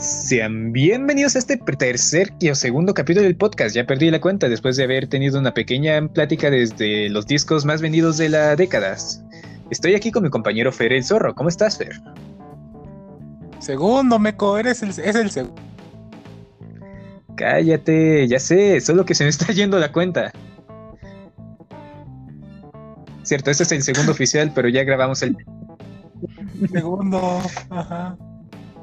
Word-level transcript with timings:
Sean 0.00 0.72
bienvenidos 0.72 1.34
a 1.34 1.40
este 1.40 1.56
tercer 1.56 2.32
y 2.38 2.54
segundo 2.54 2.94
capítulo 2.94 3.24
del 3.24 3.36
podcast. 3.36 3.74
Ya 3.74 3.84
perdí 3.84 4.12
la 4.12 4.20
cuenta 4.20 4.48
después 4.48 4.76
de 4.76 4.84
haber 4.84 5.08
tenido 5.08 5.40
una 5.40 5.52
pequeña 5.52 6.06
plática 6.06 6.50
desde 6.50 7.08
los 7.08 7.26
discos 7.26 7.64
más 7.64 7.82
vendidos 7.82 8.16
de 8.16 8.28
la 8.28 8.54
década. 8.54 8.96
Estoy 9.70 9.96
aquí 9.96 10.12
con 10.12 10.22
mi 10.22 10.30
compañero 10.30 10.70
Fer 10.70 10.92
el 10.92 11.02
Zorro. 11.02 11.34
¿Cómo 11.34 11.48
estás, 11.48 11.78
Fer? 11.78 12.00
Segundo, 13.58 14.20
Meco, 14.20 14.56
eres 14.56 14.84
el, 14.84 14.90
es 14.90 15.16
el 15.16 15.30
segundo. 15.32 15.60
Cállate, 17.34 18.28
ya 18.28 18.38
sé, 18.38 18.80
solo 18.80 19.04
que 19.04 19.16
se 19.16 19.24
me 19.24 19.30
está 19.30 19.52
yendo 19.52 19.80
la 19.80 19.90
cuenta. 19.90 20.30
Cierto, 23.24 23.50
este 23.50 23.64
es 23.64 23.72
el 23.72 23.82
segundo 23.82 24.12
oficial, 24.12 24.52
pero 24.54 24.68
ya 24.68 24.84
grabamos 24.84 25.22
el. 25.22 25.36
Segundo, 26.72 27.42
ajá. 27.70 28.16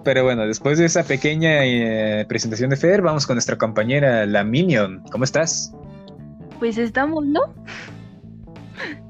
Pero 0.06 0.24
bueno, 0.24 0.46
después 0.46 0.78
de 0.78 0.86
esa 0.86 1.04
pequeña 1.04 1.66
eh, 1.66 2.26
presentación 2.30 2.70
de 2.70 2.78
Fer, 2.78 3.02
vamos 3.02 3.26
con 3.26 3.36
nuestra 3.36 3.58
compañera, 3.58 4.28
la 4.28 4.44
Minion. 4.44 5.04
¿Cómo 5.12 5.24
estás? 5.24 5.74
Pues 6.60 6.78
estamos, 6.78 7.26
¿no? 7.26 7.42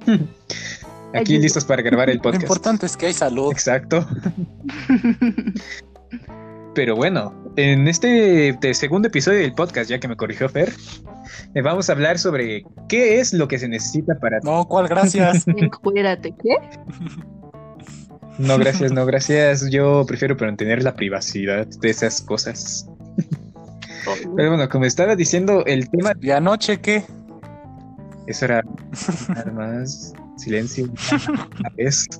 Aquí 1.14 1.38
listos 1.38 1.66
para 1.66 1.82
grabar 1.82 2.10
el 2.10 2.20
podcast. 2.20 2.44
Lo 2.44 2.46
importante 2.48 2.86
es 2.86 2.96
que 2.96 3.08
hay 3.08 3.14
salud. 3.14 3.52
Exacto. 3.52 4.08
Pero 6.76 6.96
bueno, 6.96 7.34
en 7.58 7.90
este 7.90 8.58
segundo 8.74 9.10
episodio 9.10 9.40
del 9.40 9.54
podcast, 9.54 9.90
ya 9.90 10.00
que 10.00 10.08
me 10.08 10.16
corrigió 10.16 10.48
Fer, 10.48 10.72
eh, 11.56 11.62
vamos 11.62 11.90
a 11.90 11.94
hablar 11.94 12.20
sobre 12.20 12.64
qué 12.88 13.20
es 13.20 13.34
lo 13.34 13.50
que 13.50 13.60
se 13.60 13.68
necesita 13.68 14.18
para... 14.20 14.40
No, 14.44 14.66
¿cuál? 14.66 14.88
Gracias. 14.88 15.46
Cuídate, 15.82 16.34
¿qué? 16.42 16.56
No, 18.38 18.58
gracias, 18.58 18.92
no, 18.92 19.06
gracias. 19.06 19.70
Yo 19.70 20.06
prefiero 20.06 20.36
mantener 20.36 20.84
la 20.84 20.96
privacidad 20.96 21.66
de 21.66 21.90
esas 21.90 22.22
cosas. 22.22 22.88
Pero 24.36 24.50
bueno, 24.50 24.70
como 24.70 24.86
estaba 24.86 25.16
diciendo, 25.16 25.64
el 25.66 25.90
tema. 25.90 26.14
¿Y 26.22 26.32
anoche 26.32 26.80
qué? 26.80 27.04
Eso 28.28 28.46
era 28.46 28.64
nada 29.30 29.52
más 29.52 30.14
silencio. 30.38 30.88
vez. 31.78 32.08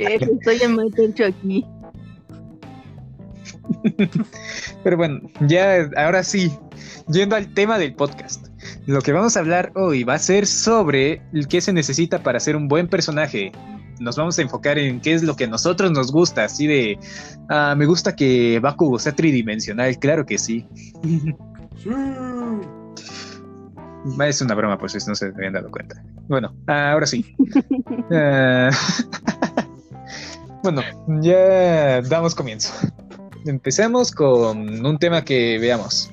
Eh, 0.00 0.18
estoy 0.20 0.58
en 0.60 0.76
aquí. 1.24 1.64
Pero 4.82 4.96
bueno, 4.96 5.20
ya 5.46 5.88
ahora 5.96 6.24
sí, 6.24 6.50
yendo 7.08 7.36
al 7.36 7.54
tema 7.54 7.78
del 7.78 7.94
podcast. 7.94 8.48
Lo 8.86 9.02
que 9.02 9.12
vamos 9.12 9.36
a 9.36 9.40
hablar 9.40 9.70
hoy 9.76 10.02
va 10.02 10.14
a 10.14 10.18
ser 10.18 10.46
sobre 10.46 11.22
qué 11.48 11.60
se 11.60 11.72
necesita 11.72 12.22
para 12.24 12.40
ser 12.40 12.56
un 12.56 12.66
buen 12.66 12.88
personaje, 12.88 13.52
nos 14.00 14.16
vamos 14.16 14.38
a 14.38 14.42
enfocar 14.42 14.78
en 14.78 15.00
qué 15.00 15.14
es 15.14 15.22
lo 15.22 15.36
que 15.36 15.44
a 15.44 15.48
nosotros 15.48 15.90
nos 15.90 16.12
gusta, 16.12 16.44
así 16.44 16.66
de, 16.66 16.98
ah, 17.48 17.74
me 17.76 17.86
gusta 17.86 18.14
que 18.14 18.60
Bakugo 18.60 18.98
sea 18.98 19.12
tridimensional, 19.12 19.98
claro 19.98 20.26
que 20.26 20.38
sí. 20.38 20.66
Es 24.20 24.40
una 24.40 24.54
broma, 24.54 24.78
pues 24.78 25.06
no 25.06 25.14
se 25.14 25.26
habían 25.26 25.52
dado 25.52 25.70
cuenta. 25.70 26.02
Bueno, 26.28 26.54
ahora 26.66 27.06
sí. 27.06 27.34
Ah, 28.10 28.70
bueno, 30.62 30.82
ya 31.20 32.00
damos 32.02 32.34
comienzo. 32.34 32.72
Empecemos 33.44 34.12
con 34.12 34.84
un 34.84 34.98
tema 34.98 35.24
que 35.24 35.58
veamos. 35.58 36.10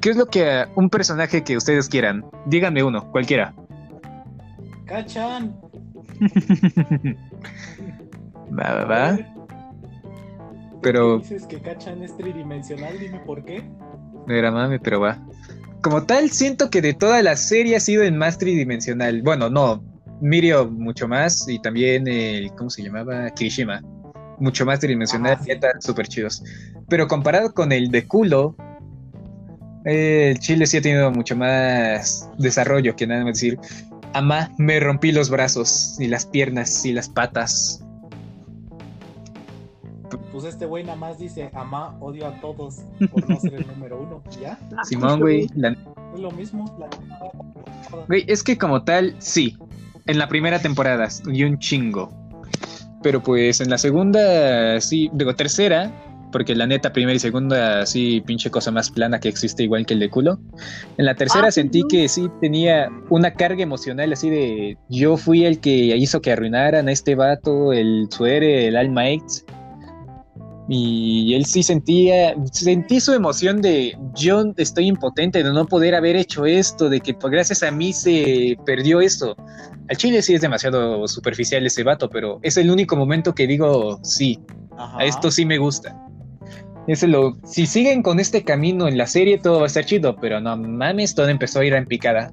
¿Qué 0.00 0.10
es 0.10 0.16
lo 0.16 0.26
que 0.26 0.64
un 0.76 0.90
personaje 0.90 1.44
que 1.44 1.56
ustedes 1.56 1.88
quieran? 1.88 2.24
Díganme 2.46 2.82
uno, 2.82 3.10
cualquiera. 3.12 3.54
Cachan. 4.86 5.54
va, 8.58 8.74
va, 8.74 8.84
va. 8.84 9.18
Pero. 10.82 11.18
Dices 11.18 11.46
que 11.46 11.60
Cachan 11.60 12.02
es 12.02 12.16
tridimensional, 12.16 12.98
dime 12.98 13.20
por 13.20 13.44
qué. 13.44 13.62
No 14.26 14.34
era 14.34 14.50
mami, 14.50 14.78
pero 14.78 15.00
va. 15.00 15.18
Como 15.82 16.04
tal, 16.04 16.30
siento 16.30 16.70
que 16.70 16.82
de 16.82 16.94
toda 16.94 17.22
la 17.22 17.36
serie 17.36 17.76
ha 17.76 17.80
sido 17.80 18.02
el 18.02 18.12
más 18.12 18.38
tridimensional. 18.38 19.22
Bueno, 19.22 19.48
no. 19.48 19.82
Mirio 20.20 20.70
mucho 20.70 21.08
más 21.08 21.48
y 21.48 21.58
también 21.60 22.06
el. 22.06 22.52
¿Cómo 22.54 22.68
se 22.70 22.82
llamaba? 22.82 23.30
Kirishima. 23.30 23.82
Mucho 24.38 24.64
más 24.64 24.80
tridimensional, 24.80 25.38
ah, 25.38 25.80
súper 25.80 26.08
chidos. 26.08 26.42
Pero 26.88 27.06
comparado 27.08 27.52
con 27.52 27.72
el 27.72 27.90
de 27.90 28.06
culo, 28.06 28.56
el 29.84 30.38
Chile 30.38 30.66
sí 30.66 30.78
ha 30.78 30.82
tenido 30.82 31.10
mucho 31.10 31.36
más 31.36 32.28
desarrollo 32.38 32.96
que 32.96 33.06
nada 33.06 33.24
más 33.24 33.34
decir. 33.34 33.58
Amá, 34.12 34.50
me 34.58 34.80
rompí 34.80 35.12
los 35.12 35.30
brazos 35.30 35.96
y 36.00 36.08
las 36.08 36.26
piernas 36.26 36.84
y 36.84 36.92
las 36.92 37.08
patas. 37.08 37.84
Pues 40.32 40.44
este 40.44 40.66
güey 40.66 40.82
nada 40.82 40.96
más 40.96 41.18
dice, 41.18 41.50
Amá, 41.54 41.96
odio 42.00 42.26
a 42.26 42.40
todos 42.40 42.78
por 43.12 43.28
no 43.28 43.38
ser 43.38 43.54
el 43.54 43.66
número 43.68 44.00
uno, 44.00 44.22
¿ya? 44.40 44.58
Simón, 44.84 45.20
güey. 45.20 45.44
Es 45.44 46.20
lo 46.20 46.30
mismo. 46.32 46.64
Güey, 48.08 48.24
es 48.26 48.42
que 48.42 48.58
como 48.58 48.82
tal, 48.82 49.14
sí. 49.18 49.56
En 50.06 50.18
la 50.18 50.28
primera 50.28 50.58
temporada, 50.58 51.08
y 51.26 51.44
un 51.44 51.58
chingo. 51.58 52.12
Pero 53.02 53.22
pues 53.22 53.60
en 53.60 53.70
la 53.70 53.78
segunda, 53.78 54.80
sí, 54.80 55.08
digo, 55.12 55.34
tercera, 55.34 55.92
porque 56.30 56.54
la 56.54 56.66
neta, 56.66 56.92
primera 56.92 57.16
y 57.16 57.18
segunda, 57.18 57.80
así 57.80 58.20
pinche 58.22 58.50
cosa 58.50 58.70
más 58.70 58.90
plana 58.90 59.20
que 59.20 59.28
existe, 59.28 59.62
igual 59.62 59.86
que 59.86 59.94
el 59.94 60.00
de 60.00 60.10
culo. 60.10 60.38
En 60.96 61.04
la 61.04 61.14
tercera 61.14 61.48
ah, 61.48 61.52
sentí 61.52 61.82
que 61.88 62.08
sí 62.08 62.28
tenía 62.40 62.88
una 63.08 63.32
carga 63.32 63.62
emocional, 63.62 64.12
así 64.12 64.30
de 64.30 64.76
yo 64.88 65.16
fui 65.16 65.44
el 65.44 65.60
que 65.60 65.70
hizo 65.96 66.20
que 66.20 66.32
arruinaran 66.32 66.88
a 66.88 66.92
este 66.92 67.14
vato, 67.14 67.72
el 67.72 68.08
suere, 68.10 68.68
el 68.68 68.76
alma 68.76 69.08
ex. 69.10 69.44
Y 70.72 71.34
él 71.34 71.46
sí 71.46 71.64
sentía, 71.64 72.32
sentí 72.52 73.00
su 73.00 73.12
emoción 73.12 73.60
de 73.60 73.98
yo 74.14 74.44
estoy 74.56 74.86
impotente 74.86 75.42
de 75.42 75.52
no 75.52 75.66
poder 75.66 75.96
haber 75.96 76.14
hecho 76.14 76.46
esto, 76.46 76.88
de 76.88 77.00
que 77.00 77.12
pues, 77.12 77.32
gracias 77.32 77.64
a 77.64 77.72
mí 77.72 77.92
se 77.92 78.56
perdió 78.64 79.00
esto. 79.00 79.34
Al 79.88 79.96
chile 79.96 80.22
sí 80.22 80.34
es 80.34 80.42
demasiado 80.42 81.08
superficial 81.08 81.66
ese 81.66 81.82
vato, 81.82 82.08
pero 82.08 82.38
es 82.42 82.56
el 82.56 82.70
único 82.70 82.94
momento 82.94 83.34
que 83.34 83.48
digo 83.48 83.98
sí, 84.04 84.38
a 84.78 85.04
esto 85.04 85.32
sí 85.32 85.44
me 85.44 85.58
gusta 85.58 85.96
lo, 87.08 87.36
si 87.44 87.66
siguen 87.66 88.02
con 88.02 88.20
este 88.20 88.42
camino 88.42 88.88
en 88.88 88.98
la 88.98 89.06
serie, 89.06 89.38
todo 89.38 89.58
va 89.58 89.64
a 89.64 89.66
estar 89.66 89.84
chido, 89.84 90.16
pero 90.16 90.40
no 90.40 90.56
mames, 90.56 91.14
todo 91.14 91.28
empezó 91.28 91.60
a 91.60 91.64
ir 91.64 91.74
en 91.74 91.86
picada. 91.86 92.32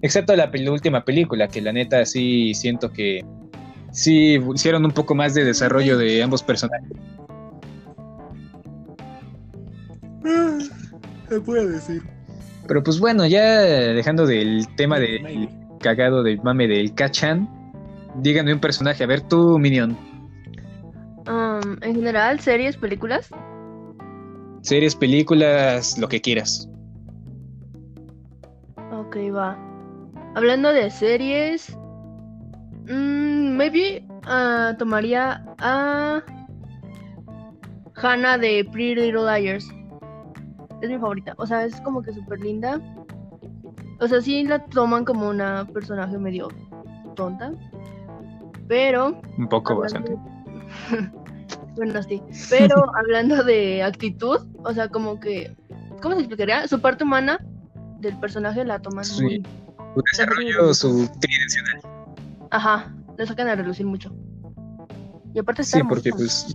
Excepto 0.00 0.34
la, 0.36 0.50
última 0.70 1.04
película, 1.04 1.48
que 1.48 1.60
la 1.60 1.72
neta 1.72 2.04
sí 2.06 2.54
siento 2.54 2.92
que 2.92 3.24
sí 3.90 4.38
hicieron 4.54 4.84
un 4.84 4.92
poco 4.92 5.14
más 5.14 5.34
de 5.34 5.44
desarrollo 5.44 5.98
de 5.98 6.22
ambos 6.22 6.42
personajes. 6.42 6.90
Ah, 10.24 10.58
se 11.28 11.40
puede 11.40 11.68
decir. 11.68 12.02
Pero 12.66 12.82
pues 12.82 13.00
bueno, 13.00 13.26
ya 13.26 13.60
dejando 13.60 14.26
del 14.26 14.66
tema 14.76 14.98
del 14.98 15.48
cagado 15.80 16.22
del 16.22 16.40
mame 16.42 16.68
del 16.68 16.94
Kachan, 16.94 17.48
díganme 18.16 18.52
un 18.52 18.60
personaje. 18.60 19.02
A 19.04 19.06
ver, 19.06 19.22
tú, 19.22 19.58
Minion. 19.58 19.96
Um, 21.26 21.76
en 21.82 21.94
general, 21.94 22.40
series, 22.40 22.76
películas. 22.76 23.30
Series, 24.62 24.94
películas, 24.94 25.98
lo 25.98 26.08
que 26.08 26.20
quieras. 26.20 26.68
Ok, 28.92 29.16
va. 29.34 29.56
Hablando 30.34 30.72
de 30.72 30.90
series, 30.90 31.76
mmm, 32.86 33.56
maybe 33.56 34.04
uh, 34.26 34.76
tomaría 34.76 35.42
a 35.58 36.22
Hannah 37.94 38.38
de 38.38 38.68
Pretty 38.72 38.94
Little 38.96 39.24
Liars. 39.24 39.68
Es 40.82 40.90
mi 40.90 40.98
favorita. 40.98 41.34
O 41.38 41.46
sea, 41.46 41.64
es 41.64 41.80
como 41.80 42.02
que 42.02 42.12
súper 42.12 42.40
linda. 42.40 42.80
O 44.00 44.06
sea, 44.06 44.20
sí 44.20 44.44
la 44.44 44.64
toman 44.66 45.04
como 45.04 45.28
una 45.28 45.66
personaje 45.66 46.18
medio 46.18 46.48
tonta. 47.16 47.52
Pero. 48.68 49.20
Un 49.38 49.48
poco 49.48 49.76
bastante. 49.76 50.16
Bueno, 51.78 52.02
sí. 52.02 52.20
Pero 52.50 52.84
hablando 52.96 53.42
de 53.44 53.82
actitud, 53.82 54.40
o 54.64 54.74
sea, 54.74 54.88
como 54.88 55.18
que. 55.18 55.56
¿Cómo 56.02 56.14
se 56.14 56.20
explicaría? 56.20 56.68
Su 56.68 56.80
parte 56.80 57.04
humana 57.04 57.38
del 58.00 58.18
personaje 58.18 58.64
la 58.64 58.80
toman 58.80 59.04
sí. 59.04 59.22
muy. 59.22 59.46
Su 59.94 60.02
desarrollo, 60.12 60.74
su 60.74 61.08
tridimensional. 61.20 61.80
Ajá, 62.50 62.94
le 63.16 63.26
sacan 63.26 63.48
a 63.48 63.54
relucir 63.54 63.86
mucho. 63.86 64.14
Y 65.34 65.38
aparte 65.38 65.62
está. 65.62 65.78
Sí, 65.78 65.84
porque 65.88 66.10
pues. 66.10 66.54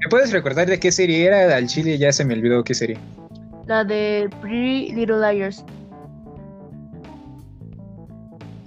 ¿Me 0.00 0.08
puedes 0.08 0.32
recordar 0.32 0.68
de 0.68 0.78
qué 0.78 0.92
serie 0.92 1.24
era? 1.26 1.56
Al 1.56 1.66
chile 1.66 1.98
ya 1.98 2.12
se 2.12 2.24
me 2.24 2.34
olvidó 2.34 2.62
qué 2.62 2.74
serie. 2.74 2.96
La 3.66 3.84
de 3.84 4.30
Pretty 4.40 4.92
Little 4.94 5.18
Liars. 5.20 5.64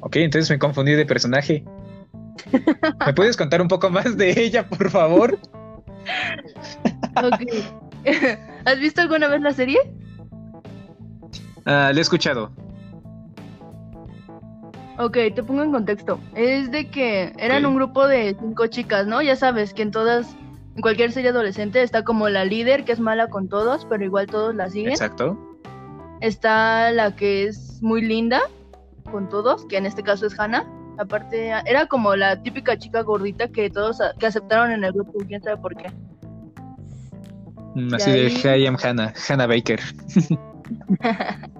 Ok, 0.01 0.17
entonces 0.17 0.49
me 0.49 0.59
confundí 0.59 0.91
de 0.91 1.05
personaje. 1.05 1.63
¿Me 3.05 3.13
puedes 3.13 3.37
contar 3.37 3.61
un 3.61 3.69
poco 3.69 3.89
más 3.89 4.17
de 4.17 4.37
ella, 4.37 4.67
por 4.67 4.89
favor? 4.89 5.39
¿Has 8.65 8.79
visto 8.79 9.01
alguna 9.01 9.27
vez 9.27 9.41
la 9.41 9.51
serie? 9.51 9.79
La 11.65 11.91
he 11.91 11.99
escuchado. 11.99 12.51
Ok, 14.97 15.17
te 15.33 15.43
pongo 15.43 15.63
en 15.63 15.71
contexto. 15.71 16.19
Es 16.35 16.71
de 16.71 16.89
que 16.89 17.33
eran 17.37 17.65
un 17.65 17.75
grupo 17.75 18.07
de 18.07 18.35
cinco 18.39 18.67
chicas, 18.67 19.07
¿no? 19.07 19.21
Ya 19.21 19.35
sabes 19.35 19.73
que 19.73 19.81
en 19.81 19.91
todas 19.91 20.35
en 20.75 20.81
cualquier 20.81 21.11
serie 21.11 21.31
adolescente 21.31 21.81
está 21.81 22.03
como 22.03 22.29
la 22.29 22.45
líder 22.45 22.85
que 22.85 22.93
es 22.93 22.99
mala 22.99 23.27
con 23.27 23.49
todos, 23.49 23.85
pero 23.85 24.03
igual 24.03 24.27
todos 24.27 24.55
la 24.55 24.69
siguen. 24.69 24.91
Exacto. 24.91 25.37
Está 26.21 26.91
la 26.91 27.15
que 27.15 27.45
es 27.45 27.81
muy 27.81 28.01
linda 28.01 28.41
con 29.11 29.27
todos, 29.27 29.65
que 29.65 29.77
en 29.77 29.85
este 29.85 30.03
caso 30.03 30.27
es 30.27 30.39
Hannah. 30.39 30.65
Aparte, 31.01 31.49
era 31.65 31.87
como 31.87 32.15
la 32.15 32.41
típica 32.43 32.77
chica 32.77 33.01
gordita 33.01 33.47
que 33.47 33.71
todos 33.71 33.97
que 34.19 34.27
aceptaron 34.27 34.71
en 34.71 34.83
el 34.83 34.91
grupo, 34.93 35.13
quién 35.27 35.41
sabe 35.41 35.57
por 35.57 35.75
qué. 35.75 35.91
Mm, 37.73 37.93
Así 37.95 38.11
de 38.11 38.27
ahí- 38.53 38.61
I 38.63 38.67
am 38.67 38.77
Hannah, 38.81 39.11
Hannah 39.27 39.47
Baker. 39.47 39.79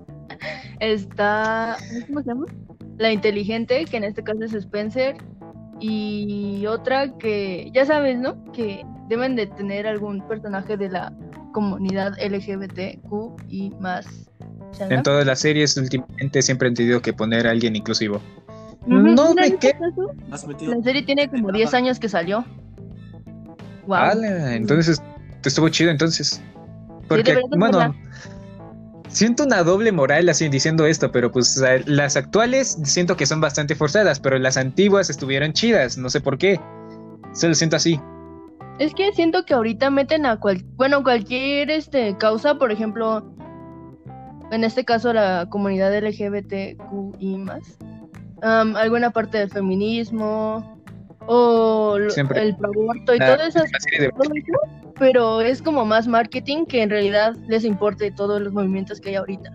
Está, 0.80 1.78
¿cómo 2.08 2.22
se 2.22 2.28
llama? 2.28 2.46
La 2.98 3.12
inteligente, 3.12 3.86
que 3.86 3.98
en 3.98 4.04
este 4.04 4.24
caso 4.24 4.44
es 4.44 4.54
Spencer. 4.54 5.16
Y 5.80 6.66
otra 6.68 7.18
que, 7.18 7.72
ya 7.74 7.86
sabes, 7.86 8.20
¿no? 8.20 8.44
Que 8.52 8.86
deben 9.10 9.36
de 9.36 9.48
tener 9.48 9.88
algún 9.88 10.22
personaje 10.28 10.78
de 10.78 10.90
la 10.90 11.12
comunidad 11.54 12.14
LGBTQ 12.20 13.42
y 13.50 13.72
más. 13.80 14.06
En 14.90 15.02
todas 15.02 15.26
las 15.26 15.40
series 15.40 15.76
últimamente 15.78 16.42
siempre 16.44 16.68
han 16.68 16.76
tenido 16.76 17.02
que 17.02 17.12
poner 17.14 17.48
a 17.48 17.52
alguien 17.52 17.76
inclusivo. 17.76 18.22
No 18.86 19.34
me 19.34 19.58
quedo. 19.58 19.74
caso, 19.80 20.12
Has 20.32 20.48
metido. 20.48 20.74
La 20.76 20.84
serie 20.84 21.04
tiene 21.04 21.30
como 21.30 21.52
10 21.52 21.74
años 21.74 22.00
que 22.00 22.10
salió. 22.10 22.44
Wow. 23.86 23.96
Ala, 23.96 24.56
entonces 24.56 25.02
te 25.42 25.50
estuvo 25.50 25.70
chido 25.70 25.92
entonces. 25.92 26.42
Porque, 27.08 27.40
bueno, 27.58 27.78
verla. 27.78 27.96
siento 29.10 29.44
una 29.44 29.64
doble 29.64 29.92
moral 29.92 30.30
así 30.30 30.48
diciendo 30.50 30.86
esto, 30.86 31.12
pero 31.12 31.32
pues 31.32 31.62
las 31.86 32.16
actuales 32.16 32.78
siento 32.84 33.18
que 33.18 33.26
son 33.26 33.42
bastante 33.42 33.76
forzadas, 33.76 34.20
pero 34.20 34.38
las 34.40 34.58
antiguas 34.58 35.10
estuvieron 35.10 35.54
chidas, 35.54 35.98
no 35.98 36.10
sé 36.10 36.22
por 36.22 36.38
qué. 36.38 36.60
Se 37.34 37.48
lo 37.48 37.54
siento 37.54 37.76
así. 37.76 38.00
Es 38.80 38.96
que 38.96 39.12
siento 39.14 39.46
que 39.46 39.54
ahorita 39.54 39.90
meten 39.90 40.26
a 40.26 40.40
cual, 40.40 40.64
bueno, 40.76 41.04
cualquier 41.04 41.70
este 41.70 42.18
causa, 42.18 42.56
por 42.56 42.72
ejemplo, 42.72 43.32
en 44.52 44.64
este 44.64 44.86
caso 44.86 45.14
la 45.14 45.48
comunidad 45.50 45.94
LGBTQI 45.96 47.38
más, 47.38 47.78
alguna 48.42 49.10
parte 49.12 49.38
del 49.40 49.50
feminismo 49.50 50.78
o 51.28 51.98
Siempre. 52.10 52.42
el 52.42 52.56
aborto 52.64 53.14
y 53.16 53.20
La- 53.20 53.32
de- 53.32 53.38
todo 53.38 53.48
eso, 53.48 53.60
pero 55.00 55.42
es 55.42 55.62
como 55.62 55.86
más 55.86 56.08
marketing 56.08 56.66
que 56.66 56.82
en 56.82 56.90
realidad 56.90 57.36
les 57.48 57.64
importe 57.64 58.12
todos 58.12 58.42
los 58.42 58.54
movimientos 58.54 59.00
que 59.00 59.10
hay 59.10 59.16
ahorita. 59.16 59.52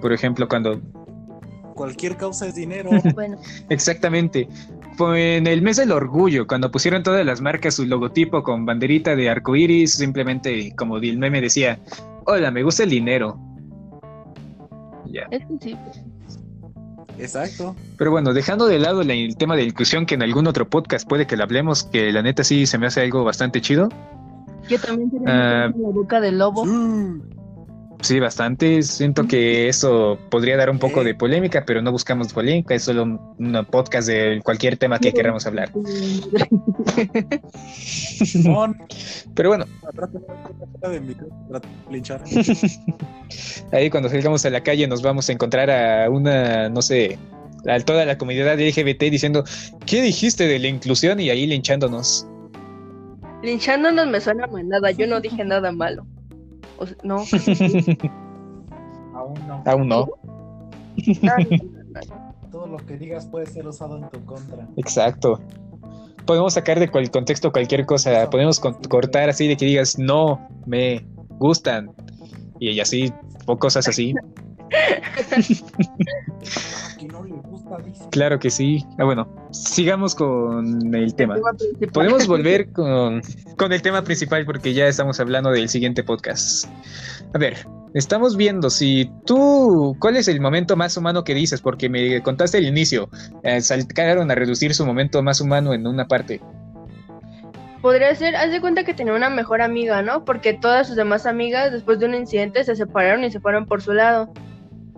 por 0.00 0.12
ejemplo, 0.12 0.46
cuando 0.48 0.80
Cualquier 1.74 2.16
causa 2.16 2.46
es 2.46 2.54
dinero. 2.54 2.88
Bueno, 3.14 3.36
Exactamente. 3.68 4.48
Fue 4.96 5.36
en 5.36 5.46
el 5.46 5.60
mes 5.60 5.76
del 5.76 5.92
orgullo, 5.92 6.46
cuando 6.46 6.70
pusieron 6.70 7.02
todas 7.02 7.24
las 7.26 7.42
marcas 7.42 7.74
su 7.74 7.84
logotipo 7.84 8.42
con 8.42 8.64
banderita 8.64 9.14
de 9.14 9.28
arcoiris, 9.28 9.92
simplemente 9.94 10.74
como 10.76 10.96
el 10.96 11.18
meme 11.18 11.42
decía, 11.42 11.78
hola, 12.24 12.50
me 12.50 12.62
gusta 12.62 12.84
el 12.84 12.90
dinero. 12.90 13.38
Ya. 15.04 15.26
es 15.30 15.42
sí. 15.60 15.76
Exacto. 17.18 17.74
Pero 17.96 18.10
bueno, 18.10 18.32
dejando 18.34 18.66
de 18.66 18.78
lado 18.78 19.02
la- 19.02 19.14
el 19.14 19.36
tema 19.36 19.56
de 19.56 19.64
inclusión, 19.64 20.06
que 20.06 20.14
en 20.14 20.22
algún 20.22 20.46
otro 20.46 20.68
podcast 20.68 21.08
puede 21.08 21.26
que 21.26 21.36
lo 21.36 21.44
hablemos, 21.44 21.84
que 21.84 22.12
la 22.12 22.22
neta 22.22 22.44
sí 22.44 22.66
se 22.66 22.78
me 22.78 22.86
hace 22.86 23.00
algo 23.02 23.24
bastante 23.24 23.60
chido. 23.60 23.88
Que 24.68 24.78
también 24.78 25.10
Ah. 25.26 25.68
la 25.74 25.88
boca 25.90 26.20
del 26.20 26.38
lobo. 26.38 26.64
Mm. 26.64 27.20
Sí, 28.00 28.20
bastante. 28.20 28.82
Siento 28.82 29.26
que 29.26 29.68
eso 29.68 30.18
podría 30.30 30.56
dar 30.56 30.70
un 30.70 30.78
poco 30.78 31.02
de 31.02 31.14
polémica, 31.14 31.64
pero 31.66 31.82
no 31.82 31.92
buscamos 31.92 32.32
polémica, 32.32 32.74
es 32.74 32.84
solo 32.84 33.04
un 33.04 33.36
un 33.38 33.64
podcast 33.66 34.08
de 34.08 34.40
cualquier 34.42 34.76
tema 34.76 34.98
que 34.98 35.12
queramos 35.12 35.46
hablar. 35.46 35.70
Pero 39.34 39.48
bueno. 39.50 39.66
Ahí 43.72 43.90
cuando 43.90 44.08
salgamos 44.08 44.44
a 44.46 44.50
la 44.50 44.62
calle 44.62 44.86
nos 44.86 45.02
vamos 45.02 45.28
a 45.28 45.32
encontrar 45.32 45.70
a 45.70 46.08
una, 46.08 46.68
no 46.68 46.80
sé, 46.82 47.18
a 47.68 47.78
toda 47.80 48.04
la 48.04 48.16
comunidad 48.16 48.58
LGBT 48.58 49.02
diciendo, 49.04 49.44
¿qué 49.84 50.02
dijiste 50.02 50.46
de 50.46 50.58
la 50.58 50.68
inclusión? 50.68 51.20
Y 51.20 51.30
ahí 51.30 51.46
linchándonos. 51.46 52.26
Linchándonos 53.42 54.06
me 54.06 54.20
suena 54.20 54.46
mal 54.46 54.66
nada, 54.68 54.90
yo 54.92 55.06
no 55.06 55.20
dije 55.20 55.44
nada 55.44 55.72
malo. 55.72 56.06
O 56.78 56.86
sea, 56.86 56.96
no. 57.02 57.16
Aún 59.14 59.34
no. 59.46 59.62
Aún 59.64 59.88
no. 59.88 60.06
Todo 62.52 62.66
lo 62.66 62.76
que 62.78 62.96
digas 62.96 63.26
puede 63.26 63.46
ser 63.46 63.66
usado 63.66 63.96
en 63.96 64.08
tu 64.10 64.24
contra. 64.24 64.66
Exacto. 64.76 65.40
Podemos 66.26 66.54
sacar 66.54 66.78
de 66.80 66.90
cual 66.90 67.10
contexto 67.10 67.52
cualquier 67.52 67.86
cosa, 67.86 68.28
podemos 68.30 68.58
con- 68.60 68.74
cortar 68.88 69.28
así 69.28 69.46
de 69.46 69.56
que 69.56 69.66
digas, 69.66 69.98
no, 69.98 70.46
me 70.66 71.06
gustan. 71.38 71.90
Y 72.58 72.80
así, 72.80 73.12
o 73.46 73.58
cosas 73.58 73.86
así. 73.88 74.14
Claro 78.10 78.38
que 78.38 78.50
sí. 78.50 78.84
Ah, 78.98 79.04
bueno, 79.04 79.28
sigamos 79.50 80.14
con 80.14 80.94
el 80.94 81.14
tema. 81.14 81.34
Tema 81.34 81.52
principal. 81.52 81.92
Podemos 81.92 82.26
volver 82.26 82.72
con, 82.72 83.22
con 83.56 83.72
el 83.72 83.82
tema 83.82 84.02
principal 84.02 84.44
porque 84.44 84.72
ya 84.72 84.86
estamos 84.86 85.18
hablando 85.18 85.50
del 85.50 85.68
siguiente 85.68 86.04
podcast. 86.04 86.66
A 87.34 87.38
ver, 87.38 87.66
estamos 87.94 88.36
viendo 88.36 88.70
si 88.70 89.10
tú, 89.24 89.96
¿cuál 89.98 90.16
es 90.16 90.28
el 90.28 90.40
momento 90.40 90.76
más 90.76 90.96
humano 90.96 91.24
que 91.24 91.34
dices? 91.34 91.60
Porque 91.60 91.88
me 91.88 92.22
contaste 92.22 92.58
al 92.58 92.66
inicio, 92.66 93.08
eh, 93.42 93.60
saltaron 93.60 94.30
a 94.30 94.34
reducir 94.34 94.74
su 94.74 94.86
momento 94.86 95.22
más 95.22 95.40
humano 95.40 95.74
en 95.74 95.86
una 95.86 96.06
parte. 96.06 96.40
Podría 97.82 98.14
ser, 98.14 98.36
haz 98.36 98.50
de 98.50 98.60
cuenta 98.60 98.84
que 98.84 98.94
tenía 98.94 99.14
una 99.14 99.30
mejor 99.30 99.60
amiga, 99.60 100.02
¿no? 100.02 100.24
Porque 100.24 100.54
todas 100.54 100.86
sus 100.86 100.96
demás 100.96 101.26
amigas, 101.26 101.72
después 101.72 101.98
de 101.98 102.06
un 102.06 102.14
incidente, 102.14 102.64
se 102.64 102.74
separaron 102.76 103.24
y 103.24 103.30
se 103.30 103.40
fueron 103.40 103.66
por 103.66 103.82
su 103.82 103.92
lado. 103.92 104.28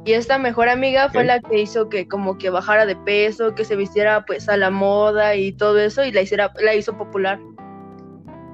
Y 0.05 0.13
esta 0.13 0.39
mejor 0.39 0.69
amiga 0.69 1.11
fue 1.11 1.25
la 1.25 1.41
que 1.41 1.61
hizo 1.61 1.89
que 1.89 2.07
como 2.09 2.39
que 2.39 2.51
bajara 2.51 2.87
de 2.87 2.97
peso, 2.97 3.55
que 3.55 3.65
se 3.65 3.77
vistiera 3.77 4.25
pues 4.25 4.49
a 4.49 4.57
la 4.57 4.71
moda 4.71 5.35
y 5.35 5.53
todo 5.53 5.79
eso 5.79 6.05
y 6.05 6.13
la 6.13 6.23
hiciera, 6.23 6.53
la 6.63 6.75
hizo 6.75 6.97
popular. 6.97 7.39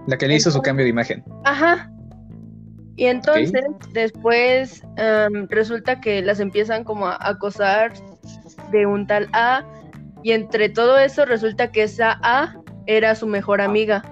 La 0.06 0.18
que 0.18 0.26
le 0.26 0.34
hizo 0.34 0.50
su 0.50 0.60
cambio 0.62 0.84
de 0.84 0.90
imagen. 0.90 1.24
Ajá. 1.44 1.90
Y 2.96 3.06
entonces, 3.06 3.64
después 3.92 4.82
em, 4.96 5.46
resulta 5.48 6.00
que 6.00 6.22
las 6.22 6.40
empiezan 6.40 6.84
como 6.84 7.06
a 7.06 7.18
acosar 7.20 7.92
de 8.70 8.86
un 8.86 9.06
tal 9.06 9.28
A. 9.32 9.64
Y 10.22 10.32
entre 10.32 10.68
todo 10.68 10.98
eso 10.98 11.24
resulta 11.24 11.70
que 11.70 11.82
esa 11.82 12.18
A 12.22 12.54
era 12.86 13.14
su 13.14 13.26
mejor 13.26 13.60
amiga. 13.60 14.02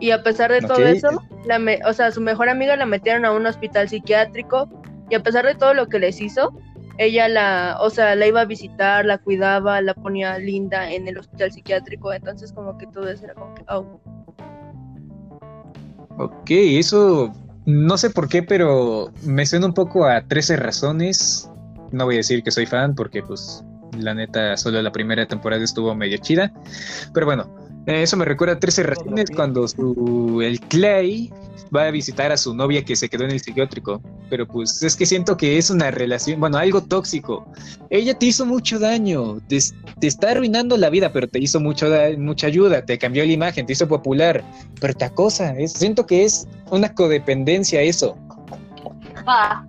Y 0.00 0.10
a 0.10 0.22
pesar 0.22 0.50
de 0.50 0.60
todo 0.60 0.78
eso, 0.86 1.08
la 1.46 1.58
me- 1.58 1.80
o 1.86 1.92
sea, 1.92 2.10
su 2.10 2.20
mejor 2.20 2.48
amiga 2.48 2.76
la 2.76 2.86
metieron 2.86 3.24
a 3.24 3.32
un 3.32 3.46
hospital 3.46 3.88
psiquiátrico. 3.88 4.68
Y 5.10 5.14
a 5.14 5.22
pesar 5.22 5.44
de 5.44 5.54
todo 5.54 5.74
lo 5.74 5.88
que 5.88 5.98
les 5.98 6.20
hizo, 6.20 6.52
ella 6.98 7.28
la, 7.28 7.76
o 7.80 7.90
sea, 7.90 8.14
la 8.14 8.26
iba 8.26 8.40
a 8.40 8.44
visitar, 8.44 9.04
la 9.04 9.18
cuidaba, 9.18 9.80
la 9.80 9.94
ponía 9.94 10.38
linda 10.38 10.90
en 10.90 11.08
el 11.08 11.18
hospital 11.18 11.52
psiquiátrico. 11.52 12.12
Entonces, 12.12 12.52
como 12.52 12.78
que 12.78 12.86
todo 12.86 13.08
eso 13.08 13.24
era 13.24 13.34
como 13.34 13.54
que, 13.54 13.64
oh, 13.68 14.00
Ok, 16.16 16.50
eso 16.50 17.32
no 17.66 17.98
sé 17.98 18.10
por 18.10 18.28
qué, 18.28 18.42
pero 18.42 19.10
me 19.24 19.44
suena 19.46 19.66
un 19.66 19.74
poco 19.74 20.04
a 20.06 20.22
13 20.26 20.56
razones. 20.56 21.50
No 21.90 22.04
voy 22.04 22.16
a 22.16 22.18
decir 22.18 22.42
que 22.42 22.50
soy 22.50 22.66
fan 22.66 22.94
porque 22.94 23.22
pues 23.22 23.64
la 23.98 24.14
neta 24.14 24.56
solo 24.56 24.80
la 24.82 24.92
primera 24.92 25.26
temporada 25.26 25.64
estuvo 25.64 25.94
medio 25.94 26.18
chida. 26.18 26.52
Pero 27.12 27.26
bueno, 27.26 27.52
eso 27.86 28.16
me 28.16 28.24
recuerda 28.24 28.54
a 28.54 28.58
13 28.58 28.82
razones 28.82 29.30
cuando 29.34 29.68
su, 29.68 30.40
el 30.42 30.58
Clay 30.60 31.32
va 31.74 31.84
a 31.86 31.90
visitar 31.90 32.32
a 32.32 32.36
su 32.36 32.54
novia 32.54 32.84
que 32.84 32.96
se 32.96 33.08
quedó 33.08 33.24
en 33.24 33.32
el 33.32 33.40
psiquiátrico. 33.40 34.00
Pero 34.30 34.46
pues 34.46 34.82
es 34.82 34.96
que 34.96 35.04
siento 35.06 35.36
que 35.36 35.58
es 35.58 35.70
una 35.70 35.90
relación, 35.90 36.40
bueno, 36.40 36.56
algo 36.58 36.82
tóxico. 36.82 37.46
Ella 37.90 38.14
te 38.18 38.26
hizo 38.26 38.46
mucho 38.46 38.78
daño, 38.78 39.38
te, 39.48 39.58
te 40.00 40.06
está 40.06 40.30
arruinando 40.30 40.76
la 40.76 40.88
vida, 40.90 41.12
pero 41.12 41.28
te 41.28 41.38
hizo 41.38 41.60
mucho 41.60 41.86
mucha 42.18 42.46
ayuda, 42.46 42.84
te 42.84 42.98
cambió 42.98 43.24
la 43.24 43.32
imagen, 43.32 43.66
te 43.66 43.72
hizo 43.74 43.86
popular, 43.86 44.42
pero 44.80 44.94
te 44.94 45.04
acosa. 45.04 45.52
Es, 45.58 45.72
siento 45.72 46.06
que 46.06 46.24
es 46.24 46.48
una 46.70 46.94
codependencia 46.94 47.80
eso. 47.82 48.16
Ah, 49.26 49.66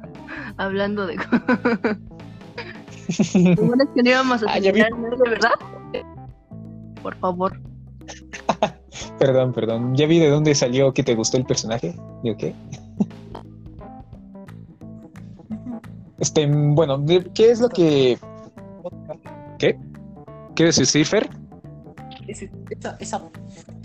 hablando 0.57 1.05
de. 1.07 1.15
Es 3.07 3.31
que 3.34 4.03
no 4.03 4.10
íbamos 4.10 4.41
a 4.41 4.45
Ah, 4.50 4.60
terminar. 4.60 4.89
¿de 4.91 5.29
verdad? 5.29 5.51
Por 7.03 7.15
favor. 7.17 7.60
Perdón, 9.20 9.54
perdón. 9.54 9.96
Ya 9.96 10.06
vi 10.08 10.20
de 10.20 10.30
dónde 10.30 10.56
salió 10.56 10.94
que 10.94 11.04
te 11.04 11.16
gustó 11.16 11.38
el 11.38 11.46
personaje. 11.46 11.96
¿De 12.24 12.36
qué? 12.38 12.54
Este, 16.18 16.48
bueno, 16.48 17.04
¿qué 17.34 17.52
es 17.52 17.60
lo 17.60 17.70
que. 17.70 18.18
¿Qué? 19.60 19.78
¿Quieres 20.56 20.78
decir, 20.78 21.06
Fer? 21.06 21.30
Ese, 22.28 22.50
esa- 22.70 22.96
esa- 23.00 23.22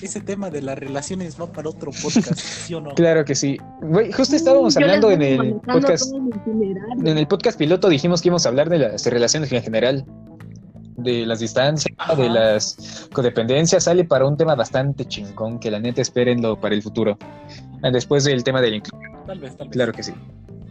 ese 0.00 0.20
tema 0.20 0.48
de 0.48 0.62
las 0.62 0.78
relaciones 0.78 1.38
va 1.38 1.46
para 1.52 1.68
otro 1.68 1.90
podcast, 1.90 2.34
¿sí 2.36 2.72
o 2.74 2.80
no? 2.80 2.90
Claro 2.94 3.24
que 3.24 3.34
sí. 3.34 3.58
Justo 4.16 4.36
estábamos 4.36 4.76
hablando 4.76 5.10
en 5.10 5.22
el 5.22 5.54
podcast. 5.60 6.14
En 7.04 7.18
el 7.18 7.26
podcast 7.26 7.58
piloto 7.58 7.88
dijimos 7.88 8.22
que 8.22 8.28
íbamos 8.28 8.46
a 8.46 8.48
hablar 8.48 8.70
de 8.70 8.78
las 8.78 9.04
relaciones 9.06 9.52
en 9.52 9.62
general. 9.62 10.06
De 11.02 11.26
las 11.26 11.40
distancias, 11.40 11.94
Ajá. 11.98 12.14
de 12.16 12.28
las 12.28 13.08
codependencias, 13.12 13.84
sale 13.84 14.04
para 14.04 14.26
un 14.26 14.36
tema 14.36 14.54
bastante 14.54 15.04
chingón 15.06 15.58
que 15.58 15.70
la 15.70 15.80
neta 15.80 16.00
espérenlo 16.02 16.58
para 16.60 16.74
el 16.74 16.82
futuro. 16.82 17.16
Ah, 17.82 17.90
Después 17.90 18.24
del 18.24 18.42
tema 18.44 18.60
de 18.60 18.70
la 18.70 18.76
inclusión, 18.76 19.12
Tal 19.26 19.38
vez, 19.40 19.56
tal 19.56 19.68
vez. 19.68 19.72
claro 19.76 19.92
que 19.92 20.02
sí. 20.02 20.12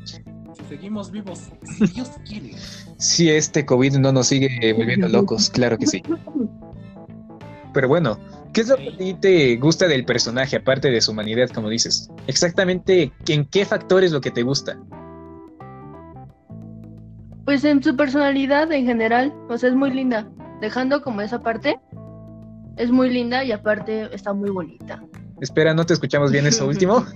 Si 0.06 0.22
seguimos 0.68 1.12
vivos, 1.12 1.40
si 1.78 1.88
Dios 1.94 2.10
quiere. 2.28 2.54
Si 2.98 3.30
este 3.30 3.66
COVID 3.66 3.98
no 3.98 4.12
nos 4.12 4.28
sigue 4.28 4.74
volviendo 4.74 5.08
locos, 5.08 5.50
claro 5.50 5.78
que 5.78 5.88
sí. 5.88 6.04
Pero 7.74 7.88
bueno, 7.88 8.18
¿qué 8.54 8.62
es 8.62 8.68
lo 8.68 8.78
que 8.78 8.90
a 8.90 8.98
ti 8.98 9.14
te 9.14 9.56
gusta 9.58 9.88
del 9.88 10.04
personaje, 10.06 10.58
aparte 10.58 10.90
de 10.90 11.02
su 11.02 11.12
humanidad, 11.12 11.50
como 11.50 11.70
dices? 11.70 12.10
Exactamente, 12.28 13.12
¿en 13.28 13.46
qué 13.46 13.64
factor 13.66 14.04
es 14.04 14.12
lo 14.12 14.22
que 14.22 14.32
te 14.32 14.42
gusta? 14.44 14.78
Pues 17.50 17.66
en 17.66 17.82
su 17.82 17.96
personalidad 17.96 18.72
en 18.72 18.86
general, 18.86 19.34
o 19.50 19.58
sea, 19.58 19.70
es 19.70 19.76
muy 19.76 19.90
linda. 19.90 20.30
Dejando 20.62 21.02
como 21.02 21.22
esa 21.22 21.42
parte, 21.42 21.80
es 22.78 22.92
muy 22.92 23.10
linda 23.10 23.44
y 23.44 23.52
aparte 23.52 24.14
está 24.14 24.34
muy 24.34 24.52
bonita. 24.52 25.02
Espera, 25.42 25.74
¿no 25.74 25.84
te 25.84 25.94
escuchamos 25.94 26.32
bien 26.32 26.46
eso 26.46 26.68
último? 26.68 27.04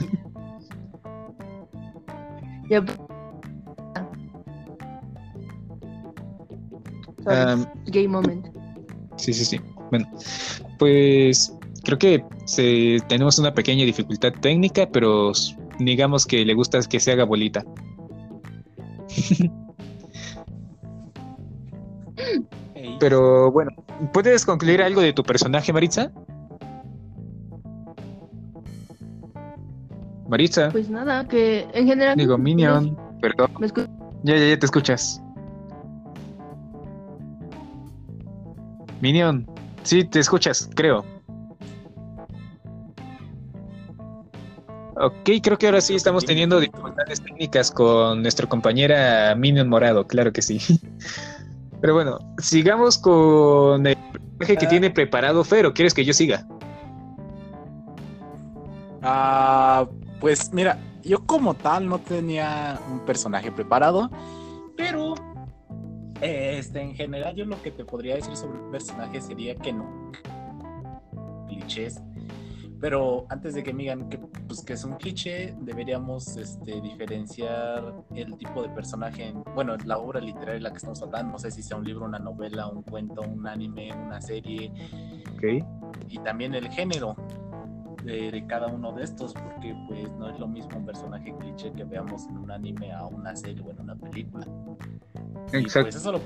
Sorry, 7.24 7.66
gay 7.88 8.08
moment. 8.08 8.48
sí, 9.18 9.34
sí, 9.34 9.46
sí. 9.46 9.62
Bueno, 9.90 10.10
pues 10.80 11.54
creo 11.84 11.98
que 11.98 12.24
se- 12.46 12.98
tenemos 13.08 13.38
una 13.40 13.54
pequeña 13.54 13.86
dificultad 13.86 14.34
técnica, 14.42 14.88
pero 14.92 15.32
digamos 15.80 16.26
que 16.26 16.44
le 16.44 16.54
gusta 16.54 16.80
que 16.82 17.00
se 17.00 17.12
haga 17.12 17.24
bolita. 17.24 17.64
Pero 23.04 23.52
bueno, 23.52 23.70
¿puedes 24.14 24.46
concluir 24.46 24.82
algo 24.82 25.02
de 25.02 25.12
tu 25.12 25.24
personaje, 25.24 25.74
Maritza? 25.74 26.10
Maritza, 30.30 30.70
Pues 30.72 30.90
nada, 30.90 31.28
que 31.28 31.68
en 31.74 31.86
general. 31.86 32.16
digo, 32.16 32.38
Minion, 32.38 32.98
perdón. 33.20 33.52
¿Me 33.60 33.68
Ya, 33.68 34.38
ya, 34.38 34.48
ya 34.52 34.58
te 34.58 34.66
escuchas. 34.66 35.22
Minion, 39.02 39.46
sí, 39.84 40.06
te 40.06 40.20
escuchas, 40.20 40.70
creo. 40.74 41.04
Ok, 44.96 45.30
creo 45.44 45.58
que 45.58 45.66
ahora 45.66 45.82
sí 45.82 45.96
estamos 45.96 46.24
teniendo 46.24 46.58
dificultades 46.62 47.20
técnicas 47.22 47.70
con 47.70 48.22
nuestra 48.22 48.48
compañera 48.48 49.36
Minion 49.36 49.68
Morado, 49.68 50.08
claro 50.08 50.32
que 50.32 50.42
sí. 50.42 50.62
Pero 51.84 51.96
bueno, 51.96 52.18
sigamos 52.38 52.98
con 52.98 53.86
el 53.86 53.98
personaje 54.38 54.56
que 54.56 54.66
Ah. 54.68 54.70
tiene 54.70 54.90
preparado 54.90 55.44
Fer, 55.44 55.66
¿o 55.66 55.74
quieres 55.74 55.94
que 55.94 56.06
yo 56.06 56.14
siga? 56.14 56.48
Ah, 59.02 59.86
pues 60.22 60.54
mira, 60.54 60.78
yo 61.04 61.26
como 61.26 61.56
tal 61.56 61.90
no 61.90 62.00
tenía 62.00 62.80
un 62.90 63.02
personaje 63.02 63.52
preparado, 63.52 64.10
pero 64.78 65.16
este, 66.22 66.82
en 66.82 66.96
general 66.96 67.36
yo 67.36 67.44
lo 67.44 67.62
que 67.62 67.72
te 67.72 67.84
podría 67.84 68.16
decir 68.16 68.38
sobre 68.38 68.60
el 68.60 68.66
personaje 68.72 69.20
sería 69.20 69.54
que 69.56 69.74
no 69.74 69.86
clichés. 71.50 72.00
Pero 72.84 73.26
antes 73.30 73.54
de 73.54 73.64
que 73.64 73.72
me 73.72 73.84
digan 73.84 74.10
que, 74.10 74.18
pues, 74.18 74.62
que 74.62 74.74
es 74.74 74.84
un 74.84 74.96
cliché, 74.96 75.56
deberíamos 75.62 76.36
este, 76.36 76.82
diferenciar 76.82 78.04
el 78.14 78.36
tipo 78.36 78.62
de 78.62 78.68
personaje, 78.68 79.28
en, 79.28 79.42
bueno, 79.56 79.78
la 79.86 80.00
obra 80.00 80.20
literaria 80.20 80.56
de 80.56 80.60
la 80.60 80.70
que 80.72 80.80
estamos 80.80 81.02
hablando, 81.02 81.32
no 81.32 81.40
sé 81.40 81.50
si 81.50 81.64
sea 81.64 81.78
un 81.78 81.86
libro, 81.86 82.04
una 82.04 82.20
novela, 82.20 82.68
un 82.68 82.84
cuento, 82.84 83.22
un 83.22 83.48
anime, 83.48 83.94
una 83.94 84.20
serie, 84.20 84.70
Ok. 85.38 85.66
y 86.10 86.18
también 86.26 86.56
el 86.56 86.68
género 86.72 87.16
de, 88.04 88.32
de 88.32 88.46
cada 88.48 88.68
uno 88.68 88.92
de 88.92 89.06
estos, 89.06 89.34
porque 89.34 89.74
pues 89.88 90.12
no 90.20 90.30
es 90.30 90.38
lo 90.38 90.50
mismo 90.50 90.78
un 90.78 90.86
personaje 90.86 91.34
cliché 91.40 91.72
que 91.72 91.86
veamos 91.86 92.28
en 92.28 92.38
un 92.38 92.52
anime 92.52 92.92
a 92.92 93.06
una 93.06 93.34
serie 93.34 93.64
o 93.66 93.72
en 93.72 93.80
una 93.80 93.96
película. 93.96 94.46
Y, 95.54 95.58
Exacto. 95.58 95.86
pues 95.86 95.96
eso 95.96 96.12
lo... 96.12 96.20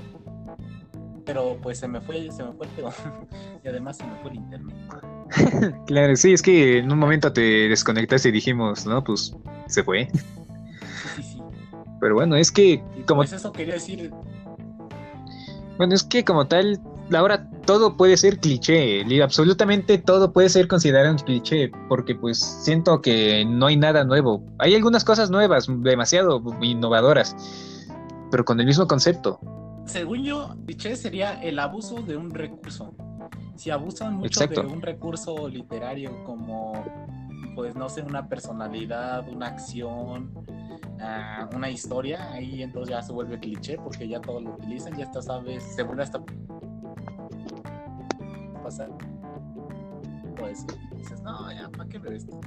Pero 1.24 1.56
pues 1.62 1.78
se 1.78 1.86
me 1.86 2.00
fue, 2.00 2.32
se 2.32 2.42
me 2.42 2.50
fue 2.50 2.66
el 2.66 2.72
pedo. 2.72 2.90
y 3.64 3.68
además 3.68 3.96
se 3.98 4.04
me 4.04 4.16
fue 4.16 4.32
el 4.32 4.38
internet. 4.38 4.76
Claro, 5.86 6.16
sí, 6.16 6.32
es 6.32 6.42
que 6.42 6.78
en 6.78 6.90
un 6.92 6.98
momento 6.98 7.32
te 7.32 7.40
desconectaste 7.68 8.28
y 8.28 8.32
dijimos, 8.32 8.86
no, 8.86 9.02
pues 9.04 9.34
se 9.66 9.82
fue. 9.82 10.08
Sí, 10.12 10.20
sí, 11.16 11.22
sí. 11.22 11.42
Pero 12.00 12.14
bueno, 12.14 12.36
es 12.36 12.50
que 12.50 12.82
Y 12.96 13.02
como 13.06 13.20
pues 13.20 13.32
eso 13.32 13.52
quería 13.52 13.74
decir, 13.74 14.12
Bueno, 15.76 15.94
es 15.94 16.02
que 16.02 16.24
como 16.24 16.46
tal, 16.46 16.80
ahora 17.14 17.48
todo 17.66 17.96
puede 17.96 18.16
ser 18.16 18.38
cliché, 18.38 19.04
li- 19.04 19.20
absolutamente 19.20 19.98
todo 19.98 20.32
puede 20.32 20.48
ser 20.48 20.66
considerado 20.68 21.10
un 21.12 21.18
cliché, 21.18 21.70
porque 21.88 22.14
pues 22.14 22.38
siento 22.38 23.00
que 23.02 23.44
no 23.44 23.66
hay 23.66 23.76
nada 23.76 24.04
nuevo. 24.04 24.42
Hay 24.58 24.74
algunas 24.74 25.04
cosas 25.04 25.30
nuevas, 25.30 25.66
demasiado 25.68 26.42
innovadoras, 26.62 27.36
pero 28.30 28.44
con 28.44 28.58
el 28.60 28.66
mismo 28.66 28.86
concepto. 28.86 29.40
según 29.86 30.22
yo, 30.24 30.54
cliché 30.66 30.96
sería 30.96 31.32
el 31.42 31.58
abuso 31.58 32.02
de 32.02 32.16
un 32.16 32.30
recurso. 32.30 32.94
Si 33.56 33.70
abusan 33.70 34.14
mucho 34.14 34.40
Exacto. 34.44 34.62
de 34.62 34.68
un 34.68 34.80
recurso 34.82 35.48
literario 35.48 36.24
como, 36.24 36.84
pues 37.54 37.74
no 37.74 37.88
sé, 37.88 38.02
una 38.02 38.28
personalidad, 38.28 39.28
una 39.28 39.48
acción, 39.48 40.32
ah, 41.00 41.48
una 41.54 41.68
historia, 41.68 42.30
ahí 42.32 42.62
entonces 42.62 42.90
ya 42.90 43.02
se 43.02 43.12
vuelve 43.12 43.38
cliché 43.38 43.76
porque 43.76 44.08
ya 44.08 44.20
todos 44.20 44.42
lo 44.42 44.54
utilizan, 44.54 44.96
ya 44.96 45.04
hasta 45.04 45.22
sabes, 45.22 45.64
se 45.74 45.82
vuelve 45.82 46.04
hasta 46.04 46.22
pasar. 48.62 48.90
Pues 50.36 50.64
dices, 50.96 51.20
no, 51.22 51.52
ya, 51.52 51.68
¿para 51.70 51.88
qué 51.88 51.98
ver 51.98 52.12
esto? 52.12 52.40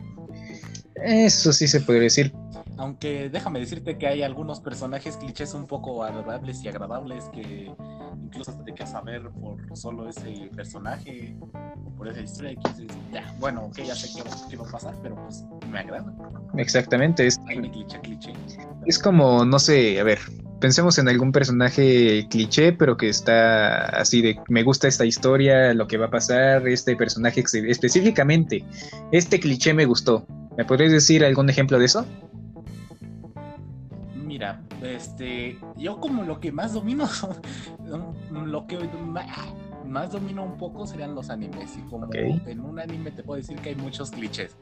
Eso 0.95 1.51
sí 1.51 1.67
se 1.67 1.81
podría 1.81 2.03
decir. 2.03 2.33
Aunque 2.77 3.29
déjame 3.29 3.59
decirte 3.59 3.97
que 3.97 4.07
hay 4.07 4.23
algunos 4.23 4.61
personajes 4.61 5.17
clichés 5.17 5.53
un 5.53 5.67
poco 5.67 6.03
agradables 6.03 6.63
y 6.63 6.69
agradables 6.69 7.25
que 7.33 7.73
incluso 8.31 8.53
te 8.63 8.73
quedas 8.73 8.93
a 8.95 9.01
ver 9.01 9.29
por 9.29 9.59
solo 9.75 10.07
ese 10.07 10.49
personaje 10.55 11.35
o 11.41 11.49
por 11.97 12.07
esa 12.07 12.21
historia 12.21 12.55
que 12.55 12.69
dices, 12.69 12.97
ya, 13.11 13.35
bueno, 13.39 13.65
ok, 13.65 13.79
ya 13.79 13.95
sé 13.95 14.09
qué 14.15 14.57
va, 14.57 14.67
a 14.67 14.71
pasar, 14.71 14.95
pero 15.03 15.15
pues 15.15 15.43
me 15.69 15.79
agrada. 15.79 16.13
Exactamente, 16.57 17.27
es, 17.27 17.39
Ay, 17.49 17.57
cliché, 17.69 17.99
cliché. 17.99 18.33
es 18.85 18.97
como, 18.97 19.43
no 19.43 19.59
sé, 19.59 19.99
a 19.99 20.03
ver, 20.03 20.19
pensemos 20.61 20.97
en 20.97 21.09
algún 21.09 21.33
personaje 21.33 22.25
cliché, 22.29 22.71
pero 22.71 22.95
que 22.95 23.09
está 23.09 23.85
así 23.87 24.21
de, 24.21 24.39
me 24.47 24.63
gusta 24.63 24.87
esta 24.87 25.05
historia, 25.05 25.73
lo 25.73 25.87
que 25.87 25.97
va 25.97 26.05
a 26.05 26.11
pasar, 26.11 26.65
este 26.67 26.95
personaje 26.95 27.43
específicamente, 27.67 28.63
este 29.11 29.41
cliché 29.41 29.73
me 29.73 29.85
gustó. 29.85 30.25
¿Me 30.57 30.65
podrías 30.65 30.91
decir 30.91 31.25
algún 31.25 31.49
ejemplo 31.49 31.79
de 31.79 31.85
eso? 31.85 32.05
Mira, 34.41 34.59
este, 34.81 35.59
yo 35.77 35.99
como 35.99 36.23
lo 36.23 36.39
que 36.39 36.51
más 36.51 36.73
domino, 36.73 37.07
lo 38.31 38.65
que 38.65 38.79
ma- 39.05 39.27
más 39.91 40.11
domino 40.11 40.43
un 40.43 40.57
poco 40.57 40.87
serían 40.87 41.13
los 41.13 41.29
animes. 41.29 41.77
Y 41.77 41.81
como 41.83 42.05
Ok. 42.07 42.15
en 42.15 42.59
un 42.61 42.79
anime 42.79 43.11
te 43.11 43.23
puedo 43.23 43.37
decir 43.37 43.59
que 43.59 43.69
hay 43.69 43.75
muchos 43.75 44.09
clichés. 44.11 44.57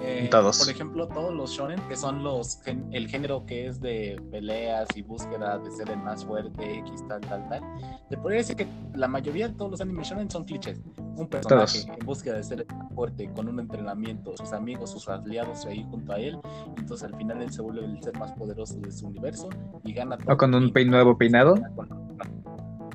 Eh, 0.00 0.28
Todos. 0.30 0.58
Por 0.60 0.70
ejemplo, 0.70 1.08
todos 1.08 1.34
los 1.34 1.50
shonen, 1.50 1.78
que 1.88 1.96
son 1.96 2.22
los 2.22 2.60
el 2.92 3.08
género 3.08 3.44
que 3.44 3.66
es 3.66 3.80
de 3.80 4.20
peleas 4.30 4.88
y 4.96 5.02
búsqueda 5.02 5.58
de 5.58 5.70
ser 5.72 5.90
el 5.90 5.98
más 5.98 6.24
fuerte, 6.24 6.78
X, 6.78 7.04
tal, 7.08 7.20
tal, 7.22 7.48
tal. 7.48 7.60
Te 8.08 8.16
podría 8.16 8.38
decir 8.38 8.56
que 8.56 8.66
la 8.94 9.08
mayoría 9.08 9.48
de 9.48 9.54
todos 9.54 9.72
los 9.72 9.80
animes 9.80 10.08
shonen 10.08 10.30
son 10.30 10.44
clichés. 10.44 10.80
Un 11.16 11.28
personaje 11.28 11.80
Todos. 11.84 11.98
en 11.98 12.06
búsqueda 12.06 12.36
de 12.36 12.42
ser 12.44 12.60
el 12.68 12.76
más 12.76 12.92
fuerte, 12.94 13.30
con 13.34 13.48
un 13.48 13.60
entrenamiento, 13.60 14.34
sus 14.36 14.52
amigos, 14.52 14.90
sus 14.90 15.08
aliados 15.08 15.66
ahí 15.66 15.84
junto 15.90 16.12
a 16.12 16.18
él. 16.18 16.38
Entonces 16.78 17.02
al 17.10 17.16
final 17.16 17.42
él 17.42 17.52
se 17.52 17.60
vuelve 17.60 17.84
el 17.84 18.02
ser 18.02 18.16
más 18.18 18.32
poderoso 18.32 18.78
de 18.78 18.90
su 18.90 19.08
universo 19.08 19.48
y 19.84 19.92
gana 19.92 20.16
todo. 20.16 20.32
O 20.32 20.36
con 20.36 20.54
un 20.54 20.72
pein- 20.72 20.88
nuevo 20.88 21.18
peinado. 21.18 21.54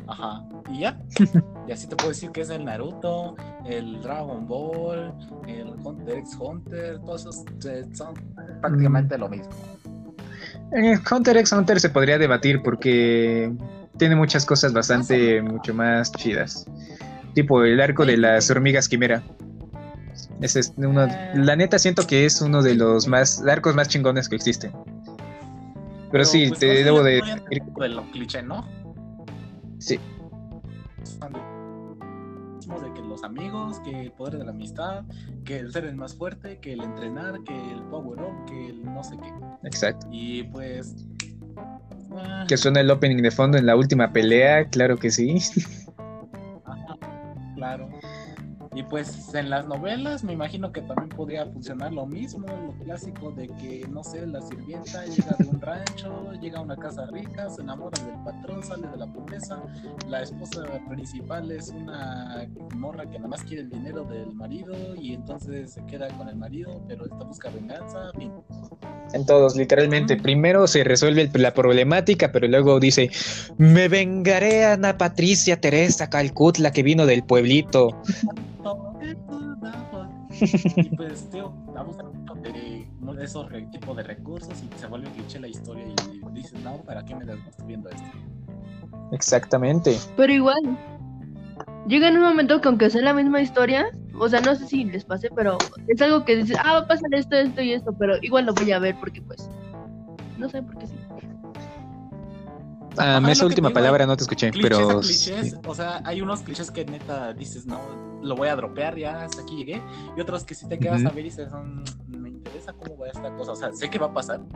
Ajá. 0.07 0.43
Y 0.69 0.79
ya. 0.81 0.99
y 1.67 1.71
así 1.71 1.87
te 1.87 1.95
puedo 1.95 2.09
decir 2.09 2.31
que 2.31 2.41
es 2.41 2.49
el 2.49 2.65
Naruto, 2.65 3.35
el 3.65 4.01
Dragon 4.01 4.47
Ball, 4.47 5.13
el 5.47 5.69
Hunter 5.83 6.17
x 6.19 6.37
Hunter, 6.39 6.99
todos 6.99 7.21
esos 7.21 7.45
eh, 7.65 7.85
son 7.93 8.13
prácticamente 8.61 9.17
lo 9.17 9.29
mismo. 9.29 9.49
En 10.71 10.99
Hunter 11.11 11.37
x 11.37 11.51
Hunter 11.51 11.79
se 11.79 11.89
podría 11.89 12.17
debatir 12.17 12.61
porque 12.63 13.51
tiene 13.97 14.15
muchas 14.15 14.45
cosas 14.45 14.73
bastante 14.73 15.41
mucho 15.41 15.73
más 15.73 16.11
chidas. 16.11 16.65
Tipo 17.33 17.63
el 17.63 17.79
arco 17.81 18.05
de 18.05 18.17
las 18.17 18.49
hormigas 18.49 18.87
quimera. 18.87 19.23
Ese 20.41 20.61
es 20.61 20.73
uno, 20.77 21.07
la 21.33 21.55
neta 21.55 21.79
siento 21.79 22.05
que 22.07 22.25
es 22.25 22.41
uno 22.41 22.61
de 22.61 22.75
los 22.75 23.07
más 23.07 23.41
arcos 23.47 23.75
más 23.75 23.87
chingones 23.87 24.27
que 24.29 24.35
existen. 24.35 24.71
Pero, 26.11 26.23
sí, 26.23 26.47
pues, 26.47 26.59
te 26.59 26.83
debo 26.83 27.03
de 27.03 27.21
de 27.77 27.89
lo 27.89 28.09
cliché, 28.11 28.41
¿no? 28.41 28.65
Sí, 29.79 29.99
de 32.81 32.93
que 32.93 33.01
los 33.01 33.23
amigos, 33.23 33.79
que 33.81 34.01
el 34.01 34.11
poder 34.11 34.37
de 34.39 34.45
la 34.45 34.51
amistad, 34.51 35.05
que 35.43 35.59
el 35.59 35.71
ser 35.71 35.85
el 35.85 35.95
más 35.95 36.15
fuerte, 36.15 36.59
que 36.59 36.73
el 36.73 36.81
entrenar, 36.81 37.43
que 37.43 37.71
el 37.71 37.81
power 37.83 38.21
up, 38.21 38.45
que 38.47 38.69
el 38.69 38.83
no 38.83 39.03
sé 39.03 39.15
qué. 39.17 39.31
exacto. 39.67 40.07
Y 40.11 40.43
pues. 40.43 40.95
ah, 42.15 42.45
Que 42.47 42.57
suena 42.57 42.79
el 42.79 42.89
opening 42.89 43.21
de 43.21 43.31
fondo 43.31 43.57
en 43.57 43.65
la 43.65 43.75
última 43.75 44.11
pelea, 44.11 44.67
claro 44.69 44.97
que 44.97 45.11
sí. 45.11 45.37
claro. 47.55 47.89
Y 48.75 48.83
pues 48.83 49.33
en 49.33 49.49
las 49.49 49.65
novelas 49.67 50.23
me 50.25 50.33
imagino 50.33 50.71
que 50.73 50.81
también 50.81 51.07
podría 51.07 51.45
funcionar 51.45 51.93
lo 51.93 52.05
mismo, 52.05 52.45
lo 52.45 52.73
clásico 52.83 53.31
de 53.31 53.47
que, 53.47 53.87
no 53.89 54.03
sé, 54.03 54.27
la 54.27 54.41
sirvienta 54.41 55.05
llega 55.05 55.33
de 55.39 55.47
un 55.47 55.61
rancho, 55.61 56.33
llega 56.41 56.59
a 56.59 56.61
una 56.61 56.75
casa 56.75 57.05
rica, 57.07 57.49
se 57.49 57.61
enamora 57.61 57.97
del 58.03 58.21
patrón, 58.25 58.61
sale 58.63 58.87
de 58.89 58.97
la 58.97 59.07
pobreza, 59.07 59.63
la 60.09 60.23
esposa 60.23 60.63
principal 60.89 61.49
es 61.51 61.69
una 61.69 62.49
morra 62.75 63.09
que 63.09 63.17
nada 63.17 63.29
más 63.29 63.43
quiere 63.43 63.63
el 63.63 63.69
dinero 63.69 64.03
del 64.03 64.33
marido 64.33 64.73
y 64.95 65.13
entonces 65.13 65.71
se 65.71 65.85
queda 65.85 66.09
con 66.17 66.27
el 66.27 66.35
marido, 66.35 66.83
pero 66.85 67.05
esta 67.05 67.23
busca 67.23 67.49
venganza, 67.49 68.11
fin. 68.17 68.31
En 69.13 69.25
todos, 69.25 69.55
literalmente. 69.55 70.17
Primero 70.17 70.67
se 70.67 70.83
resuelve 70.83 71.29
la 71.35 71.53
problemática, 71.53 72.31
pero 72.31 72.47
luego 72.47 72.79
dice, 72.79 73.09
me 73.57 73.87
vengaré 73.87 74.65
Ana 74.65 74.97
Patricia 74.97 75.61
Teresa 75.61 76.09
Calcut, 76.09 76.57
la 76.57 76.71
que 76.71 76.83
vino 76.83 77.05
del 77.05 77.23
pueblito. 77.23 78.01
y 80.75 80.95
pues, 80.95 81.29
tío, 81.31 81.53
vamos 81.73 81.97
a 81.99 82.15
de 83.15 83.23
esos 83.23 83.47
tipos 83.71 83.97
de 83.97 84.03
recursos 84.03 84.53
y 84.61 84.79
se 84.79 84.87
vuelve 84.87 85.09
cliché 85.11 85.39
la 85.39 85.47
historia 85.47 85.85
y 85.87 86.33
dices, 86.33 86.59
no, 86.61 86.77
¿para 86.83 87.03
qué 87.03 87.15
me 87.15 87.25
das 87.25 87.37
viendo 87.65 87.89
esto? 87.89 88.03
Exactamente. 89.11 89.97
Pero 90.17 90.33
igual, 90.33 90.77
llega 91.87 92.09
en 92.09 92.17
un 92.17 92.23
momento 92.23 92.59
que 92.61 92.67
aunque 92.67 92.89
sea 92.89 93.01
la 93.01 93.13
misma 93.13 93.41
historia, 93.41 93.87
o 94.19 94.27
sea, 94.27 94.41
no 94.41 94.55
sé 94.55 94.67
si 94.67 94.83
les 94.85 95.05
pase, 95.05 95.29
pero 95.35 95.57
es 95.87 96.01
algo 96.01 96.25
que 96.25 96.37
dices, 96.37 96.57
ah, 96.63 96.73
va 96.73 96.79
a 96.79 96.87
pasar 96.87 97.13
esto, 97.13 97.35
esto 97.35 97.61
y 97.61 97.73
esto, 97.73 97.93
pero 97.97 98.15
igual 98.21 98.45
lo 98.45 98.53
voy 98.53 98.71
a 98.71 98.79
ver 98.79 98.95
porque 98.99 99.21
pues, 99.21 99.49
no 100.37 100.49
sé 100.49 100.61
por 100.61 100.77
qué 100.77 100.87
sí. 100.87 100.95
Ah, 102.97 103.21
esa 103.29 103.45
última 103.45 103.69
palabra 103.69 104.05
no 104.05 104.15
te 104.15 104.23
escuché, 104.23 104.51
pero... 104.51 104.99
Clichés, 105.01 105.57
O 105.65 105.75
sea, 105.75 106.01
hay 106.05 106.21
unos 106.21 106.41
clichés 106.41 106.71
que 106.71 106.85
neta 106.85 107.33
dices, 107.33 107.65
no, 107.65 107.79
lo 108.21 108.35
voy 108.35 108.49
a 108.49 108.55
dropear, 108.55 108.97
ya 108.97 109.23
hasta 109.23 109.41
aquí 109.41 109.57
llegué. 109.57 109.81
Y 110.17 110.21
otros 110.21 110.43
que 110.43 110.55
si 110.55 110.67
te 110.67 110.79
quedas 110.79 111.05
a 111.05 111.09
ver 111.09 111.19
y 111.19 111.29
dices, 111.29 111.51
mm, 111.51 112.17
me 112.17 112.29
interesa 112.29 112.73
cómo 112.73 112.97
va 112.97 113.07
esta 113.07 113.35
cosa. 113.35 113.51
O 113.51 113.55
sea, 113.55 113.71
sé 113.73 113.89
que 113.89 113.99
va 113.99 114.07
a 114.07 114.13
pasar. 114.13 114.41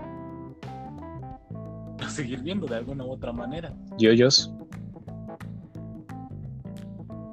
A 2.00 2.10
seguir 2.10 2.41
viendo 2.41 2.65
de 2.65 2.77
alguna 2.77 3.03
u 3.03 3.12
otra 3.12 3.34
manera. 3.34 3.74
Yoyos. 3.98 4.53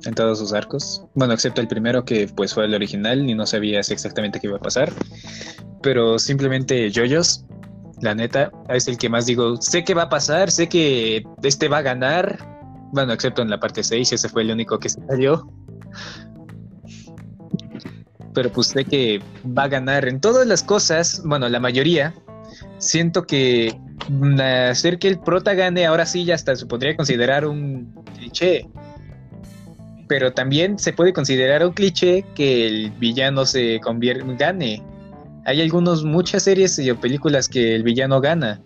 En 0.04 0.14
todos 0.14 0.40
sus 0.40 0.52
arcos. 0.52 1.04
Bueno, 1.14 1.34
excepto 1.34 1.60
el 1.60 1.68
primero 1.68 2.04
que 2.04 2.26
pues 2.28 2.52
fue 2.52 2.64
el 2.64 2.75
original 2.75 3.30
y 3.30 3.34
no 3.34 3.46
sabías 3.46 3.90
exactamente 3.90 4.40
qué 4.40 4.48
iba 4.48 4.56
a 4.56 4.60
pasar. 4.60 4.92
Pero 5.82 6.18
simplemente 6.18 6.90
Yoyos 6.90 7.44
la 8.00 8.15
neta, 8.15 8.50
es 8.69 8.88
el 8.88 8.99
que 8.99 9.09
más 9.09 9.26
digo, 9.26 9.57
sé 9.61 9.85
que 9.85 9.95
va 9.95 10.03
a 10.03 10.09
pasar, 10.09 10.50
sé 10.50 10.69
que 10.69 11.25
este 11.43 11.69
va 11.69 11.79
a 11.79 11.83
ganar. 11.83 12.38
Bueno, 12.93 13.12
excepto 13.12 13.43
en 13.43 13.50
la 13.50 13.59
parte 13.59 13.83
6, 13.83 14.12
ese 14.12 14.29
fue 14.29 14.43
el 14.43 14.50
único 14.50 14.79
que 14.79 14.88
se 14.88 15.00
salió. 15.07 15.50
Pero 18.35 18.53
pues 18.53 18.69
sé 18.69 18.85
que 18.85 19.21
va 19.47 19.65
a 19.65 19.69
ganar 19.69 20.07
en 20.07 20.21
todas 20.21 20.47
las 20.47 20.62
cosas, 20.62 21.23
bueno, 21.25 21.49
la 21.49 21.59
mayoría. 21.59 22.15
Siento 22.79 23.25
que 23.25 23.79
hacer 24.71 24.99
que 24.99 25.09
el 25.09 25.19
prota 25.19 25.55
gane 25.55 25.87
ahora 25.87 26.07
sí 26.07 26.25
ya 26.25 26.35
hasta 26.35 26.55
se 26.55 26.67
podría 26.67 26.97
considerar 26.97 27.47
un 27.47 27.93
cliché. 28.15 28.69
Pero 30.07 30.33
también 30.33 30.79
se 30.79 30.93
puede 30.93 31.12
considerar 31.12 31.67
un 31.67 31.73
cliché 31.73 32.25
que 32.35 32.67
el 32.67 32.91
villano 32.93 33.47
se 33.47 33.81
convierte, 33.81 34.25
gane 34.37 34.83
hay 35.47 35.62
algunos, 35.62 36.05
muchas 36.05 36.43
series 36.43 36.76
y 36.79 36.93
películas 36.95 37.49
que 37.49 37.76
el 37.76 37.85
villano 37.85 38.21
gana. 38.21 38.61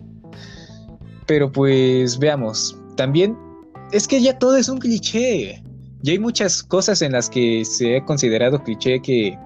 Pero 1.27 1.51
pues 1.51 2.17
veamos. 2.17 2.75
También 2.97 3.37
es 3.91 4.07
que 4.07 4.19
ya 4.19 4.37
todo 4.39 4.57
es 4.57 4.67
un 4.67 4.79
cliché. 4.79 5.61
Ya 6.01 6.13
hay 6.13 6.19
muchas 6.19 6.63
cosas 6.63 7.03
en 7.03 7.11
las 7.11 7.29
que 7.29 7.63
se 7.65 7.97
ha 7.97 8.05
considerado 8.05 8.63
cliché 8.63 8.99
que 8.99 9.37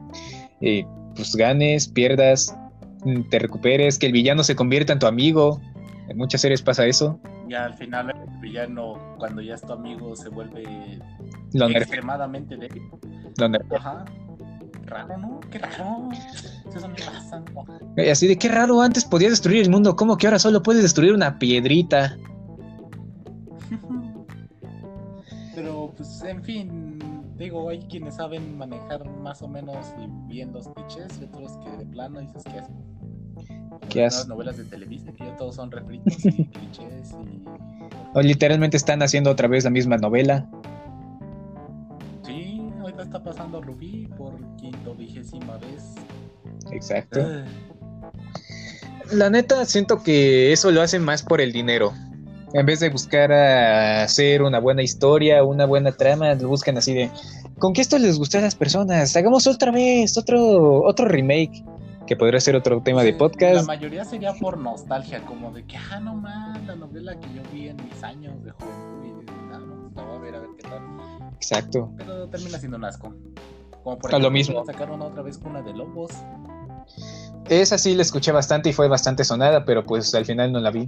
eh, 0.62 0.86
pues 1.18 1.36
ganes, 1.36 1.90
pierdas, 1.90 2.56
mm, 3.04 3.24
te 3.30 3.40
recuperes, 3.40 4.00
que 4.00 4.06
el 4.06 4.14
villano 4.14 4.42
se 4.42 4.56
convierta 4.56 4.94
en 4.94 5.00
tu 5.00 5.08
amigo. 5.08 5.60
En 6.08 6.18
muchas 6.18 6.40
series 6.40 6.62
pasa 6.62 6.86
eso. 6.86 7.20
Ya 7.50 7.66
al 7.66 7.74
final 7.74 8.12
el 8.12 8.40
villano, 8.40 9.16
cuando 9.20 9.42
ya 9.42 9.56
es 9.56 9.62
tu 9.62 9.74
amigo, 9.74 10.16
se 10.16 10.30
vuelve 10.30 10.64
extremadamente 11.54 12.56
débil. 12.56 12.84
Ajá 13.78 14.06
raro, 14.86 15.18
¿no? 15.18 15.40
Qué 15.52 15.60
raro. 15.60 16.10
Así 18.12 18.28
de 18.28 18.38
qué 18.38 18.48
raro, 18.48 18.82
antes 18.82 19.06
podías 19.06 19.32
destruir 19.32 19.64
el 19.64 19.70
mundo, 19.70 19.96
¿cómo 19.96 20.18
que 20.18 20.28
ahora 20.28 20.40
solo 20.40 20.62
puedes 20.62 20.84
destruir 20.84 21.14
una 21.14 21.38
piedrita? 21.40 22.18
Pero, 25.56 25.94
pues, 25.96 26.22
en 26.24 26.44
fin, 26.44 27.00
digo, 27.38 27.70
hay 27.70 27.80
quienes 27.80 28.16
saben 28.16 28.58
manejar 28.58 29.10
más 29.20 29.42
o 29.42 29.48
menos 29.48 29.94
bien 30.28 30.52
los 30.52 30.68
clichés 30.70 31.20
y 31.22 31.26
otros 31.26 31.54
que 31.64 31.78
de 31.78 31.86
plano 31.86 32.20
dices 32.20 32.44
que 32.44 32.60
hacen. 32.60 32.76
¿Qué? 33.90 34.02
Las 34.02 34.28
novelas 34.28 34.58
de 34.58 34.66
Televisa, 34.66 35.12
que 35.14 35.26
ya 35.26 35.36
todos 35.38 35.56
son 35.56 35.72
refritos 35.72 36.26
y 36.26 36.46
clichés 36.46 37.12
y... 37.24 37.44
O 38.14 38.22
literalmente 38.22 38.78
están 38.78 39.02
haciendo 39.04 39.30
otra 39.30 39.48
vez 39.48 39.66
la 39.66 39.70
misma 39.70 39.98
novela 39.98 40.48
está 43.06 43.24
pasando 43.24 43.62
Rubí 43.62 44.05
vez. 45.40 45.96
Exacto. 46.72 47.22
La 49.12 49.30
neta, 49.30 49.66
siento 49.66 50.02
que 50.02 50.52
eso 50.52 50.72
lo 50.72 50.82
hacen 50.82 51.04
más 51.04 51.24
por 51.24 51.42
el 51.42 51.52
dinero. 51.52 51.94
En 52.54 52.66
vez 52.66 52.80
de 52.80 52.90
buscar 52.90 53.32
hacer 53.32 54.42
una 54.42 54.60
buena 54.60 54.82
historia, 54.82 55.44
una 55.44 55.66
buena 55.66 55.92
trama, 55.92 56.34
lo 56.36 56.48
buscan 56.48 56.78
así 56.78 56.94
de 56.94 57.12
¿con 57.60 57.74
qué 57.74 57.82
esto 57.82 57.98
les 57.98 58.18
gustó 58.18 58.38
a 58.38 58.42
las 58.42 58.56
personas? 58.56 59.16
Hagamos 59.16 59.48
otra 59.48 59.72
vez, 59.72 60.18
otro, 60.18 60.84
otro 60.84 61.08
remake, 61.08 61.64
que 62.08 62.16
podría 62.16 62.40
ser 62.40 62.56
otro 62.56 62.82
tema 62.82 63.04
de 63.04 63.14
podcast. 63.14 63.56
La 63.56 63.64
mayoría 63.64 64.06
sería 64.06 64.34
por 64.34 64.58
nostalgia, 64.58 65.22
como 65.26 65.52
de 65.52 65.66
que, 65.66 65.78
ah, 65.78 66.00
no 66.00 66.16
más, 66.16 66.64
la 66.66 66.76
novela 66.76 67.20
que 67.20 67.28
yo 67.34 67.42
vi 67.52 67.70
en 67.70 67.78
mis 67.78 68.04
años 68.04 68.44
de 68.44 68.52
juventud 68.52 69.06
y 69.06 69.26
de 69.26 69.32
nada, 69.48 69.60
no, 69.60 69.92
la 69.96 70.04
voy 70.04 70.18
a 70.18 70.20
ver 70.20 70.36
a 70.36 70.40
ver 70.40 70.50
qué 70.58 70.64
tal. 70.64 70.82
Exacto. 71.36 71.92
Pero 71.98 72.28
termina 72.30 72.58
siendo 72.58 72.78
un 72.78 72.86
asco. 72.86 73.14
Como 73.86 74.00
por 74.00 74.10
ejemplo, 74.10 74.30
lo 74.30 74.34
mismo. 74.34 74.66
sacaron 74.66 75.00
otra 75.04 75.22
vez 75.22 75.40
una 75.46 75.62
de 75.62 75.72
lobos. 75.72 76.12
Esa 77.48 77.78
sí 77.78 77.94
la 77.94 78.02
escuché 78.02 78.32
bastante 78.32 78.70
y 78.70 78.74
fue 78.74 78.88
bastante 78.88 79.24
sonada, 79.24 79.64
pero 79.64 79.84
pues 79.84 80.16
al 80.16 80.26
final 80.26 80.52
no 80.52 80.60
la 80.60 80.72
vi. 80.72 80.88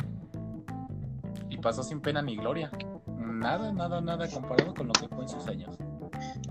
Y 1.51 1.57
pasó 1.57 1.83
sin 1.83 2.01
pena 2.01 2.23
ni 2.23 2.35
gloria. 2.37 2.71
Nada, 3.19 3.71
nada, 3.71 4.01
nada 4.01 4.27
comparado 4.27 4.73
con 4.73 4.87
lo 4.87 4.93
que 4.93 5.07
fue 5.09 5.25
en 5.25 5.29
sus 5.29 5.45
años. 5.47 5.77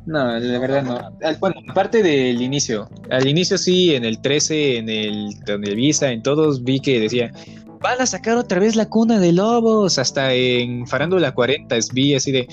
No, 0.06 0.38
la 0.38 0.58
verdad 0.60 0.84
no. 0.84 1.36
Bueno, 1.40 1.56
aparte 1.68 2.00
del 2.00 2.40
inicio. 2.40 2.88
Al 3.10 3.26
inicio 3.26 3.58
sí, 3.58 3.96
en 3.96 4.04
el 4.04 4.20
13, 4.20 4.78
en 4.78 4.88
el 4.88 5.74
Visa, 5.74 6.12
en 6.12 6.22
todos 6.22 6.62
vi 6.62 6.78
que 6.78 7.00
decía, 7.00 7.32
van 7.80 8.00
a 8.00 8.06
sacar 8.06 8.36
otra 8.36 8.60
vez 8.60 8.76
la 8.76 8.88
cuna 8.88 9.18
de 9.18 9.32
lobos, 9.32 9.98
hasta 9.98 10.32
en 10.32 10.86
Farándula 10.86 11.34
40 11.34 11.74
vi 11.92 12.14
así 12.14 12.30
de, 12.30 12.46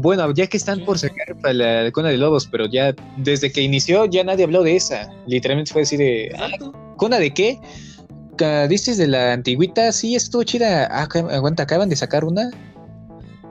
bueno, 0.00 0.30
ya 0.34 0.46
que 0.46 0.56
están 0.56 0.84
por 0.84 0.98
sacar 0.98 1.34
la 1.54 1.90
cuna 1.90 2.08
de 2.08 2.18
lobos, 2.18 2.46
pero 2.46 2.66
ya 2.66 2.94
desde 3.16 3.50
que 3.50 3.62
inició 3.62 4.04
ya 4.04 4.24
nadie 4.24 4.44
habló 4.44 4.62
de 4.62 4.76
esa, 4.76 5.10
literalmente 5.26 5.72
fue 5.72 5.82
así 5.82 5.96
de, 5.96 6.34
¿cuna 6.96 7.18
de 7.18 7.32
qué? 7.32 7.58
¿Dices 8.68 8.98
de 8.98 9.06
la 9.06 9.32
antigüita? 9.32 9.90
Sí, 9.92 10.14
estuvo 10.14 10.42
chida, 10.42 10.86
ah, 10.90 11.08
aguanta, 11.30 11.62
acaban 11.62 11.88
de 11.88 11.96
sacar 11.96 12.24
una. 12.24 12.50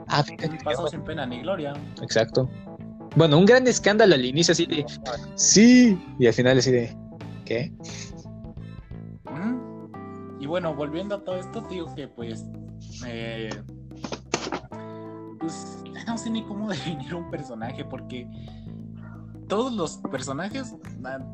Ah, 0.06 0.24
Pasó 0.62 0.86
sin 0.86 1.02
pena 1.02 1.26
ni 1.26 1.42
gloria. 1.42 1.74
Exacto. 2.00 2.48
Bueno, 3.16 3.38
un 3.38 3.46
gran 3.46 3.66
escándalo 3.66 4.14
al 4.14 4.24
inicio 4.24 4.52
así 4.52 4.66
de, 4.66 4.86
sí, 5.34 5.98
y 6.20 6.26
al 6.28 6.34
final 6.34 6.58
así 6.58 6.70
de, 6.70 6.96
¿qué? 7.44 7.72
Y 10.38 10.46
bueno, 10.46 10.74
volviendo 10.76 11.16
a 11.16 11.24
todo 11.24 11.40
esto, 11.40 11.60
digo 11.62 11.92
que 11.96 12.06
pues, 12.06 12.44
eh, 13.04 13.50
pues 15.46 15.78
no 16.06 16.18
sé 16.18 16.30
ni 16.30 16.42
cómo 16.42 16.68
definir 16.70 17.14
un 17.14 17.30
personaje 17.30 17.84
porque 17.84 18.28
todos 19.48 19.72
los 19.72 19.98
personajes, 20.10 20.74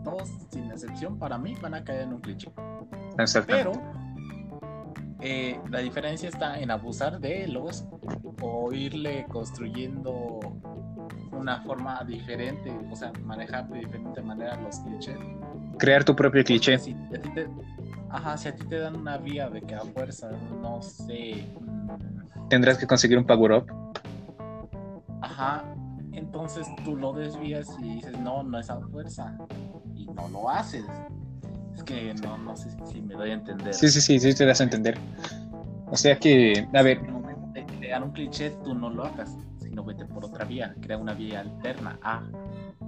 todos 0.05 0.29
sin 0.51 0.71
excepción 0.71 1.19
para 1.19 1.39
mí, 1.39 1.55
van 1.63 1.73
a 1.73 1.83
caer 1.83 2.03
en 2.03 2.13
un 2.13 2.21
cliché. 2.21 2.53
Pero 3.47 3.73
eh, 5.21 5.59
la 5.71 5.79
diferencia 5.79 6.29
está 6.29 6.61
en 6.61 6.71
abusar 6.71 7.21
de 7.21 7.49
los 7.49 7.87
o 8.43 8.71
irle 8.71 9.25
construyendo 9.31 10.41
una 11.33 11.63
forma 11.63 12.05
diferente, 12.05 12.71
o 12.91 12.95
sea, 12.95 13.13
manejar 13.25 13.67
de 13.71 13.79
diferente 13.79 14.21
manera 14.21 14.61
los 14.61 14.79
clichés. 14.81 15.17
Crear 15.79 16.05
tu 16.05 16.15
propio 16.15 16.45
cliché. 16.45 16.79
Ajá, 18.11 18.37
si 18.37 18.49
a 18.49 18.55
ti 18.55 18.67
te 18.67 18.79
dan 18.79 18.95
una 18.95 19.17
vía 19.17 19.49
de 19.49 19.63
que 19.63 19.75
a 19.75 19.81
fuerza, 19.81 20.31
no 20.61 20.83
sé. 20.83 21.47
Mm, 21.59 22.49
Tendrás 22.51 22.77
que 22.77 22.87
conseguir 22.87 23.17
un 23.17 23.25
power 23.25 23.53
up. 23.53 23.82
Ajá, 25.23 25.65
entonces 26.13 26.67
tú 26.85 26.97
lo 26.97 27.13
desvías 27.13 27.69
y 27.81 27.95
dices, 27.95 28.19
no, 28.19 28.43
no 28.43 28.59
es 28.59 28.69
a 28.71 28.81
fuerza. 28.81 29.37
Y 29.95 30.07
no 30.07 30.29
lo 30.29 30.51
haces. 30.51 30.85
Es 31.75 31.83
que 31.83 32.13
no, 32.15 32.37
no 32.39 32.57
sé 32.57 32.71
si 32.91 33.01
me 33.01 33.15
doy 33.15 33.31
a 33.31 33.35
entender. 33.35 33.73
Sí, 33.73 33.89
sí, 33.89 34.01
sí, 34.01 34.19
sí 34.21 34.35
te 34.35 34.45
das 34.45 34.61
a 34.61 34.65
entender. 34.65 34.99
O 35.91 35.97
sea 35.97 36.19
que, 36.19 36.67
a 36.75 36.83
ver. 36.83 36.99
En 36.99 37.07
el 37.07 37.13
momento 37.13 37.49
de 37.53 37.65
crear 37.65 38.03
un 38.03 38.11
cliché, 38.11 38.51
tú 38.65 38.75
no 38.75 38.91
lo 38.91 39.05
hagas. 39.05 39.37
sino 39.61 39.85
vete 39.85 40.05
por 40.05 40.25
otra 40.25 40.45
vía, 40.45 40.75
crea 40.83 40.99
una 40.99 41.15
vía 41.15 41.41
alterna. 41.41 41.99
Ah, 42.03 42.23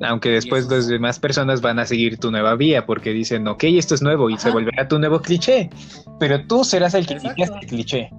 Aunque 0.02 0.30
después 0.30 0.68
las 0.68 0.86
demás 0.86 1.18
personas 1.18 1.60
van 1.62 1.78
a 1.78 1.86
seguir 1.86 2.18
tu 2.18 2.30
nueva 2.30 2.56
vía 2.56 2.84
porque 2.84 3.10
dicen, 3.10 3.46
ok, 3.48 3.64
esto 3.64 3.94
es 3.94 4.02
nuevo 4.02 4.28
y 4.28 4.36
se 4.36 4.50
volverá 4.50 4.86
tu 4.88 4.98
nuevo 4.98 5.20
cliché. 5.20 5.70
Pero 6.18 6.46
tú 6.46 6.64
serás 6.64 6.94
el 6.94 7.06
que 7.06 7.14
Exacto. 7.14 7.66
cliché. 7.68 8.10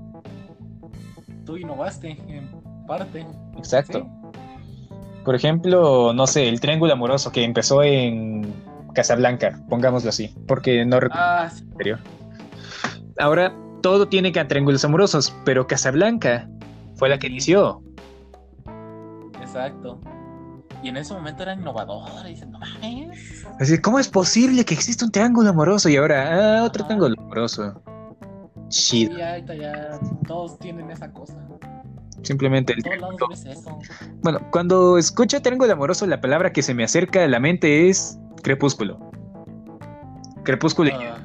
tú 1.46 1.58
innovaste 1.58 2.18
en 2.28 2.50
parte. 2.86 3.26
Exacto. 3.58 4.00
¿sí? 4.00 4.40
Por 5.24 5.36
ejemplo, 5.36 6.14
no 6.14 6.28
sé, 6.28 6.48
el 6.48 6.60
triángulo 6.60 6.94
amoroso 6.94 7.32
que 7.32 7.44
empezó 7.44 7.82
en 7.84 8.54
Casablanca, 8.94 9.60
pongámoslo 9.70 10.10
así, 10.10 10.34
porque 10.48 10.86
no 10.86 11.00
recuerdo 11.00 11.26
Ah, 11.26 11.50
sí. 11.50 11.64
anterior. 11.72 12.00
Ahora 13.18 13.54
todo 13.82 14.08
tiene 14.08 14.32
que 14.32 14.44
triángulos 14.46 14.86
amorosos, 14.86 15.34
pero 15.44 15.68
Casablanca 15.68 16.48
fue 16.96 17.10
la 17.10 17.18
que 17.18 17.28
inició. 17.28 17.82
exacto. 19.42 20.00
Y 20.84 20.90
en 20.90 20.98
ese 20.98 21.14
momento 21.14 21.42
era 21.44 21.54
innovador. 21.54 22.10
Y 22.26 22.30
dicen, 22.30 22.52
no 22.52 22.60
mames. 22.60 23.46
Así, 23.60 23.80
¿cómo 23.82 23.98
es 23.98 24.08
posible 24.08 24.64
que 24.66 24.74
exista 24.76 25.06
un 25.06 25.12
triángulo 25.12 25.50
amoroso 25.50 25.90
y 25.90 25.96
ahora 25.98 26.60
ah, 26.60 26.64
otro 26.64 26.84
Ajá. 26.84 26.90
triángulo 26.90 27.16
amoroso? 27.20 27.82
Sí, 28.70 29.10
ya, 29.18 29.38
ya 29.40 30.00
todos 30.28 30.60
tienen 30.60 30.92
esa 30.92 31.12
cosa. 31.12 31.36
Simplemente 32.26 32.74
el 32.74 32.82
triángulo. 32.84 33.28
Bueno, 34.22 34.40
cuando 34.52 34.98
escucho 34.98 35.42
triángulo 35.42 35.72
amoroso, 35.74 36.06
la 36.08 36.20
palabra 36.22 36.52
que 36.52 36.62
se 36.64 36.74
me 36.74 36.84
acerca 36.84 37.24
a 37.24 37.28
la 37.28 37.40
mente 37.40 37.88
es 37.90 38.18
crepúsculo. 38.42 39.00
Crepúsculo 40.44 40.92
Ah, 40.94 41.18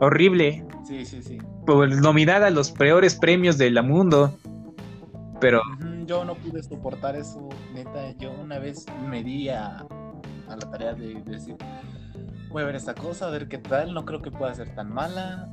horrible, 0.00 0.64
sí, 0.84 1.04
sí, 1.04 1.22
sí. 1.22 1.38
por- 1.66 1.88
nominada 2.00 2.48
a 2.48 2.50
los 2.50 2.70
peores 2.70 3.14
premios 3.14 3.58
del 3.58 3.80
mundo. 3.82 4.36
Pero 5.40 5.60
Yo 6.06 6.24
no 6.24 6.34
pude 6.34 6.62
soportar 6.62 7.16
eso, 7.16 7.48
neta. 7.72 8.12
Yo 8.18 8.32
una 8.32 8.58
vez 8.58 8.86
me 9.08 9.22
di 9.22 9.48
a, 9.48 9.78
a 10.48 10.56
la 10.56 10.70
tarea 10.70 10.94
de 10.94 11.14
decir, 11.24 11.56
voy 12.50 12.62
a 12.62 12.66
ver 12.66 12.76
esta 12.76 12.94
cosa, 12.94 13.26
a 13.26 13.30
ver 13.30 13.48
qué 13.48 13.58
tal, 13.58 13.94
no 13.94 14.04
creo 14.04 14.22
que 14.22 14.30
pueda 14.30 14.54
ser 14.54 14.74
tan 14.74 14.92
mala. 14.92 15.48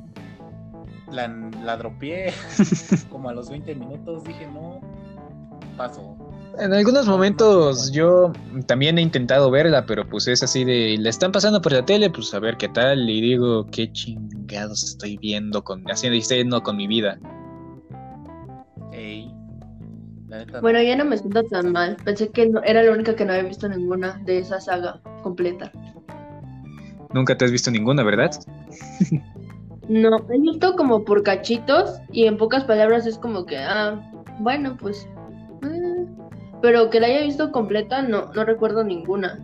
La, 1.12 1.28
la 1.64 1.78
dropeé 1.78 2.32
como 3.10 3.30
a 3.30 3.34
los 3.34 3.50
20 3.50 3.74
minutos, 3.76 4.24
dije, 4.24 4.48
no, 4.48 4.80
paso. 5.76 6.16
en 6.60 6.72
algunos 6.74 7.08
momentos 7.08 7.92
yo 7.92 8.32
también 8.68 8.98
he 9.00 9.02
intentado 9.02 9.50
verla, 9.50 9.86
pero 9.86 10.08
pues 10.08 10.28
es 10.28 10.44
así 10.44 10.64
de, 10.66 10.98
la 11.00 11.10
están 11.10 11.32
pasando 11.32 11.62
por 11.62 11.72
la 11.72 11.84
tele, 11.86 12.10
pues 12.10 12.34
a 12.34 12.40
ver 12.40 12.58
qué 12.58 12.70
tal. 12.70 13.10
Y 13.10 13.22
digo, 13.22 13.66
qué 13.72 13.92
chingados 13.92 14.84
estoy 14.84 15.18
viendo, 15.18 15.64
con, 15.64 15.84
haciendo 15.90 16.62
con 16.62 16.78
mi 16.78 16.86
vida. 16.88 17.18
Ey. 18.92 19.32
Bueno, 20.62 20.80
ya 20.82 20.96
no 20.96 21.06
me 21.06 21.18
siento 21.18 21.44
tan 21.46 21.72
mal. 21.72 21.98
Pensé 22.06 22.30
que 22.30 22.48
no- 22.48 22.62
era 22.64 22.84
la 22.84 22.92
única 22.92 23.16
que 23.16 23.26
no 23.26 23.34
había 23.34 23.46
visto 23.48 23.68
ninguna 23.68 24.22
de 24.26 24.40
esa 24.40 24.62
saga 24.62 25.02
completa. 25.24 25.72
Nunca 27.14 27.36
te 27.36 27.46
has 27.46 27.52
visto 27.52 27.72
ninguna, 27.72 28.04
¿verdad? 28.04 28.30
No, 29.90 30.10
he 30.32 30.40
visto 30.40 30.76
como 30.76 31.04
por 31.04 31.24
cachitos 31.24 31.98
y 32.12 32.26
en 32.26 32.38
pocas 32.38 32.64
palabras 32.64 33.06
es 33.08 33.18
como 33.18 33.46
que, 33.46 33.58
ah, 33.58 34.00
bueno, 34.40 34.78
pues. 34.80 35.08
eh, 35.64 36.06
Pero 36.62 36.90
que 36.90 37.00
la 37.00 37.08
haya 37.08 37.22
visto 37.24 37.52
completa, 37.52 38.02
no, 38.04 38.32
no 38.34 38.46
recuerdo 38.46 38.84
ninguna. 38.84 39.40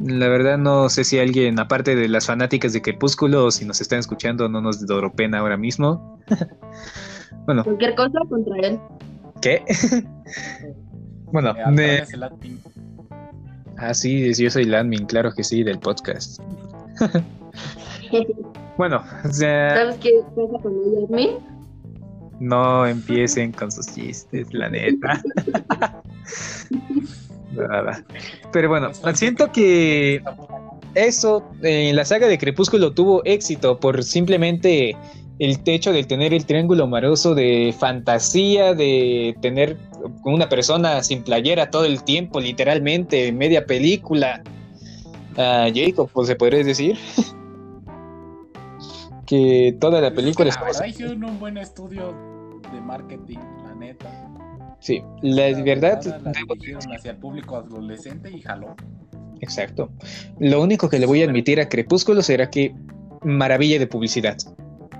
La 0.00 0.28
verdad 0.28 0.58
no 0.58 0.88
sé 0.90 1.02
si 1.04 1.18
alguien, 1.18 1.58
aparte 1.58 1.96
de 1.96 2.08
las 2.08 2.26
fanáticas 2.26 2.72
de 2.74 2.82
Crepúsculo, 2.82 3.46
o 3.46 3.50
si 3.50 3.64
nos 3.64 3.80
están 3.80 4.00
escuchando, 4.00 4.48
no 4.48 4.60
nos 4.60 4.84
pena 5.16 5.38
ahora 5.38 5.56
mismo. 5.56 6.18
bueno, 7.46 7.64
Cualquier 7.64 7.94
cosa 7.94 8.18
contra 8.28 8.56
él. 8.68 8.78
¿qué? 9.40 9.62
bueno, 11.32 11.54
Eh, 11.56 11.62
de- 11.74 12.04
el 12.12 12.22
admin. 12.22 12.60
ah, 13.78 13.94
sí, 13.94 14.34
yo 14.34 14.50
soy 14.50 14.64
el 14.64 14.74
admin, 14.74 15.06
claro 15.06 15.32
que 15.32 15.42
sí, 15.42 15.62
del 15.62 15.78
podcast. 15.78 16.40
Bueno, 18.76 19.04
o 19.24 19.32
sea, 19.32 19.76
¿Sabes 19.76 19.98
qué 19.98 20.10
pasa 20.34 20.60
con 20.60 20.72
el 20.72 21.04
admin? 21.04 21.54
no 22.40 22.86
empiecen 22.86 23.52
con 23.52 23.70
sus 23.70 23.86
chistes, 23.86 24.52
la 24.52 24.68
neta. 24.68 25.22
Nada. 27.52 28.04
Pero 28.52 28.68
bueno, 28.68 28.90
siento 29.14 29.52
que 29.52 30.20
eso 30.94 31.44
en 31.62 31.94
la 31.96 32.04
saga 32.04 32.26
de 32.26 32.38
Crepúsculo 32.38 32.92
tuvo 32.92 33.24
éxito 33.24 33.78
por 33.78 34.02
simplemente 34.02 34.96
el 35.38 35.62
techo 35.62 35.92
de 35.92 36.04
tener 36.04 36.34
el 36.34 36.46
triángulo 36.46 36.84
amoroso 36.84 37.34
de 37.34 37.74
fantasía, 37.78 38.74
de 38.74 39.36
tener 39.40 39.76
una 40.24 40.48
persona 40.48 41.02
sin 41.02 41.22
playera 41.22 41.70
todo 41.70 41.84
el 41.84 42.02
tiempo, 42.04 42.40
literalmente, 42.40 43.32
media 43.32 43.66
película. 43.66 44.42
Ah, 45.36 45.68
Jacob, 45.74 46.08
pues 46.12 46.28
se 46.28 46.36
podría 46.36 46.62
decir 46.62 46.96
que 49.26 49.76
toda 49.80 50.00
la 50.00 50.12
película 50.12 50.46
La 50.46 50.50
estaba 50.50 50.66
verdad 50.72 50.86
hicieron 50.86 51.24
un 51.24 51.38
buen 51.38 51.56
estudio 51.58 52.14
de 52.72 52.80
marketing, 52.80 53.38
la 53.64 53.74
neta. 53.74 54.10
Sí, 54.80 55.02
la 55.22 55.50
verdad, 55.62 56.02
La 56.04 56.32
debo 56.32 56.54
dirigieron 56.54 56.92
hacia 56.92 57.12
el 57.12 57.16
público 57.16 57.56
adolescente 57.56 58.30
y 58.30 58.40
jaló. 58.42 58.74
Exacto. 59.40 59.90
Lo 60.38 60.62
único 60.62 60.88
que 60.88 60.98
le 60.98 61.06
voy 61.06 61.22
a 61.22 61.26
admitir 61.26 61.60
a 61.60 61.68
Crepúsculo 61.68 62.22
será 62.22 62.50
que 62.50 62.74
maravilla 63.22 63.78
de 63.78 63.86
publicidad. 63.86 64.36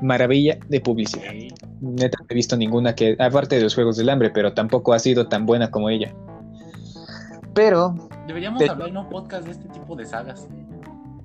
Maravilla 0.03 0.59
de 0.69 0.81
publicidad. 0.81 1.33
Neta, 1.81 2.19
no 2.21 2.27
he 2.29 2.35
visto 2.35 2.57
ninguna 2.57 2.95
que, 2.95 3.17
aparte 3.19 3.57
de 3.57 3.63
los 3.63 3.75
Juegos 3.75 3.97
del 3.97 4.09
Hambre, 4.09 4.31
pero 4.31 4.53
tampoco 4.55 4.93
ha 4.93 4.99
sido 4.99 5.29
tan 5.29 5.47
buena 5.47 5.71
como 5.71 5.89
ella. 5.89 6.15
Pero, 7.55 7.95
Deberíamos 8.27 8.59
De- 8.61 8.69
hablar 8.71 8.89
en 8.89 8.97
un 8.97 9.09
podcast 9.09 9.45
de 9.45 9.53
este 9.53 9.69
tipo 9.69 9.95
de 9.97 10.07
sagas. 10.07 10.49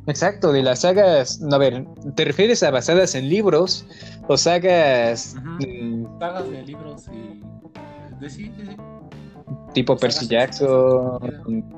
Exacto, 0.09 0.51
de 0.51 0.63
las 0.63 0.81
sagas, 0.81 1.39
no, 1.41 1.55
a 1.55 1.59
ver, 1.59 1.85
¿te 2.15 2.25
refieres 2.25 2.63
a 2.63 2.71
basadas 2.71 3.15
en 3.15 3.29
libros 3.29 3.85
o 4.27 4.37
sagas 4.37 5.35
mm, 5.59 6.19
Sagas 6.19 6.49
de 6.49 6.63
libros 6.63 7.05
y. 7.11 7.41
De 8.19 8.29
sí, 8.29 8.51
sí, 8.57 8.65
sí. 8.65 8.75
tipo 9.73 9.95
Percy 9.95 10.27
Jackson, 10.27 11.19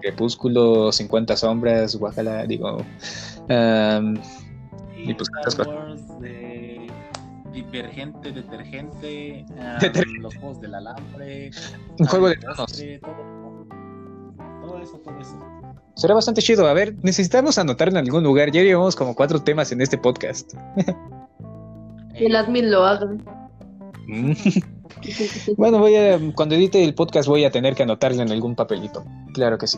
Crepúsculo, 0.01 0.91
50 0.91 1.37
sombras, 1.37 1.95
Guajala, 1.95 2.45
digo... 2.45 2.83
am, 3.49 4.19
Y 4.97 5.13
pues, 5.13 5.29
Star. 5.47 5.67
Wars, 5.67 6.19
de 6.19 6.87
Divergente, 7.51 8.31
Detergente, 8.31 9.45
ah, 9.59 9.77
Detergente. 9.79 10.21
los 10.21 10.35
juegos 10.35 10.61
del 10.61 10.73
alambre, 10.75 11.51
un 11.99 12.07
juego 12.07 12.29
de 12.29 12.35
tronos. 12.37 12.83
Todo, 13.01 13.67
todo 14.61 14.81
eso, 14.81 14.97
todo 14.99 15.19
eso. 15.19 15.61
Será 15.95 16.13
bastante 16.13 16.41
chido. 16.41 16.67
A 16.67 16.73
ver, 16.73 16.95
necesitamos 17.04 17.58
anotar 17.58 17.89
en 17.89 17.97
algún 17.97 18.23
lugar. 18.23 18.51
Ya 18.51 18.62
llevamos 18.62 18.95
como 18.95 19.15
cuatro 19.15 19.41
temas 19.41 19.71
en 19.71 19.82
este 19.82 19.97
podcast. 19.97 20.54
Que 22.17 22.25
el 22.25 22.36
admin 22.36 22.71
lo 22.71 22.86
haga. 22.86 23.08
Mm. 24.08 24.34
bueno, 25.58 25.80
voy 25.80 25.95
a, 25.95 26.19
cuando 26.36 26.56
edite 26.56 26.84
el 26.84 26.93
podcast 26.93 27.27
voy 27.27 27.45
a 27.45 27.51
tener 27.51 27.75
que 27.75 27.84
anotarlo 27.84 28.21
en 28.21 28.32
algún 28.32 28.56
papelito. 28.56 29.06
Claro 29.34 29.58
que 29.58 29.67
sí. 29.67 29.77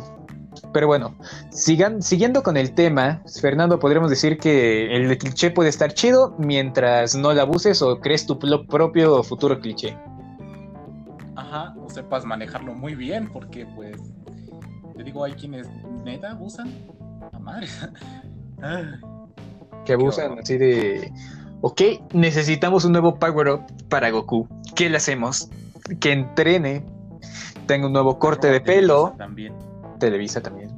Pero 0.72 0.88
bueno, 0.88 1.16
sigan, 1.52 2.02
siguiendo 2.02 2.44
con 2.44 2.58
el 2.58 2.74
tema, 2.74 3.22
Fernando, 3.42 3.80
podríamos 3.80 4.10
decir 4.10 4.38
que 4.38 4.96
el 4.96 5.18
cliché 5.18 5.52
puede 5.52 5.70
estar 5.70 5.94
chido 5.94 6.36
mientras 6.38 7.16
no 7.16 7.34
lo 7.34 7.42
abuses 7.42 7.82
o 7.82 8.00
crees 8.00 8.26
tu 8.26 8.40
propio 8.40 9.24
futuro 9.24 9.60
cliché. 9.60 9.98
Ajá, 11.36 11.76
o 11.80 11.90
sepas 11.90 12.26
manejarlo 12.26 12.74
muy 12.74 12.96
bien, 12.96 13.32
porque 13.32 13.66
pues, 13.76 13.98
te 14.96 15.04
digo, 15.04 15.24
hay 15.24 15.34
quienes 15.34 15.68
neta 16.04 16.32
abusan 16.32 16.72
a 17.32 17.40
madre. 17.40 17.68
Ay, 18.62 18.86
Que 19.86 19.94
abusan 19.94 20.40
así 20.40 20.58
de... 20.58 21.12
Ok, 21.62 21.82
necesitamos 22.14 22.86
un 22.86 22.94
nuevo 22.94 23.16
power 23.16 23.50
up 23.50 23.62
para 23.90 24.10
Goku. 24.12 24.48
¿Qué 24.76 24.90
le 24.90 24.98
hacemos? 24.98 25.50
Que 26.00 26.12
entrene, 26.12 26.86
tenga 27.68 27.88
un 27.88 27.94
nuevo 27.94 28.20
corte 28.20 28.48
de 28.48 28.62
pelo. 28.62 29.14
También. 29.18 29.54
Televisa 30.00 30.42
también. 30.42 30.70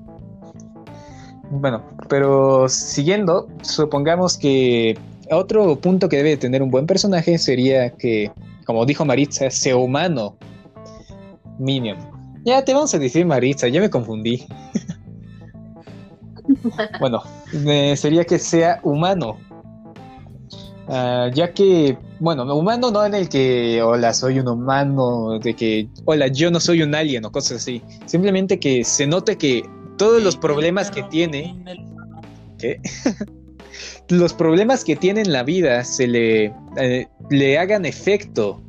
Bueno, 1.50 1.84
pero 2.10 2.68
siguiendo, 2.70 3.48
supongamos 3.62 4.38
que 4.38 4.98
otro 5.32 5.76
punto 5.80 6.10
que 6.10 6.18
debe 6.18 6.30
de 6.30 6.38
tener 6.38 6.62
un 6.62 6.72
buen 6.72 6.88
personaje 6.88 7.38
sería 7.38 7.92
que, 7.92 8.32
como 8.66 8.86
dijo 8.86 9.06
Maritza, 9.06 9.50
sea 9.50 9.78
humano. 9.78 10.36
Minion. 11.60 12.15
Ya 12.46 12.64
te 12.64 12.76
vamos 12.76 12.94
a 12.94 13.00
decir 13.00 13.26
Maritza, 13.26 13.68
ya 13.68 13.82
me 13.82 13.90
confundí. 13.90 14.46
bueno, 17.00 17.24
eh, 17.52 17.98
sería 17.98 18.24
que 18.24 18.38
sea 18.38 18.80
humano. 18.84 19.40
Ah, 20.88 21.32
ya 21.34 21.52
que, 21.52 21.98
bueno, 22.20 22.44
humano 22.56 22.92
no 22.92 23.04
en 23.04 23.16
el 23.16 23.30
que, 23.30 23.82
hola, 23.82 24.14
soy 24.14 24.40
un 24.40 24.48
humano, 24.48 25.40
de 25.40 25.56
que, 25.56 25.90
hola, 26.06 26.28
yo 26.28 26.52
no 26.52 26.60
soy 26.60 26.84
un 26.84 26.94
alien 26.94 27.26
o 27.26 27.32
cosas 27.32 27.58
así. 27.58 27.82
Simplemente 28.06 28.60
que 28.60 28.84
se 28.84 29.08
note 29.08 29.38
que 29.40 29.68
todos 29.98 30.22
los 30.22 30.38
problemas 30.38 30.92
que 30.92 31.02
tiene, 31.02 31.56
los 34.10 34.34
problemas 34.34 34.84
que 34.84 34.96
tiene 34.96 35.22
en 35.22 35.34
la 35.34 35.42
vida 35.42 35.84
se 35.84 36.08
le, 36.08 36.54
eh, 36.78 37.08
le 37.32 37.58
hagan 37.58 37.86
efecto 37.86 38.62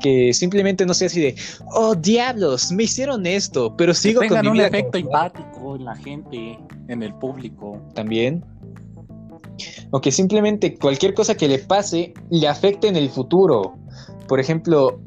que 0.00 0.32
simplemente 0.32 0.86
no 0.86 0.94
sea 0.94 1.06
así 1.06 1.20
de, 1.20 1.34
oh 1.74 1.94
diablos, 1.94 2.72
me 2.72 2.84
hicieron 2.84 3.26
esto, 3.26 3.74
pero 3.76 3.94
sigo 3.94 4.20
Que 4.20 4.28
con 4.28 4.46
un 4.46 4.60
efecto 4.60 4.98
empático 4.98 5.76
en 5.76 5.84
la 5.84 5.96
gente, 5.96 6.58
en 6.88 7.02
el 7.02 7.14
público. 7.14 7.80
también. 7.94 8.44
O 9.90 10.00
que 10.00 10.12
simplemente 10.12 10.76
cualquier 10.76 11.14
cosa 11.14 11.36
que 11.36 11.48
le 11.48 11.58
pase 11.58 12.14
le 12.30 12.46
afecte 12.46 12.88
en 12.88 12.96
el 12.96 13.10
futuro. 13.10 13.76
Por 14.28 14.38
ejemplo, 14.38 15.00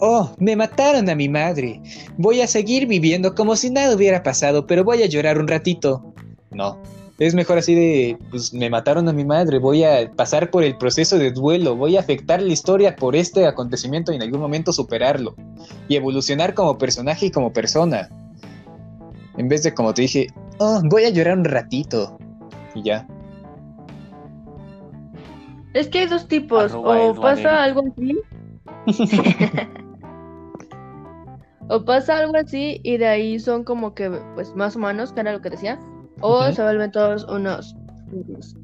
oh, 0.00 0.30
me 0.38 0.56
mataron 0.56 1.08
a 1.08 1.14
mi 1.14 1.28
madre. 1.28 1.80
Voy 2.18 2.40
a 2.40 2.46
seguir 2.46 2.86
viviendo 2.86 3.34
como 3.34 3.56
si 3.56 3.70
nada 3.70 3.94
hubiera 3.94 4.22
pasado, 4.22 4.66
pero 4.66 4.84
voy 4.84 5.02
a 5.02 5.06
llorar 5.06 5.38
un 5.38 5.48
ratito. 5.48 6.14
No. 6.50 6.78
Es 7.18 7.34
mejor 7.34 7.58
así 7.58 7.74
de, 7.76 8.18
pues 8.30 8.52
me 8.52 8.68
mataron 8.68 9.08
a 9.08 9.12
mi 9.12 9.24
madre, 9.24 9.58
voy 9.58 9.84
a 9.84 10.10
pasar 10.10 10.50
por 10.50 10.64
el 10.64 10.76
proceso 10.76 11.16
de 11.16 11.30
duelo, 11.30 11.76
voy 11.76 11.96
a 11.96 12.00
afectar 12.00 12.42
la 12.42 12.52
historia 12.52 12.96
por 12.96 13.14
este 13.14 13.46
acontecimiento 13.46 14.10
y 14.12 14.16
en 14.16 14.22
algún 14.22 14.40
momento 14.40 14.72
superarlo. 14.72 15.36
Y 15.86 15.94
evolucionar 15.94 16.54
como 16.54 16.76
personaje 16.76 17.26
y 17.26 17.30
como 17.30 17.52
persona. 17.52 18.08
En 19.36 19.48
vez 19.48 19.62
de, 19.62 19.72
como 19.72 19.94
te 19.94 20.02
dije, 20.02 20.26
oh, 20.58 20.80
voy 20.90 21.04
a 21.04 21.10
llorar 21.10 21.38
un 21.38 21.44
ratito. 21.44 22.18
Y 22.74 22.82
ya. 22.82 23.06
Es 25.72 25.86
que 25.88 26.00
hay 26.00 26.06
dos 26.06 26.26
tipos. 26.26 26.72
Arroba 26.72 26.98
o 26.98 27.14
pasa 27.14 27.62
algo 27.62 27.82
así. 27.92 28.18
o 31.68 31.84
pasa 31.84 32.18
algo 32.18 32.36
así 32.36 32.80
y 32.82 32.96
de 32.96 33.06
ahí 33.06 33.38
son 33.38 33.62
como 33.62 33.94
que, 33.94 34.10
pues, 34.34 34.54
más 34.56 34.74
humanos, 34.74 35.12
que 35.12 35.20
era 35.20 35.32
lo 35.32 35.40
que 35.40 35.50
decía. 35.50 35.78
O 36.26 36.50
se 36.50 36.62
vuelven 36.62 36.90
todos 36.90 37.24
unos. 37.24 37.76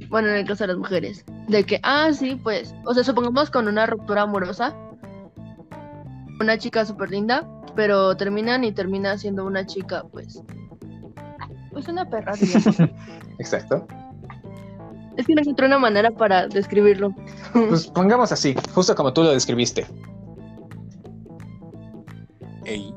Bueno, 0.09 0.29
en 0.29 0.37
el 0.37 0.47
caso 0.47 0.65
de 0.65 0.69
las 0.69 0.79
mujeres. 0.79 1.27
De 1.49 1.63
que, 1.63 1.79
ah, 1.83 2.11
sí, 2.11 2.35
pues. 2.37 2.75
O 2.87 2.95
sea, 2.95 3.05
supongamos 3.05 3.51
con 3.51 3.69
una 3.69 3.85
ruptura 3.85 4.23
amorosa. 4.23 4.75
Una 6.41 6.57
chica 6.57 6.87
súper 6.87 7.11
linda, 7.11 7.47
pero 7.77 8.17
terminan 8.17 8.65
y 8.65 8.73
termina 8.73 9.19
siendo 9.19 9.45
una 9.45 9.67
chica, 9.67 10.05
pues. 10.11 10.43
Pues 11.71 11.87
una 11.87 12.09
perra. 12.09 12.33
Exacto. 13.39 13.87
es 15.19 15.27
que 15.27 15.35
no 15.35 15.43
encontré 15.43 15.67
una 15.67 15.79
manera 15.79 16.11
para 16.11 16.49
describirlo. 16.49 17.15
Pues 17.53 17.89
pongamos 17.89 18.33
así, 18.33 18.55
justo 18.75 18.95
como 18.95 19.13
tú 19.13 19.23
lo 19.23 19.33
describiste. 19.33 19.87
Ey, 22.65 22.95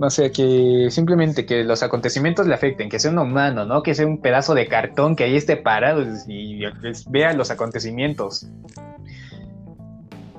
O 0.00 0.10
sea, 0.10 0.30
que 0.30 0.88
simplemente 0.90 1.44
que 1.44 1.64
los 1.64 1.82
acontecimientos 1.82 2.46
le 2.46 2.54
afecten, 2.54 2.88
que 2.88 3.00
sea 3.00 3.10
un 3.10 3.18
humano, 3.18 3.64
¿no? 3.64 3.82
Que 3.82 3.94
sea 3.94 4.06
un 4.06 4.20
pedazo 4.20 4.54
de 4.54 4.68
cartón 4.68 5.16
que 5.16 5.24
ahí 5.24 5.36
esté 5.36 5.56
parado 5.56 6.04
y 6.28 6.62
vea 7.10 7.32
los 7.32 7.50
acontecimientos. 7.50 8.46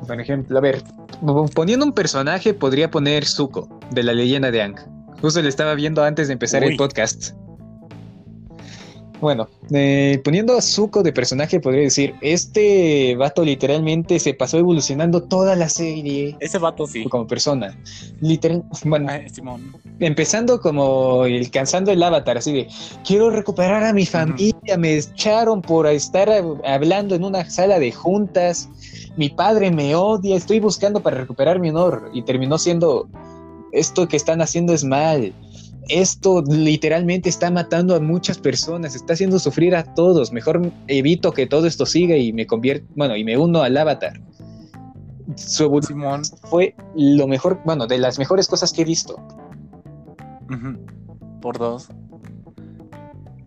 Por 0.07 0.19
ejemplo, 0.19 0.57
a 0.57 0.61
ver, 0.61 0.81
poniendo 1.53 1.85
un 1.85 1.91
personaje 1.91 2.53
podría 2.53 2.89
poner 2.89 3.25
Zuko, 3.25 3.67
de 3.91 4.03
la 4.03 4.13
leyenda 4.13 4.49
de 4.49 4.61
Ang. 4.61 4.79
Justo 5.21 5.41
le 5.41 5.49
estaba 5.49 5.75
viendo 5.75 6.03
antes 6.03 6.27
de 6.27 6.33
empezar 6.33 6.63
el 6.63 6.77
podcast. 6.77 7.33
Bueno, 9.21 9.49
eh, 9.71 10.21
poniendo 10.23 10.57
a 10.57 10.61
Zuko 10.61 11.03
de 11.03 11.11
personaje 11.11 11.59
podría 11.59 11.81
decir, 11.83 12.15
este 12.21 13.15
vato 13.17 13.43
literalmente 13.43 14.17
se 14.17 14.33
pasó 14.33 14.57
evolucionando 14.57 15.23
toda 15.23 15.57
la 15.57 15.67
serie 15.67 16.37
ese 16.39 16.57
vato 16.57 16.87
sí. 16.87 17.03
como 17.03 17.27
persona. 17.27 17.77
Literal, 18.21 18.63
bueno, 18.85 19.07
Ay, 19.09 19.27
Simón. 19.29 19.73
empezando 19.99 20.61
como 20.61 21.23
alcanzando 21.23 21.91
el 21.91 22.01
avatar, 22.01 22.37
así 22.37 22.53
de 22.53 22.67
quiero 23.05 23.29
recuperar 23.29 23.83
a 23.83 23.91
mi 23.91 24.05
familia, 24.05 24.77
me 24.77 24.95
echaron 24.97 25.61
por 25.61 25.85
estar 25.87 26.29
hab- 26.29 26.61
hablando 26.65 27.13
en 27.15 27.25
una 27.25 27.49
sala 27.49 27.77
de 27.77 27.91
juntas, 27.91 28.69
mi 29.17 29.27
padre 29.27 29.69
me 29.69 29.95
odia, 29.95 30.37
estoy 30.37 30.61
buscando 30.61 31.01
para 31.01 31.17
recuperar 31.17 31.59
mi 31.59 31.71
honor 31.71 32.09
y 32.13 32.21
terminó 32.21 32.57
siendo 32.57 33.09
esto 33.73 34.07
que 34.07 34.15
están 34.17 34.41
haciendo 34.41 34.73
es 34.73 34.83
mal. 34.83 35.33
Esto 35.89 36.43
literalmente 36.47 37.29
está 37.29 37.49
matando 37.49 37.95
a 37.95 37.99
muchas 37.99 38.37
personas, 38.37 38.95
está 38.95 39.13
haciendo 39.13 39.39
sufrir 39.39 39.75
a 39.75 39.83
todos. 39.95 40.31
Mejor 40.31 40.71
evito 40.87 41.31
que 41.31 41.47
todo 41.47 41.65
esto 41.65 41.85
siga 41.85 42.15
y 42.15 42.31
me 42.31 42.45
convierto, 42.45 42.85
bueno, 42.95 43.15
y 43.15 43.23
me 43.23 43.37
uno 43.37 43.63
al 43.63 43.75
avatar. 43.75 44.21
Su 45.35 45.63
evolución 45.63 46.21
fue 46.43 46.75
lo 46.95 47.27
mejor, 47.27 47.59
bueno, 47.65 47.87
de 47.87 47.97
las 47.97 48.19
mejores 48.19 48.47
cosas 48.47 48.71
que 48.71 48.83
he 48.83 48.85
visto. 48.85 49.15
Por 51.41 51.57
dos. 51.57 51.89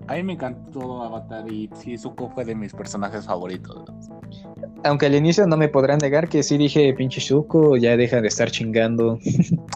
A 0.09 0.14
mí 0.14 0.22
me 0.24 0.33
encantó 0.33 1.02
Avatar 1.02 1.50
y 1.50 1.70
sí, 1.74 1.96
Zuko 1.96 2.28
fue 2.31 2.44
de 2.44 2.55
mis 2.55 2.72
personajes 2.72 3.24
favoritos. 3.24 3.85
Aunque 4.84 5.06
al 5.06 5.14
inicio 5.14 5.46
no 5.46 5.56
me 5.56 5.68
podrán 5.68 5.98
negar 5.98 6.28
que 6.28 6.42
sí 6.42 6.58
dije, 6.58 6.92
pinche 6.94 7.20
Zuko, 7.20 7.76
ya 7.76 7.96
deja 7.96 8.20
de 8.20 8.28
estar 8.28 8.50
chingando. 8.50 9.18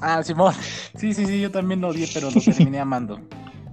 Ah, 0.02 0.22
Simón. 0.22 0.54
Sí, 0.96 1.14
sí, 1.14 1.26
sí, 1.26 1.40
yo 1.40 1.50
también 1.50 1.80
lo 1.80 1.88
odié, 1.88 2.06
pero 2.12 2.30
lo 2.30 2.40
terminé 2.40 2.78
amando. 2.78 3.18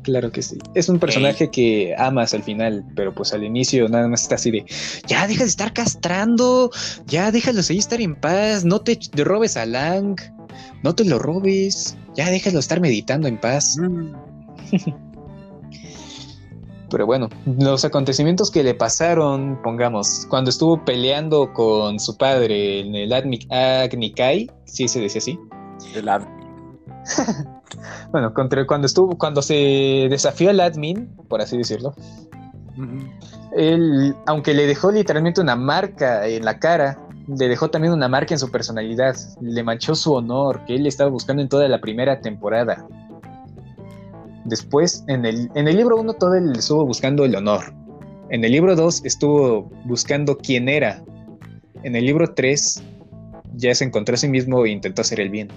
Claro 0.04 0.32
que 0.32 0.42
sí. 0.42 0.58
Es 0.74 0.90
un 0.90 1.00
personaje 1.00 1.50
que 1.50 1.96
amas 1.98 2.34
al 2.34 2.44
final, 2.44 2.84
pero 2.96 3.14
pues 3.14 3.34
al 3.34 3.44
inicio 3.44 3.88
nada 3.88 4.08
más 4.08 4.24
está 4.24 4.36
así 4.36 4.52
de, 4.52 4.66
ya 5.08 5.28
deja 5.28 5.44
de 5.44 5.50
estar 5.50 5.74
castrando, 5.74 6.72
ya 7.06 7.32
déjalo 7.32 7.62
seguir 7.64 7.80
estar 7.80 8.02
en 8.02 8.16
paz, 8.16 8.66
no 8.66 8.82
te 8.82 8.98
robes 9.24 9.56
a 9.58 9.66
Lang, 9.66 10.20
no 10.84 10.94
te 10.94 11.06
lo 11.06 11.20
robes, 11.20 11.98
ya 12.16 12.30
déjalo 12.30 12.60
estar 12.60 12.80
meditando 12.82 13.28
en 13.28 13.38
paz. 13.38 13.78
Pero 16.94 17.08
bueno, 17.08 17.28
los 17.60 17.84
acontecimientos 17.86 18.52
que 18.52 18.62
le 18.62 18.76
pasaron, 18.76 19.60
pongamos, 19.64 20.28
cuando 20.30 20.52
estuvo 20.52 20.86
peleando 20.86 21.52
con 21.52 22.00
su 22.00 22.16
padre 22.16 22.82
en 22.82 22.94
el 22.94 23.12
Agni- 23.12 23.52
Agni 23.52 24.14
Kai, 24.14 24.52
sí 24.66 24.88
se 24.88 25.02
decía 25.02 25.18
así. 25.18 25.40
El 25.96 26.06
Bueno, 28.12 28.32
contra, 28.32 28.68
cuando 28.68 28.86
estuvo, 28.86 29.18
cuando 29.18 29.42
se 29.42 30.06
desafió 30.08 30.52
al 30.52 30.60
admin, 30.60 31.10
por 31.28 31.42
así 31.42 31.58
decirlo, 31.58 31.96
él, 33.58 34.16
aunque 34.28 34.54
le 34.54 34.68
dejó 34.68 34.92
literalmente 34.92 35.42
una 35.42 35.56
marca 35.56 36.28
en 36.28 36.46
la 36.46 36.60
cara, 36.60 37.00
le 37.28 37.48
dejó 37.48 37.72
también 37.72 37.92
una 37.92 38.08
marca 38.08 38.36
en 38.36 38.40
su 38.40 38.52
personalidad, 38.52 39.16
le 39.42 39.64
manchó 39.64 39.96
su 39.96 40.14
honor, 40.14 40.64
que 40.66 40.76
él 40.76 40.86
estaba 40.86 41.10
buscando 41.10 41.42
en 41.42 41.50
toda 41.50 41.68
la 41.68 41.82
primera 41.82 42.22
temporada. 42.22 42.86
Después, 44.46 45.04
en 45.08 45.26
el, 45.26 45.50
en 45.56 45.68
el 45.68 45.78
libro 45.78 45.98
1 46.00 46.14
todo 46.14 46.34
él 46.36 46.52
estuvo 46.58 46.86
buscando 46.86 47.24
el 47.26 47.36
honor. 47.36 47.74
En 48.30 48.44
el 48.44 48.52
libro 48.52 48.76
2 48.76 49.06
estuvo 49.06 49.70
buscando 49.86 50.38
quién 50.38 50.68
era. 50.70 51.04
En 51.84 51.96
el 51.96 52.06
libro 52.06 52.34
3 52.34 52.84
ya 53.56 53.74
se 53.76 53.86
encontró 53.86 54.16
a 54.16 54.18
sí 54.18 54.28
mismo 54.28 54.66
e 54.66 54.70
intentó 54.72 55.02
hacer 55.02 55.20
el 55.20 55.30
bien. 55.30 55.50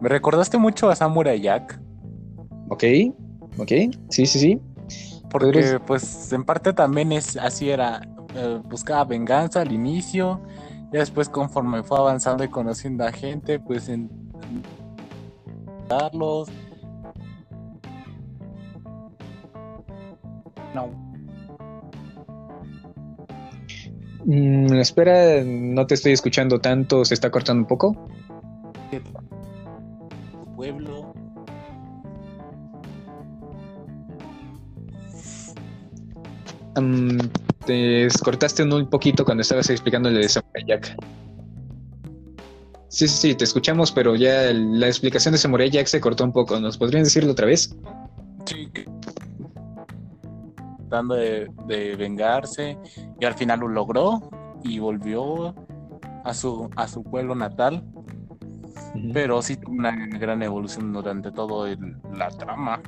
Me 0.00 0.08
recordaste 0.08 0.58
mucho 0.58 0.90
a 0.90 0.96
Samurai 0.96 1.40
Jack. 1.40 1.80
¿Ok? 2.68 2.84
¿Ok? 3.58 3.70
Sí, 4.08 4.26
sí, 4.26 4.38
sí. 4.38 4.60
Porque, 5.30 5.46
Podrías- 5.46 5.80
pues, 5.86 6.32
en 6.32 6.44
parte 6.44 6.72
también 6.72 7.12
es 7.12 7.36
así 7.36 7.70
era. 7.70 8.02
eh, 8.34 8.60
buscaba 8.64 9.04
venganza 9.04 9.60
al 9.60 9.72
inicio. 9.72 10.40
Y 10.92 10.96
después, 10.96 11.28
conforme 11.28 11.82
fue 11.82 11.98
avanzando 11.98 12.42
y 12.44 12.48
conociendo 12.48 13.04
a 13.04 13.12
gente, 13.12 13.60
pues, 13.60 13.88
en. 13.90 14.10
Darlos. 15.88 16.48
No. 20.74 20.90
Mm, 24.24 24.74
espera, 24.74 25.42
no 25.44 25.86
te 25.86 25.94
estoy 25.94 26.12
escuchando 26.12 26.60
tanto, 26.60 27.04
se 27.04 27.14
está 27.14 27.30
cortando 27.30 27.62
un 27.62 27.66
poco. 27.66 27.96
Pueblo. 30.56 31.12
Mm, 36.80 37.18
te 37.66 38.08
cortaste 38.22 38.62
un 38.62 38.88
poquito 38.88 39.24
cuando 39.24 39.42
estabas 39.42 39.68
explicándole 39.70 40.20
de 40.20 40.28
Samurai 40.28 40.64
Jack. 40.66 40.96
Sí, 42.92 43.08
sí, 43.08 43.16
sí, 43.30 43.34
te 43.34 43.44
escuchamos, 43.44 43.90
pero 43.90 44.16
ya 44.16 44.52
la 44.52 44.86
explicación 44.86 45.32
de 45.32 45.38
Samurai 45.38 45.70
Jack 45.70 45.86
se 45.86 45.98
cortó 45.98 46.24
un 46.24 46.32
poco. 46.32 46.60
¿Nos 46.60 46.76
podrían 46.76 47.04
decirlo 47.04 47.32
otra 47.32 47.46
vez? 47.46 47.74
Sí, 48.44 48.68
tratando 50.90 51.14
de, 51.14 51.50
de 51.66 51.96
vengarse 51.96 52.76
y 53.18 53.24
al 53.24 53.32
final 53.32 53.60
lo 53.60 53.68
logró 53.68 54.20
y 54.62 54.78
volvió 54.78 55.54
a 56.22 56.34
su 56.34 56.68
a 56.76 56.86
su 56.86 57.02
pueblo 57.02 57.34
natal 57.34 57.82
pero 59.14 59.40
sí 59.40 59.56
tuvo 59.56 59.72
una 59.72 59.92
gran 60.18 60.42
evolución 60.42 60.92
durante 60.92 61.32
todo 61.32 61.66
el- 61.66 61.96
la 62.14 62.28
trama 62.28 62.82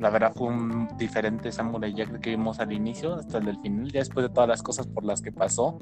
la 0.00 0.10
verdad 0.10 0.32
fue 0.36 0.48
un 0.48 0.86
diferente 0.98 1.50
Samurai 1.50 1.94
Jack 1.94 2.20
que 2.20 2.30
vimos 2.30 2.60
al 2.60 2.72
inicio 2.72 3.14
hasta 3.14 3.38
el 3.38 3.46
del 3.46 3.58
final 3.60 3.90
ya 3.90 4.00
después 4.00 4.28
de 4.28 4.34
todas 4.34 4.48
las 4.48 4.62
cosas 4.62 4.86
por 4.86 5.04
las 5.04 5.22
que 5.22 5.32
pasó 5.32 5.78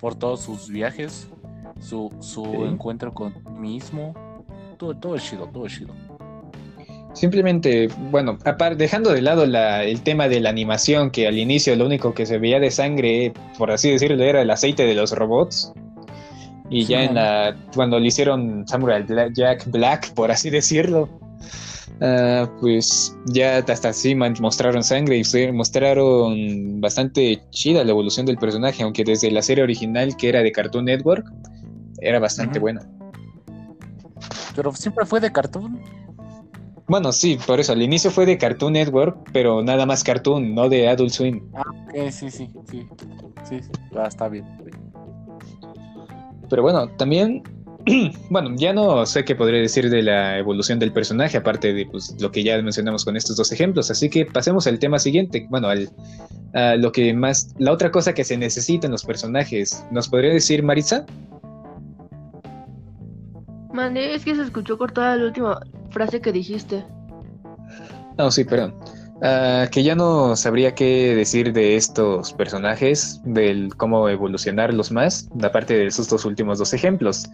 por 0.00 0.16
todos 0.16 0.40
sus 0.42 0.68
viajes 0.68 1.28
su, 1.80 2.10
su 2.20 2.44
Sí. 2.44 2.50
encuentro 2.66 3.12
con 3.14 3.34
mismo 3.60 4.14
todo 4.78 4.94
todo 4.96 5.14
es 5.16 5.22
chido 5.24 5.46
todo 5.52 5.66
es 5.66 5.78
chido 5.78 5.94
Simplemente, 7.14 7.88
bueno, 8.10 8.38
dejando 8.76 9.10
de 9.10 9.22
lado 9.22 9.44
la- 9.46 9.82
el 9.82 10.02
tema 10.02 10.28
de 10.28 10.40
la 10.40 10.50
animación, 10.50 11.10
que 11.10 11.26
al 11.26 11.36
inicio 11.38 11.74
lo 11.74 11.86
único 11.86 12.14
que 12.14 12.26
se 12.26 12.38
veía 12.38 12.60
de 12.60 12.70
sangre, 12.70 13.32
por 13.56 13.70
así 13.72 13.90
decirlo, 13.90 14.22
era 14.22 14.42
el 14.42 14.50
aceite 14.50 14.84
de 14.84 14.94
los 14.94 15.10
robots. 15.12 15.72
Y 16.70 16.84
ya 16.84 17.02
en 17.02 17.14
la. 17.14 17.56
Cuando 17.74 17.98
le 17.98 18.08
hicieron 18.08 18.68
Samurai 18.68 19.04
Jack 19.34 19.68
Black, 19.70 20.12
por 20.12 20.30
así 20.30 20.50
decirlo. 20.50 21.08
Ah, 22.00 22.48
pues 22.60 23.16
ya 23.26 23.56
hasta 23.66 23.88
así 23.88 24.14
mostraron 24.14 24.84
sangre 24.84 25.18
y 25.18 25.24
mostraron 25.52 26.80
bastante 26.80 27.42
chida 27.50 27.82
la 27.82 27.90
evolución 27.90 28.26
del 28.26 28.36
personaje, 28.36 28.82
aunque 28.84 29.02
desde 29.02 29.30
la 29.32 29.42
serie 29.42 29.64
original 29.64 30.14
que 30.16 30.28
era 30.28 30.42
de 30.42 30.52
Cartoon 30.52 30.84
Network 30.84 31.26
era 32.00 32.18
bastante 32.18 32.58
buena. 32.58 32.82
Pero 34.54 34.74
siempre 34.74 35.06
fue 35.06 35.20
de 35.20 35.30
Cartoon. 35.30 35.80
Bueno, 36.88 37.12
sí, 37.12 37.38
por 37.46 37.60
eso, 37.60 37.72
al 37.72 37.82
inicio 37.82 38.10
fue 38.10 38.24
de 38.24 38.38
Cartoon 38.38 38.72
Network, 38.72 39.30
pero 39.32 39.62
nada 39.62 39.84
más 39.84 40.02
Cartoon, 40.02 40.54
no 40.54 40.70
de 40.70 40.88
Adult 40.88 41.10
Swim. 41.10 41.46
Ah, 41.54 41.62
ok, 41.86 42.10
sí, 42.10 42.30
sí, 42.30 42.48
sí. 42.66 42.88
Sí, 43.44 43.60
sí. 43.60 43.70
Ah, 43.94 44.06
está 44.08 44.28
bien. 44.28 44.46
Pero 46.48 46.62
bueno, 46.62 46.88
también, 46.96 47.42
bueno, 48.30 48.54
ya 48.56 48.72
no 48.72 49.04
sé 49.04 49.22
qué 49.24 49.36
podría 49.36 49.60
decir 49.60 49.90
de 49.90 50.02
la 50.02 50.38
evolución 50.38 50.78
del 50.78 50.92
personaje, 50.92 51.36
aparte 51.36 51.74
de 51.74 51.84
pues, 51.84 52.16
lo 52.18 52.32
que 52.32 52.42
ya 52.42 52.60
mencionamos 52.62 53.04
con 53.04 53.18
estos 53.18 53.36
dos 53.36 53.52
ejemplos. 53.52 53.90
Así 53.90 54.08
que 54.08 54.24
pasemos 54.24 54.66
al 54.66 54.78
tema 54.78 54.98
siguiente. 54.98 55.46
Bueno, 55.50 55.68
al, 55.68 55.90
a 56.54 56.76
lo 56.76 56.90
que 56.90 57.12
más, 57.12 57.54
la 57.58 57.72
otra 57.72 57.90
cosa 57.90 58.14
que 58.14 58.24
se 58.24 58.38
necesita 58.38 58.86
en 58.86 58.92
los 58.92 59.04
personajes. 59.04 59.84
¿Nos 59.90 60.08
podría 60.08 60.32
decir 60.32 60.62
Maritza? 60.62 61.04
Es 63.80 64.24
que 64.24 64.34
se 64.34 64.42
escuchó 64.42 64.76
cortada 64.76 65.16
la 65.16 65.26
última 65.26 65.60
frase 65.90 66.20
que 66.20 66.32
dijiste. 66.32 66.84
No, 68.16 68.30
sí, 68.30 68.44
perdón. 68.44 68.74
Ah, 69.22 69.68
que 69.70 69.82
ya 69.82 69.94
no 69.94 70.36
sabría 70.36 70.74
qué 70.74 71.14
decir 71.14 71.52
de 71.52 71.76
estos 71.76 72.32
personajes, 72.32 73.20
del 73.24 73.74
cómo 73.76 74.08
evolucionarlos 74.08 74.92
más, 74.92 75.28
aparte 75.42 75.74
de 75.74 75.86
esos 75.86 76.08
dos 76.08 76.24
últimos 76.24 76.58
dos 76.58 76.72
ejemplos. 76.72 77.28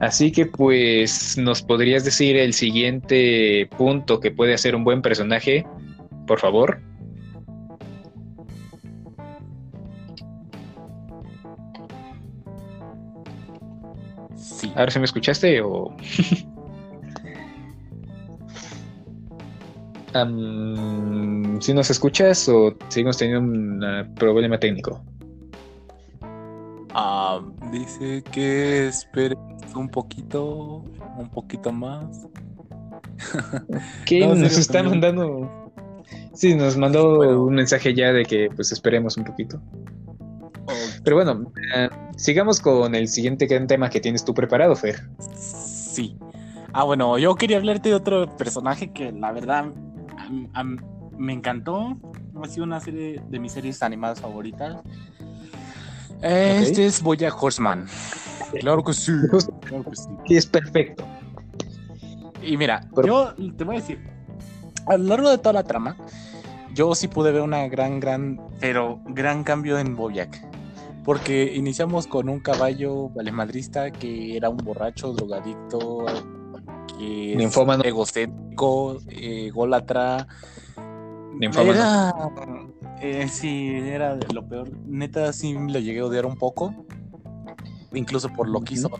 Así 0.00 0.32
que 0.32 0.46
pues 0.46 1.36
nos 1.36 1.62
podrías 1.62 2.04
decir 2.04 2.36
el 2.36 2.54
siguiente 2.54 3.68
punto 3.76 4.20
que 4.20 4.30
puede 4.30 4.54
hacer 4.54 4.74
un 4.74 4.84
buen 4.84 5.02
personaje, 5.02 5.66
por 6.26 6.40
favor. 6.40 6.80
A 14.76 14.80
ver 14.80 14.92
si 14.92 14.98
me 14.98 15.06
escuchaste 15.06 15.60
o... 15.62 15.96
si 21.60 21.74
nos 21.74 21.90
escuchas 21.90 22.48
o 22.48 22.74
seguimos 22.88 23.18
teniendo 23.18 23.40
un 23.40 24.14
problema 24.14 24.58
técnico. 24.58 25.02
dice 27.72 28.22
que 28.32 28.88
espere 28.88 29.36
un 29.74 29.88
poquito, 29.88 30.84
un 31.18 31.30
poquito 31.30 31.72
más. 31.72 32.26
¿Qué 34.06 34.26
nos 34.26 34.58
está 34.58 34.82
mandando? 34.82 35.72
Sí, 36.34 36.54
nos 36.54 36.76
mandó 36.76 37.42
un 37.42 37.54
mensaje 37.54 37.94
ya 37.94 38.12
de 38.12 38.24
que 38.24 38.50
pues 38.54 38.72
esperemos 38.72 39.16
un 39.16 39.24
poquito. 39.24 39.60
Pero 41.06 41.14
bueno, 41.18 41.52
eh, 41.72 41.88
sigamos 42.16 42.58
con 42.58 42.96
el 42.96 43.06
siguiente 43.06 43.46
tema 43.46 43.88
que 43.88 44.00
tienes 44.00 44.24
tú 44.24 44.34
preparado, 44.34 44.74
Fer. 44.74 45.08
Sí. 45.38 46.18
Ah, 46.72 46.82
bueno, 46.82 47.16
yo 47.16 47.36
quería 47.36 47.58
hablarte 47.58 47.90
de 47.90 47.94
otro 47.94 48.26
personaje 48.36 48.90
que 48.90 49.12
la 49.12 49.30
verdad 49.30 49.66
me 51.16 51.32
encantó. 51.32 51.96
Ha 52.42 52.48
sido 52.48 52.64
una 52.64 52.80
serie 52.80 53.22
de 53.28 53.38
mis 53.38 53.52
series 53.52 53.84
animadas 53.84 54.20
favoritas. 54.20 54.82
Este 56.22 56.86
es 56.86 57.00
Boya 57.00 57.32
Horseman. 57.32 57.86
Claro 58.58 58.82
que 58.82 58.92
sí. 58.92 59.12
Claro 59.60 59.84
que 59.84 59.94
sí. 59.94 60.36
es 60.36 60.46
perfecto. 60.46 61.04
Y 62.42 62.56
mira, 62.56 62.80
yo 63.04 63.32
te 63.56 63.62
voy 63.62 63.76
a 63.76 63.78
decir, 63.78 64.00
a 64.88 64.96
lo 64.96 65.04
largo 65.04 65.30
de 65.30 65.38
toda 65.38 65.52
la 65.52 65.62
trama, 65.62 65.96
yo 66.74 66.96
sí 66.96 67.06
pude 67.06 67.30
ver 67.30 67.42
una 67.42 67.68
gran, 67.68 68.00
gran, 68.00 68.40
pero 68.58 69.00
gran 69.06 69.44
cambio 69.44 69.78
en 69.78 69.94
Boyac. 69.94 70.45
Porque 71.06 71.54
iniciamos 71.54 72.08
con 72.08 72.28
un 72.28 72.40
caballo 72.40 73.10
valemadrista 73.10 73.92
que 73.92 74.36
era 74.36 74.50
un 74.50 74.56
borracho, 74.56 75.12
drogadicto, 75.12 76.04
que 76.98 77.34
es 77.34 77.56
egocéntrico, 77.84 78.98
ególatra. 79.08 80.26
Era, 81.40 82.12
eh, 83.00 83.28
sí, 83.28 83.68
era 83.84 84.18
lo 84.34 84.48
peor. 84.48 84.68
Neta, 84.84 85.32
sí 85.32 85.54
lo 85.54 85.78
llegué 85.78 86.00
a 86.00 86.06
odiar 86.06 86.26
un 86.26 86.36
poco. 86.36 86.74
Incluso 87.94 88.28
por 88.32 88.48
lo 88.48 88.62
que 88.62 88.74
hizo 88.74 88.90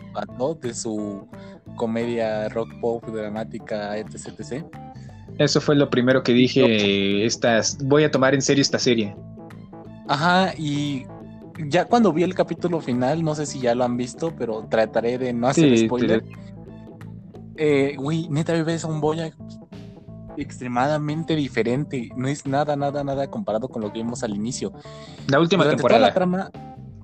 de 0.61 0.73
su 0.73 1.27
comedia 1.75 2.47
rock 2.47 2.69
pop 2.79 3.05
dramática, 3.05 3.97
etc, 3.97 4.27
etc. 4.39 4.65
Eso 5.39 5.59
fue 5.59 5.75
lo 5.75 5.89
primero 5.89 6.23
que 6.23 6.31
dije. 6.31 7.25
Estas, 7.25 7.77
voy 7.83 8.05
a 8.05 8.11
tomar 8.11 8.33
en 8.33 8.41
serio 8.41 8.61
esta 8.61 8.79
serie. 8.79 9.13
Ajá, 10.07 10.53
y 10.57 11.05
ya 11.67 11.85
cuando 11.85 12.13
vi 12.13 12.23
el 12.23 12.35
capítulo 12.35 12.81
final, 12.81 13.23
no 13.23 13.35
sé 13.35 13.45
si 13.45 13.59
ya 13.59 13.75
lo 13.75 13.83
han 13.83 13.97
visto, 13.97 14.33
pero 14.37 14.65
trataré 14.69 15.17
de 15.17 15.33
no 15.33 15.47
hacer 15.47 15.77
spoiler. 15.77 16.23
Eh, 17.55 17.95
güey, 17.97 18.27
neta, 18.29 18.53
ves 18.63 18.83
a 18.83 18.87
un 18.87 19.01
Boya 19.01 19.31
extremadamente 20.37 21.35
diferente. 21.35 22.09
No 22.15 22.27
es 22.27 22.45
nada, 22.45 22.75
nada, 22.75 23.03
nada 23.03 23.29
comparado 23.29 23.67
con 23.67 23.81
lo 23.81 23.91
que 23.91 23.99
vimos 23.99 24.23
al 24.23 24.35
inicio. 24.35 24.71
La 25.27 25.39
última 25.39 25.67
temporada. 25.67 25.99
la 25.99 26.13
trama, 26.13 26.51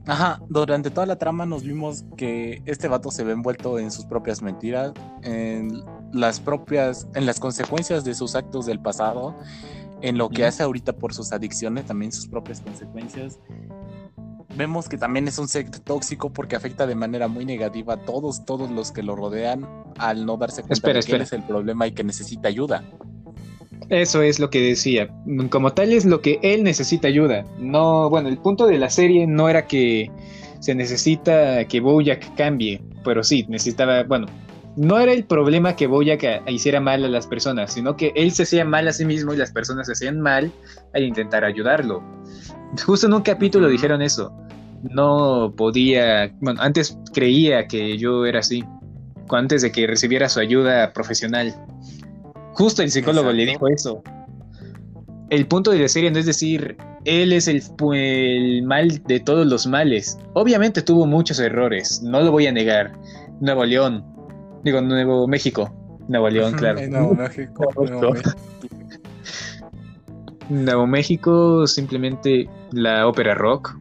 ajá, 0.06 0.40
durante 0.50 0.92
toda 0.92 1.08
la 1.08 1.18
trama 1.18 1.46
nos 1.46 1.64
vimos 1.64 2.06
que 2.16 2.62
este 2.66 2.88
vato 2.88 3.10
se 3.12 3.24
ve 3.24 3.34
envuelto 3.34 3.80
en 3.80 3.92
sus 3.92 4.06
propias 4.06 4.42
mentiras, 4.42 4.94
en 5.24 5.84
las 6.12 6.40
propias, 6.40 7.08
en 7.16 7.26
las 7.26 7.40
consecuencias 7.40 8.04
de 8.04 8.14
sus 8.14 8.36
actos 8.36 8.68
del 8.68 8.80
pasado, 8.80 9.36
en 10.02 10.18
lo 10.18 10.30
que 10.30 10.46
hace 10.46 10.62
ahorita 10.62 10.94
por 10.94 11.14
sus 11.14 11.32
adicciones, 11.32 11.86
también 11.86 12.12
sus 12.12 12.28
propias 12.28 12.62
consecuencias 12.62 13.40
vemos 14.56 14.90
que 14.90 14.98
también 14.98 15.28
es 15.28 15.38
un 15.40 15.48
ser 15.48 15.70
tóxico 15.70 16.32
porque 16.32 16.56
afecta 16.56 16.88
de 16.88 16.96
manera 16.96 17.28
muy 17.28 17.46
negativa 17.46 17.96
a 17.96 17.98
todos, 17.98 18.46
todos 18.46 18.70
los 18.72 18.92
que 18.92 19.04
lo 19.04 19.16
rodean 19.16 19.68
al 19.98 20.26
no 20.26 20.38
darse 20.38 20.64
cuenta 20.64 20.94
de 20.94 21.02
que 21.02 21.16
él 21.16 21.22
es 21.22 21.34
el 21.34 21.44
problema 21.44 21.88
y 21.88 21.92
que 21.92 22.04
necesita 22.04 22.48
ayuda. 22.48 22.84
Eso 23.90 24.22
es 24.22 24.40
lo 24.40 24.50
que 24.50 24.62
decía. 24.62 25.10
Como 25.50 25.74
tal 25.74 25.92
es 25.92 26.06
lo 26.06 26.22
que 26.22 26.40
él 26.42 26.64
necesita 26.64 27.08
ayuda. 27.08 27.46
No, 27.60 28.10
bueno, 28.10 28.30
el 28.30 28.38
punto 28.38 28.66
de 28.66 28.78
la 28.78 28.90
serie 28.90 29.28
no 29.28 29.50
era 29.50 29.68
que 29.68 30.10
se 30.60 30.74
necesita 30.74 31.66
que 31.66 31.80
Bojack 31.82 32.36
cambie, 32.36 32.82
pero 33.04 33.24
sí, 33.24 33.46
necesitaba, 33.50 34.04
bueno, 34.04 34.28
no 34.76 34.98
era 34.98 35.12
el 35.12 35.26
problema 35.26 35.76
que 35.76 35.88
Bojack 35.88 36.50
hiciera 36.50 36.80
mal 36.80 37.04
a 37.04 37.10
las 37.10 37.28
personas, 37.28 37.74
sino 37.74 37.96
que 37.96 38.12
él 38.16 38.32
se 38.32 38.44
hacía 38.44 38.66
mal 38.66 38.88
a 38.88 38.94
sí 38.94 39.06
mismo 39.06 39.34
y 39.34 39.38
las 39.38 39.52
personas 39.52 39.88
se 39.88 39.94
hacían 39.94 40.20
mal 40.20 40.52
al 40.94 41.04
intentar 41.04 41.44
ayudarlo. 41.44 42.02
Justo 42.86 43.08
en 43.08 43.14
un 43.14 43.22
capítulo 43.22 43.68
dijeron 43.68 44.02
eso. 44.02 44.34
No 44.84 45.54
podía, 45.56 46.34
bueno, 46.42 46.62
antes 46.62 46.98
creía 47.14 47.68
que 47.68 47.98
yo 47.98 48.26
era 48.26 48.40
así, 48.40 48.64
antes 49.30 49.62
de 49.62 49.72
que 49.72 49.88
recibiera 49.88 50.30
su 50.30 50.40
ayuda 50.40 50.94
profesional. 50.94 51.54
Justo 52.54 52.84
el 52.84 52.92
psicólogo 52.92 53.32
le 53.32 53.46
dijo 53.46 53.68
eso. 53.68 54.04
El 55.30 55.48
punto 55.48 55.72
de 55.72 55.80
la 55.80 55.88
serie 55.88 56.12
no 56.12 56.20
es 56.20 56.26
decir, 56.26 56.78
él 57.06 57.34
es 57.34 57.48
el, 57.48 57.64
el, 57.94 58.64
mal 58.64 59.02
de 59.06 59.20
todos 59.20 59.48
los 59.48 59.66
males. 59.66 60.20
Obviamente 60.34 60.82
tuvo 60.82 61.06
muchos 61.06 61.40
errores, 61.40 62.02
no 62.04 62.22
lo 62.22 62.32
voy 62.32 62.48
a 62.48 62.52
negar. 62.52 62.92
Nuevo 63.40 63.66
León, 63.66 64.06
digo 64.64 64.82
Nuevo 64.82 65.28
México, 65.28 65.74
Nuevo 66.08 66.30
León, 66.30 66.54
claro. 66.54 66.80
Nuevo 66.88 67.16
México. 67.16 67.70
Nuevo 67.76 68.12
México. 68.12 68.38
Nuevo 70.50 70.88
México, 70.88 71.68
simplemente 71.68 72.50
la 72.72 73.08
ópera 73.08 73.34
rock. 73.34 73.76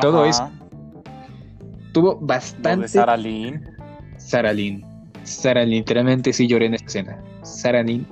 Todo 0.00 0.24
eso. 0.24 0.50
Tuvo 1.92 2.18
bastante. 2.20 2.88
Sara 2.88 3.16
Lynn. 3.16 3.62
Sara 4.16 4.52
Lynn. 4.52 4.82
Sara 5.24 5.64
literalmente 5.64 6.32
sí 6.32 6.48
lloré 6.48 6.66
en 6.66 6.74
esa 6.74 6.84
escena. 6.86 7.22
Sara 7.42 7.82
Lynn. 7.82 8.06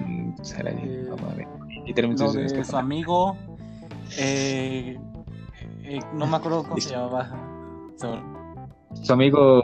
Mm, 0.00 0.34
Sara 0.42 0.72
Lynn, 0.72 0.88
eh, 0.88 1.06
vamos 1.10 1.32
a 1.32 1.36
ver. 1.36 1.46
Literalmente 1.86 2.38
de 2.38 2.64
su 2.64 2.76
amigo. 2.76 3.36
Eh, 4.18 4.98
eh, 5.84 5.98
no 6.14 6.26
me 6.26 6.36
acuerdo 6.36 6.64
cómo 6.64 6.80
se 6.80 6.90
llamaba. 6.90 7.30
Su, 9.02 9.12
amigo 9.12 9.62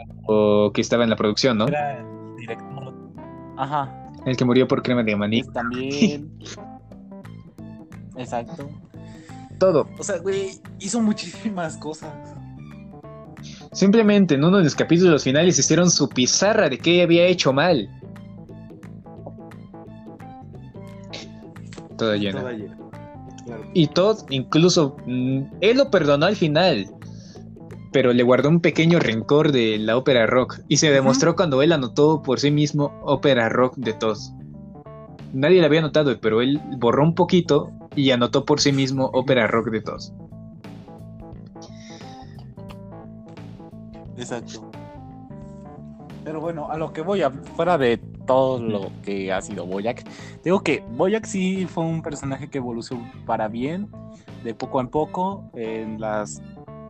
que 0.73 0.81
estaba 0.81 1.03
en 1.03 1.09
la 1.09 1.15
producción, 1.15 1.57
¿no? 1.57 1.67
Era 1.67 1.99
el 1.99 2.35
director. 2.37 2.93
Ajá. 3.57 4.11
El 4.25 4.37
que 4.37 4.45
murió 4.45 4.67
por 4.67 4.81
crema 4.81 5.03
de 5.03 5.15
maní. 5.15 5.41
También. 5.43 6.31
Exacto. 8.17 8.67
Todo. 9.59 9.87
O 9.97 10.03
sea, 10.03 10.19
güey, 10.19 10.51
hizo 10.79 11.01
muchísimas 11.01 11.77
cosas. 11.77 12.13
Simplemente 13.71 14.35
en 14.35 14.43
uno 14.43 14.57
de 14.57 14.63
los 14.63 14.75
capítulos 14.75 15.23
finales 15.23 15.57
hicieron 15.59 15.89
su 15.91 16.09
pizarra 16.09 16.69
de 16.69 16.77
qué 16.77 17.03
había 17.03 17.25
hecho 17.25 17.53
mal. 17.53 17.89
Toda 21.97 22.17
llena. 22.17 22.41
Toda 22.41 22.53
llena. 22.53 22.77
Y 23.73 23.87
todo, 23.87 24.25
incluso, 24.29 24.97
mm, 25.05 25.41
él 25.61 25.77
lo 25.77 25.89
perdonó 25.89 26.25
al 26.25 26.35
final. 26.35 26.87
pero 27.93 28.13
le 28.13 28.21
guardó 28.21 28.49
un 28.49 28.59
pequeño 28.59 28.99
rencor 28.99 29.51
de 29.51 29.79
la 29.79 29.97
ópera 29.97 30.27
rock 30.27 30.59
y 30.67 30.77
se 30.77 30.91
demostró 30.91 31.35
cuando 31.35 31.63
él 31.63 31.71
anotó 31.71 32.21
por 32.21 32.39
sí 32.39 32.51
mismo 32.51 32.99
ópera 33.01 33.49
rock 33.49 33.75
de 33.77 33.93
todos. 33.93 34.33
Nadie 35.33 35.61
le 35.61 35.65
había 35.65 35.81
notado, 35.81 36.19
pero 36.19 36.41
él 36.41 36.61
borró 36.77 37.01
un 37.01 37.15
poquito 37.15 37.71
y 37.97 38.11
anotó 38.11 38.45
por 38.45 38.61
sí 38.61 38.71
mismo 38.71 39.09
ópera 39.13 39.47
rock 39.47 39.71
de 39.71 39.81
todos. 39.81 40.13
Exacto. 44.15 44.69
Pero 46.23 46.39
bueno, 46.39 46.69
a 46.69 46.77
lo 46.77 46.93
que 46.93 47.01
voy, 47.01 47.23
a, 47.23 47.31
fuera 47.31 47.77
de 47.77 47.97
todo 48.27 48.61
lo 48.61 48.91
que 49.03 49.31
ha 49.33 49.41
sido 49.41 49.65
Boyac, 49.65 50.03
digo 50.43 50.61
que 50.61 50.83
Boyac 50.91 51.25
sí 51.25 51.65
fue 51.65 51.85
un 51.85 52.01
personaje 52.01 52.49
que 52.49 52.59
evolucionó 52.59 53.09
para 53.25 53.47
bien, 53.47 53.89
de 54.43 54.53
poco 54.53 54.79
en 54.79 54.89
poco, 54.89 55.49
en 55.55 55.99
las... 55.99 56.41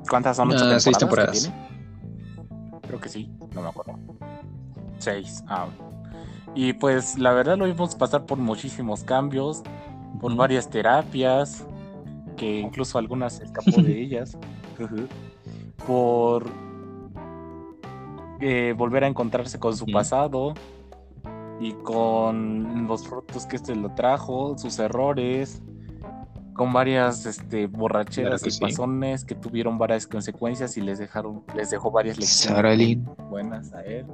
¿Cuántas 0.09 0.37
son? 0.37 0.49
¿Ocho 0.49 0.57
temporadas? 0.57 0.83
seis 0.83 0.97
que 0.97 0.99
temporadas. 0.99 1.41
tiene? 1.41 2.81
Creo 2.81 2.99
que 2.99 3.09
sí, 3.09 3.31
no 3.53 3.61
me 3.61 3.69
acuerdo. 3.69 3.97
Seis, 4.97 5.43
ah. 5.47 5.67
Y 6.55 6.73
pues 6.73 7.17
la 7.19 7.31
verdad 7.33 7.57
lo 7.57 7.65
vimos 7.65 7.95
pasar 7.95 8.25
por 8.25 8.39
muchísimos 8.39 9.03
cambios, 9.03 9.63
por 10.19 10.35
varias 10.35 10.69
terapias, 10.69 11.65
que 12.35 12.59
incluso 12.59 12.97
algunas 12.97 13.33
se 13.33 13.43
escapó 13.45 13.81
de 13.81 13.99
ellas, 14.01 14.37
por 15.85 16.45
eh, 18.39 18.73
volver 18.77 19.03
a 19.03 19.07
encontrarse 19.07 19.59
con 19.59 19.75
su 19.75 19.85
pasado 19.87 20.53
y 21.59 21.71
con 21.73 22.87
los 22.87 23.07
frutos 23.07 23.45
que 23.47 23.55
este 23.55 23.75
lo 23.75 23.89
trajo, 23.95 24.57
sus 24.57 24.77
errores, 24.79 25.61
con 26.53 26.71
varias 26.73 27.25
este, 27.25 27.67
borracheras 27.67 28.41
Claro 28.41 28.43
que 28.43 28.49
y 28.49 28.51
sí. 28.51 28.59
pasones 28.61 29.25
que 29.25 29.35
tuvieron 29.35 29.77
varias 29.77 30.05
consecuencias 30.07 30.77
y 30.77 30.81
les 30.81 30.99
dejaron, 30.99 31.43
les 31.55 31.69
dejó 31.71 31.89
varias 31.91 32.17
lecciones 32.17 32.99
buenas 33.29 33.73
a 33.73 33.81
él. 33.83 34.05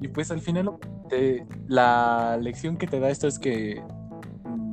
Y 0.00 0.08
pues 0.08 0.30
al 0.32 0.40
final 0.40 0.72
te- 1.08 1.46
la 1.68 2.36
lección 2.40 2.76
que 2.76 2.88
te 2.88 2.98
da 2.98 3.10
esto 3.10 3.28
es 3.28 3.38
que 3.38 3.80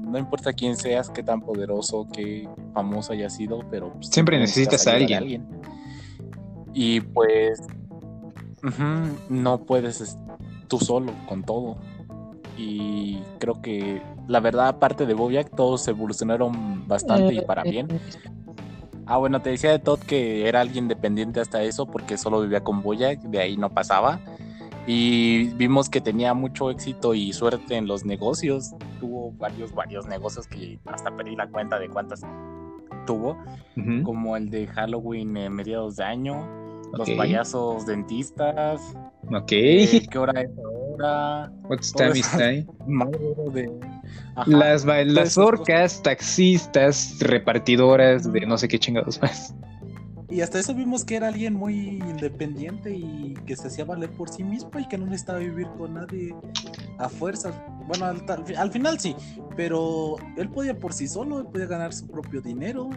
no 0.10 0.18
importa 0.18 0.54
quién 0.54 0.76
seas, 0.76 1.10
qué 1.10 1.24
tan 1.24 1.42
poderoso, 1.42 2.08
qué 2.14 2.48
famoso 2.74 3.14
hayas 3.14 3.36
sido, 3.36 3.60
pero 3.70 3.94
pues, 3.94 4.08
Siempre 4.08 4.40
necesitas 4.40 4.86
a 4.88 4.92
de 4.92 5.16
alguien. 5.16 5.48
Y 6.74 7.02
pues 7.02 7.62
no 9.30 9.60
puedes 9.60 10.02
es- 10.02 10.18
tú 10.68 10.80
solo 10.80 11.14
con 11.28 11.44
todo. 11.44 11.78
Y 12.58 13.20
creo 13.40 13.62
que 13.62 14.02
la 14.28 14.40
verdad, 14.42 14.68
aparte 14.68 15.06
de 15.06 15.14
Bojack, 15.14 15.56
todos 15.56 15.88
evolucionaron 15.88 16.88
bastante 16.88 17.34
y 17.34 17.42
para 17.42 17.64
bien. 17.64 17.88
Ah, 19.06 19.18
bueno, 19.18 19.42
te 19.42 19.50
decía 19.50 19.72
de 19.72 19.80
Todd 19.80 20.00
que 20.00 20.48
era 20.48 20.62
alguien 20.62 20.88
dependiente 20.88 21.40
hasta 21.40 21.64
eso 21.64 21.88
porque 21.88 22.18
solo 22.18 22.42
vivía 22.42 22.64
con 22.64 22.84
Boyack, 22.84 23.20
de 23.22 23.40
ahí 23.40 23.58
no 23.58 23.70
pasaba. 23.70 24.20
Y 24.92 25.50
vimos 25.54 25.88
que 25.88 26.02
tenía 26.02 26.34
mucho 26.34 26.72
éxito 26.72 27.14
y 27.14 27.32
suerte 27.32 27.76
en 27.76 27.86
los 27.86 28.06
negocios. 28.06 28.72
Tuvo 29.00 29.32
varios, 29.34 29.72
varios 29.72 30.08
negocios 30.08 30.48
que 30.48 30.80
hasta 30.86 31.16
perdí 31.16 31.36
la 31.36 31.48
cuenta 31.48 31.78
de 31.78 31.88
cuántas 31.90 32.22
tuvo, 33.06 33.38
como 34.04 34.36
el 34.36 34.50
de 34.50 34.66
Halloween 34.66 35.38
en 35.38 35.54
mediados 35.54 35.98
de 35.98 36.06
año, 36.06 36.44
los 36.92 37.08
payasos 37.12 37.86
dentistas, 37.86 38.82
Ok. 39.32 39.52
eh, 39.52 40.08
¿qué 40.10 40.18
hora 40.18 40.42
es 40.42 40.50
ahora? 40.58 41.52
What's 41.70 41.94
time 41.94 42.18
is 42.18 42.32
time? 42.32 42.66
Madre 42.88 43.20
de... 43.54 43.72
Ajá. 44.36 44.50
Las, 44.50 44.86
las 44.86 45.38
orcas, 45.38 46.02
taxistas, 46.02 47.20
repartidoras 47.20 48.32
de 48.34 48.42
no 48.48 48.58
sé 48.58 48.68
qué 48.68 48.80
chingados 48.80 49.22
más. 49.22 49.54
Y 50.30 50.42
hasta 50.42 50.60
eso 50.60 50.76
vimos 50.76 51.04
que 51.04 51.16
era 51.16 51.28
alguien 51.28 51.56
muy 51.56 51.98
independiente 51.98 52.96
y 52.96 53.34
que 53.46 53.56
se 53.56 53.68
hacía 53.68 53.86
valer 53.86 54.12
por 54.12 54.30
sí 54.30 54.44
mismo 54.44 54.70
y 54.80 54.88
que 54.88 54.98
no 54.98 55.06
necesitaba 55.06 55.40
vivir 55.40 55.68
con 55.78 55.96
nadie 55.96 56.36
a 57.00 57.10
fuerzas. 57.10 57.56
Bueno, 57.88 58.06
al, 58.06 58.24
al 58.56 58.72
final 58.72 59.00
sí, 59.00 59.16
pero 59.56 60.18
él 60.38 60.50
podía 60.50 60.78
por 60.78 60.94
sí 60.94 61.08
solo, 61.08 61.40
él 61.40 61.48
podía 61.48 61.66
ganar 61.66 61.94
su 61.94 62.08
propio 62.08 62.42
dinero 62.42 62.90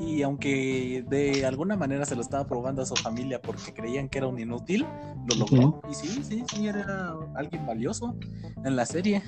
y 0.00 0.22
aunque 0.22 1.04
de 1.08 1.46
alguna 1.46 1.76
manera 1.76 2.04
se 2.04 2.14
lo 2.14 2.20
estaba 2.20 2.46
probando 2.46 2.82
a 2.82 2.86
su 2.86 2.96
familia 2.96 3.40
porque 3.40 3.72
creían 3.72 4.08
que 4.08 4.18
era 4.18 4.26
un 4.26 4.38
inútil, 4.38 4.86
lo 5.28 5.36
logró. 5.36 5.82
Y 5.90 5.94
sí, 5.94 6.22
sí, 6.28 6.42
sí, 6.52 6.66
era 6.66 7.14
alguien 7.36 7.66
valioso 7.66 8.16
en 8.64 8.76
la 8.76 8.86
serie. 8.86 9.22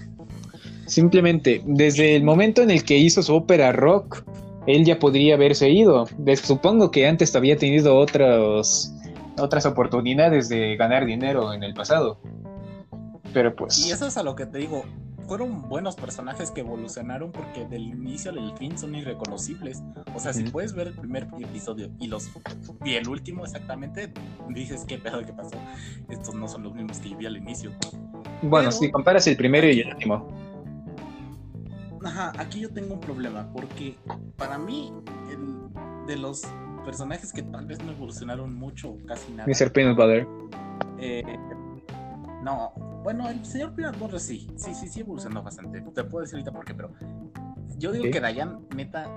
Simplemente, 0.86 1.62
desde 1.66 2.16
el 2.16 2.24
momento 2.24 2.62
en 2.62 2.70
el 2.70 2.84
que 2.84 2.97
hizo 2.97 3.22
su 3.22 3.34
ópera 3.34 3.72
rock, 3.72 4.24
él 4.67 4.85
ya 4.85 4.99
podría 4.99 5.35
haberse 5.35 5.71
ido. 5.71 6.07
Supongo 6.43 6.91
que 6.91 7.07
antes 7.07 7.35
había 7.37 7.57
tenido 7.57 7.97
otros, 7.97 8.93
otras 9.39 9.67
oportunidades 9.67 10.49
de 10.49 10.77
ganar 10.77 11.07
dinero 11.07 11.53
en 11.53 11.62
el 11.62 11.75
pasado. 11.75 12.21
Pero 13.33 13.51
Y 13.51 13.53
pues, 13.53 13.91
eso 13.91 14.07
es 14.07 14.17
a 14.17 14.23
lo 14.23 14.35
que 14.35 14.47
te 14.47 14.59
digo. 14.59 14.85
Fueron 15.29 15.69
buenos 15.69 15.97
personajes 15.97 16.53
que 16.53 16.61
evolucionaron 16.61 17.33
porque 17.33 17.64
del 17.67 17.83
inicio 17.83 18.31
al 18.31 18.57
fin 18.57 18.79
son 18.79 18.95
irreconocibles. 18.95 19.83
O 20.14 20.21
sea, 20.21 20.33
si 20.33 20.45
puedes 20.45 20.73
ver 20.73 20.87
el 20.87 20.95
primer 20.95 21.27
episodio 21.41 21.91
y 21.99 22.07
los 22.07 22.31
y 22.85 22.95
el 22.95 23.09
último 23.09 23.45
exactamente, 23.45 24.12
dices 24.51 24.85
qué 24.87 24.99
pedo 24.99 25.25
que 25.27 25.33
pasó. 25.33 25.57
Estos 26.09 26.33
no 26.37 26.47
son 26.47 26.62
los 26.62 26.75
mismos 26.75 26.99
que 27.01 27.11
yo 27.11 27.17
vi 27.17 27.27
al 27.27 27.37
inicio. 27.37 27.73
bueno, 28.43 28.69
pero- 28.69 28.73
si 28.73 28.91
comparas 28.93 29.27
el 29.27 29.37
primero 29.37 29.67
y 29.69 29.81
el 29.81 29.89
último. 29.95 30.29
Ajá, 32.07 32.33
aquí 32.39 32.61
yo 32.61 32.71
tengo 32.73 32.95
un 32.95 33.01
problema 33.01 33.49
porque 33.53 33.97
para 34.37 34.59
mí 34.59 34.93
el, 35.31 36.07
de 36.07 36.17
los 36.17 36.43
personajes 36.85 37.33
que 37.33 37.43
tal 37.43 37.67
vez 37.67 37.83
no 37.83 37.91
evolucionaron 37.93 38.55
mucho 38.55 38.91
o 38.91 38.99
casi 39.07 39.33
nada. 39.33 39.49
Mr. 39.49 39.73
Peanut 39.73 39.97
Butter. 39.97 40.27
Eh, 40.99 41.23
no, 42.43 42.73
bueno, 43.03 43.29
el 43.29 43.45
señor 43.45 43.75
Peanut 43.75 43.99
Butter 43.99 44.21
sí, 44.21 44.47
sí, 44.57 44.73
sí, 44.75 44.89
sí 44.89 45.01
evolucionó 45.01 45.43
bastante. 45.43 45.81
Te 45.81 46.05
puedo 46.05 46.23
decir 46.23 46.37
ahorita 46.37 46.53
por 46.53 46.65
qué, 46.65 46.75
pero 46.75 46.93
yo 47.77 47.91
digo 47.91 48.05
que 48.11 48.21
Dayan, 48.21 48.61
neta, 48.77 49.09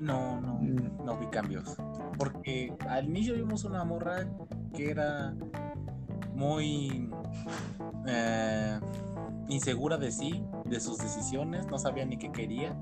no, 0.00 0.40
no, 0.40 0.54
Mm. 0.60 1.04
no 1.04 1.16
vi 1.18 1.26
cambios. 1.26 1.76
Porque 2.16 2.72
al 2.88 3.06
inicio 3.06 3.34
vimos 3.34 3.64
una 3.64 3.84
morra 3.84 4.26
que 4.74 4.90
era 4.90 5.34
muy 6.34 7.10
eh, 8.06 8.78
insegura 9.48 9.96
de 9.96 10.12
sí, 10.12 10.44
de 10.68 10.80
sus 10.80 10.98
decisiones, 10.98 11.66
no 11.66 11.78
sabía 11.78 12.04
ni 12.04 12.16
qué 12.18 12.30
quería. 12.32 12.76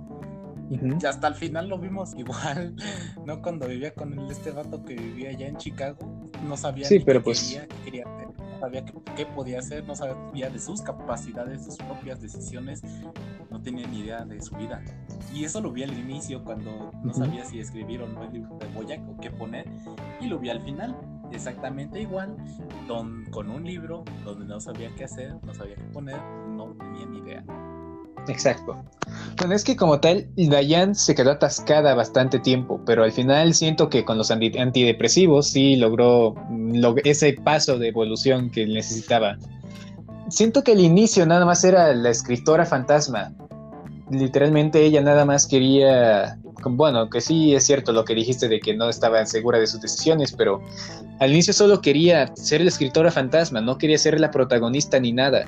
Y 0.70 1.04
hasta 1.06 1.28
el 1.28 1.34
final 1.34 1.68
lo 1.68 1.78
vimos 1.78 2.14
igual, 2.18 2.74
¿no? 3.26 3.42
Cuando 3.42 3.68
vivía 3.68 3.94
con 3.94 4.12
el, 4.18 4.30
este 4.30 4.50
vato 4.50 4.82
que 4.84 4.94
vivía 4.94 5.30
allá 5.30 5.46
en 5.48 5.56
Chicago, 5.56 5.98
no 6.46 6.56
sabía 6.56 6.86
Sí, 6.86 6.98
ni 6.98 7.04
pero 7.04 7.20
qué 7.20 7.24
pues- 7.24 7.42
quería, 7.42 7.68
qué 7.68 7.76
quería 7.84 8.04
hacer, 8.06 8.28
no 8.38 8.60
sabía 8.60 8.84
qué, 8.84 8.92
qué 9.16 9.26
podía 9.26 9.58
hacer, 9.58 9.84
no 9.86 9.94
sabía 9.94 10.48
de 10.50 10.58
sus 10.58 10.80
capacidades, 10.80 11.64
sus 11.64 11.76
propias 11.76 12.20
decisiones, 12.20 12.82
no 13.50 13.60
tenía 13.60 13.86
ni 13.86 14.00
idea 14.00 14.24
de 14.24 14.40
su 14.40 14.54
vida. 14.56 14.82
Y 15.34 15.44
eso 15.44 15.60
lo 15.60 15.70
vi 15.70 15.82
al 15.82 15.92
inicio 15.98 16.42
cuando 16.42 16.90
no 17.02 17.12
sabía 17.12 17.44
si 17.44 17.60
escribir 17.60 18.00
o 18.02 18.08
no 18.08 18.22
el 18.24 18.32
libro 18.32 18.56
de 18.58 18.66
Boyac 18.68 19.00
o 19.08 19.20
qué 19.20 19.30
poner, 19.30 19.66
y 20.20 20.26
lo 20.28 20.38
vi 20.38 20.48
al 20.48 20.62
final, 20.62 20.96
exactamente 21.30 22.00
igual, 22.00 22.36
don- 22.88 23.26
con 23.30 23.50
un 23.50 23.64
libro 23.64 24.02
donde 24.24 24.46
no 24.46 24.60
sabía 24.60 24.90
qué 24.96 25.04
hacer, 25.04 25.34
no 25.44 25.52
sabía 25.54 25.76
qué 25.76 25.84
poner, 25.92 26.16
no 26.48 26.74
tenía 26.74 27.06
ni 27.06 27.18
idea. 27.18 27.44
Exacto. 28.28 28.82
Bueno, 29.36 29.54
es 29.54 29.64
que 29.64 29.76
como 29.76 30.00
tal, 30.00 30.26
Dayan 30.36 30.94
se 30.94 31.14
quedó 31.14 31.32
atascada 31.32 31.94
bastante 31.94 32.38
tiempo, 32.38 32.80
pero 32.86 33.04
al 33.04 33.12
final 33.12 33.52
siento 33.54 33.88
que 33.88 34.04
con 34.04 34.16
los 34.16 34.30
anti- 34.30 34.56
antidepresivos 34.56 35.48
sí 35.48 35.76
logró 35.76 36.34
mm, 36.48 36.82
ese 37.04 37.34
paso 37.34 37.78
de 37.78 37.88
evolución 37.88 38.50
que 38.50 38.66
necesitaba. 38.66 39.36
Siento 40.28 40.62
que 40.62 40.72
el 40.72 40.80
inicio 40.80 41.26
nada 41.26 41.44
más 41.44 41.64
era 41.64 41.92
la 41.94 42.10
escritora 42.10 42.64
fantasma. 42.64 43.32
Literalmente 44.10 44.84
ella 44.84 45.02
nada 45.02 45.24
más 45.24 45.46
quería, 45.46 46.38
bueno, 46.64 47.10
que 47.10 47.20
sí 47.20 47.54
es 47.54 47.64
cierto 47.66 47.92
lo 47.92 48.04
que 48.04 48.14
dijiste 48.14 48.48
de 48.48 48.60
que 48.60 48.74
no 48.74 48.88
estaba 48.88 49.24
segura 49.26 49.58
de 49.58 49.66
sus 49.66 49.80
decisiones, 49.80 50.32
pero 50.32 50.62
al 51.20 51.30
inicio 51.32 51.52
solo 51.52 51.80
quería 51.80 52.30
ser 52.36 52.60
la 52.62 52.68
escritora 52.68 53.10
fantasma, 53.10 53.60
no 53.60 53.76
quería 53.78 53.98
ser 53.98 54.18
la 54.20 54.30
protagonista 54.30 54.98
ni 55.00 55.12
nada. 55.12 55.44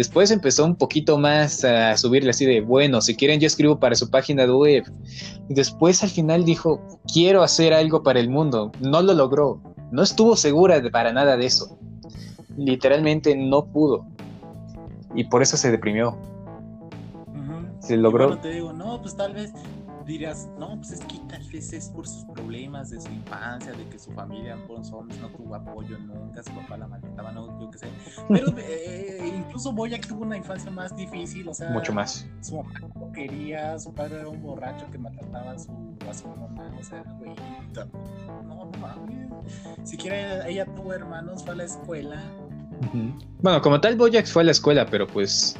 Después 0.00 0.30
empezó 0.30 0.64
un 0.64 0.76
poquito 0.76 1.18
más 1.18 1.62
a 1.62 1.94
subirle 1.98 2.30
así 2.30 2.46
de, 2.46 2.62
bueno, 2.62 3.02
si 3.02 3.14
quieren 3.14 3.38
yo 3.38 3.46
escribo 3.46 3.78
para 3.78 3.94
su 3.94 4.08
página 4.08 4.46
de 4.46 4.52
web. 4.54 4.84
Y 5.50 5.52
después 5.52 6.02
al 6.02 6.08
final 6.08 6.46
dijo, 6.46 6.80
quiero 7.12 7.42
hacer 7.42 7.74
algo 7.74 8.02
para 8.02 8.18
el 8.18 8.30
mundo. 8.30 8.72
No 8.80 9.02
lo 9.02 9.12
logró. 9.12 9.60
No 9.92 10.02
estuvo 10.02 10.36
segura 10.36 10.80
de- 10.80 10.90
para 10.90 11.12
nada 11.12 11.36
de 11.36 11.44
eso. 11.44 11.76
Literalmente 12.56 13.36
no 13.36 13.66
pudo. 13.66 14.06
Y 15.14 15.24
por 15.24 15.42
eso 15.42 15.58
se 15.58 15.70
deprimió. 15.70 16.16
Se 17.80 17.98
logró. 17.98 18.28
bueno, 18.28 18.40
te 18.40 18.52
digo, 18.52 18.72
no, 18.72 19.02
pues 19.02 19.14
tal 19.14 19.34
vez 19.34 19.52
dirás, 20.10 20.48
no, 20.58 20.76
pues 20.76 20.92
es 20.92 21.00
que 21.00 21.18
tal 21.28 21.42
vez 21.52 21.72
es 21.72 21.88
por 21.88 22.06
sus 22.06 22.24
problemas 22.26 22.90
de 22.90 23.00
su 23.00 23.08
infancia, 23.10 23.72
de 23.72 23.88
que 23.88 23.98
su 23.98 24.10
familia 24.12 24.56
no 24.66 25.28
tuvo 25.30 25.54
apoyo 25.54 25.98
nunca, 25.98 26.42
su 26.42 26.52
papá 26.52 26.76
la 26.76 26.88
maltrataba, 26.88 27.32
no, 27.32 27.60
yo 27.60 27.70
qué 27.70 27.78
sé. 27.78 27.86
Pero 28.28 28.52
eh, 28.58 29.32
incluso 29.36 29.72
Boyack 29.72 30.06
tuvo 30.06 30.22
una 30.22 30.36
infancia 30.36 30.70
más 30.70 30.94
difícil, 30.96 31.48
o 31.48 31.54
sea, 31.54 31.70
Mucho 31.70 31.92
más. 31.92 32.26
su 32.40 32.56
mamá 32.56 32.72
no 32.94 33.12
quería, 33.12 33.78
su 33.78 33.92
padre 33.94 34.20
era 34.20 34.28
un 34.28 34.42
borracho 34.42 34.90
que 34.90 34.98
maltrataba 34.98 35.52
a 35.52 35.58
su, 35.58 35.70
a 36.08 36.14
su 36.14 36.28
mamá, 36.28 36.70
o 36.78 36.82
sea, 36.82 37.02
güey, 37.18 37.34
no, 37.74 38.42
no 38.44 38.70
mames. 38.78 39.28
siquiera 39.84 40.46
ella 40.48 40.66
tuvo 40.74 40.92
hermanos, 40.92 41.44
fue 41.44 41.54
a 41.54 41.56
la 41.56 41.64
escuela. 41.64 42.22
Bueno, 43.42 43.60
como 43.60 43.80
tal, 43.80 43.96
Bojack 43.96 44.26
fue 44.26 44.42
a 44.42 44.46
la 44.46 44.52
escuela, 44.52 44.86
pero 44.86 45.06
pues 45.06 45.56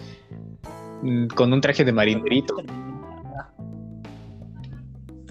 mm, 1.02 1.26
con 1.28 1.52
un 1.52 1.60
traje 1.60 1.84
de 1.84 1.92
marinerito. 1.92 2.56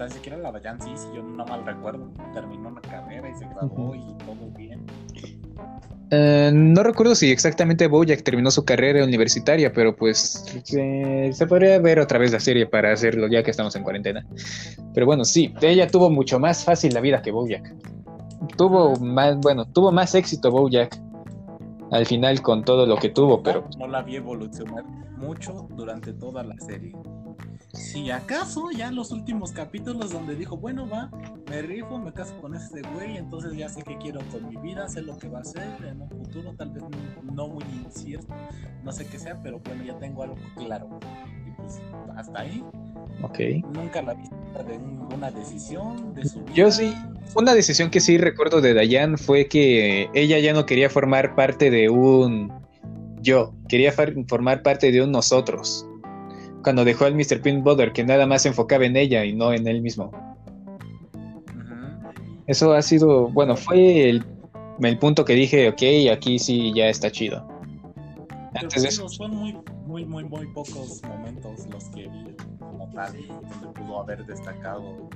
Tan 0.00 0.10
siquiera 0.10 0.38
la 0.38 0.50
Dayan 0.50 0.80
sí, 0.80 0.88
si 0.96 1.14
yo 1.14 1.22
no 1.22 1.44
mal 1.44 1.62
recuerdo, 1.66 2.10
terminó 2.32 2.70
una 2.70 2.80
carrera 2.80 3.28
y 3.28 3.34
se 3.34 3.44
graduó 3.44 3.94
y 3.94 4.00
todo 4.24 4.50
bien. 4.56 4.86
Eh, 6.10 6.50
no 6.54 6.82
recuerdo 6.82 7.14
si 7.14 7.30
exactamente 7.30 7.86
Bojack 7.86 8.22
terminó 8.22 8.50
su 8.50 8.64
carrera 8.64 9.04
universitaria, 9.04 9.70
pero 9.74 9.94
pues 9.94 10.42
eh, 10.74 11.28
se 11.34 11.46
podría 11.46 11.78
ver 11.80 12.00
otra 12.00 12.18
vez 12.18 12.32
la 12.32 12.40
serie 12.40 12.64
para 12.64 12.94
hacerlo 12.94 13.28
ya 13.28 13.42
que 13.42 13.50
estamos 13.50 13.76
en 13.76 13.82
cuarentena. 13.82 14.26
Pero 14.94 15.04
bueno, 15.04 15.26
sí, 15.26 15.52
ella 15.60 15.86
tuvo 15.86 16.08
mucho 16.08 16.40
más 16.40 16.64
fácil 16.64 16.94
la 16.94 17.02
vida 17.02 17.20
que 17.20 17.30
Bojack. 17.30 17.70
Tuvo 18.56 18.96
más, 18.96 19.36
bueno, 19.40 19.66
tuvo 19.66 19.92
más 19.92 20.14
éxito 20.14 20.50
Bojack 20.50 20.98
al 21.90 22.06
final 22.06 22.40
con 22.40 22.64
todo 22.64 22.86
lo 22.86 22.96
que 22.96 23.10
tuvo, 23.10 23.42
pero... 23.42 23.68
No 23.78 23.86
la 23.86 24.00
vi 24.00 24.16
evolucionar 24.16 24.82
mucho 25.18 25.68
durante 25.76 26.14
toda 26.14 26.42
la 26.42 26.56
serie. 26.58 26.94
Si 27.72 28.10
acaso 28.10 28.70
ya 28.72 28.90
los 28.90 29.12
últimos 29.12 29.52
capítulos 29.52 30.10
donde 30.10 30.34
dijo, 30.34 30.56
bueno, 30.56 30.88
va, 30.88 31.10
me 31.48 31.62
rifo, 31.62 31.98
me 31.98 32.12
caso 32.12 32.36
con 32.40 32.54
este 32.54 32.82
güey, 32.94 33.16
entonces 33.16 33.56
ya 33.56 33.68
sé 33.68 33.82
qué 33.82 33.96
quiero 33.98 34.20
con 34.32 34.48
mi 34.48 34.56
vida, 34.56 34.88
sé 34.88 35.02
lo 35.02 35.16
que 35.16 35.28
va 35.28 35.38
a 35.38 35.42
hacer 35.42 35.68
en 35.86 36.02
un 36.02 36.08
futuro, 36.08 36.52
tal 36.56 36.70
vez 36.70 36.82
no 37.32 37.48
muy 37.48 37.64
incierto, 37.84 38.34
no 38.82 38.92
sé 38.92 39.06
qué 39.06 39.18
sea, 39.18 39.40
pero 39.42 39.60
bueno, 39.60 39.84
ya 39.84 39.96
tengo 39.98 40.24
algo 40.24 40.36
claro. 40.56 40.98
Y 41.46 41.50
pues 41.52 41.80
hasta 42.16 42.40
ahí. 42.40 42.64
Ok. 43.22 43.38
Nunca 43.72 44.02
la 44.02 44.14
vi 44.14 44.24
de 44.66 44.78
una 45.14 45.30
decisión 45.30 46.12
de 46.14 46.24
su 46.24 46.40
vida. 46.40 46.54
Yo 46.54 46.72
sí, 46.72 46.92
una 47.36 47.54
decisión 47.54 47.90
que 47.90 48.00
sí 48.00 48.18
recuerdo 48.18 48.60
de 48.60 48.74
Dayan 48.74 49.16
fue 49.16 49.46
que 49.46 50.10
ella 50.14 50.38
ya 50.40 50.52
no 50.52 50.66
quería 50.66 50.90
formar 50.90 51.36
parte 51.36 51.70
de 51.70 51.88
un 51.88 52.52
yo, 53.22 53.54
quería 53.68 53.92
formar 53.92 54.62
parte 54.62 54.90
de 54.90 55.02
un 55.02 55.12
nosotros 55.12 55.86
cuando 56.62 56.84
dejó 56.84 57.04
al 57.04 57.14
Mr. 57.14 57.40
Pinbother, 57.40 57.92
que 57.92 58.04
nada 58.04 58.26
más 58.26 58.42
se 58.42 58.48
enfocaba 58.48 58.84
en 58.84 58.96
ella 58.96 59.24
y 59.24 59.32
no 59.32 59.52
en 59.52 59.66
él 59.66 59.82
mismo. 59.82 60.10
Eso 62.46 62.72
ha 62.72 62.82
sido, 62.82 63.28
bueno, 63.28 63.56
fue 63.56 64.10
el, 64.10 64.24
punto 64.98 65.24
que 65.24 65.34
dije, 65.34 65.68
ok, 65.68 66.12
aquí 66.12 66.38
sí 66.38 66.72
ya 66.74 66.88
está 66.88 67.10
chido. 67.10 67.46
Antes 68.54 68.82
de 68.82 68.88
eso... 68.88 69.08
Son 69.08 69.34
muy, 69.34 69.56
muy, 69.86 70.04
muy, 70.04 70.24
muy 70.24 70.46
pocos 70.48 71.00
momentos 71.06 71.66
los 71.68 71.84
que 71.90 72.08
vi 72.08 72.34
como 72.58 72.90
tal, 72.90 73.12
donde 73.28 73.80
pudo 73.80 74.00
haber 74.00 74.26
destacado, 74.26 75.08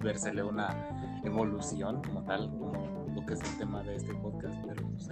versele 0.00 0.42
una 0.44 1.20
evolución 1.24 2.02
como 2.02 2.22
tal, 2.22 2.48
como 2.50 2.72
lo 3.14 3.26
que 3.26 3.34
es 3.34 3.40
el 3.40 3.58
tema 3.58 3.82
de 3.82 3.96
este 3.96 4.14
podcast, 4.14 4.54
pero 4.66 4.88
pues, 4.88 5.08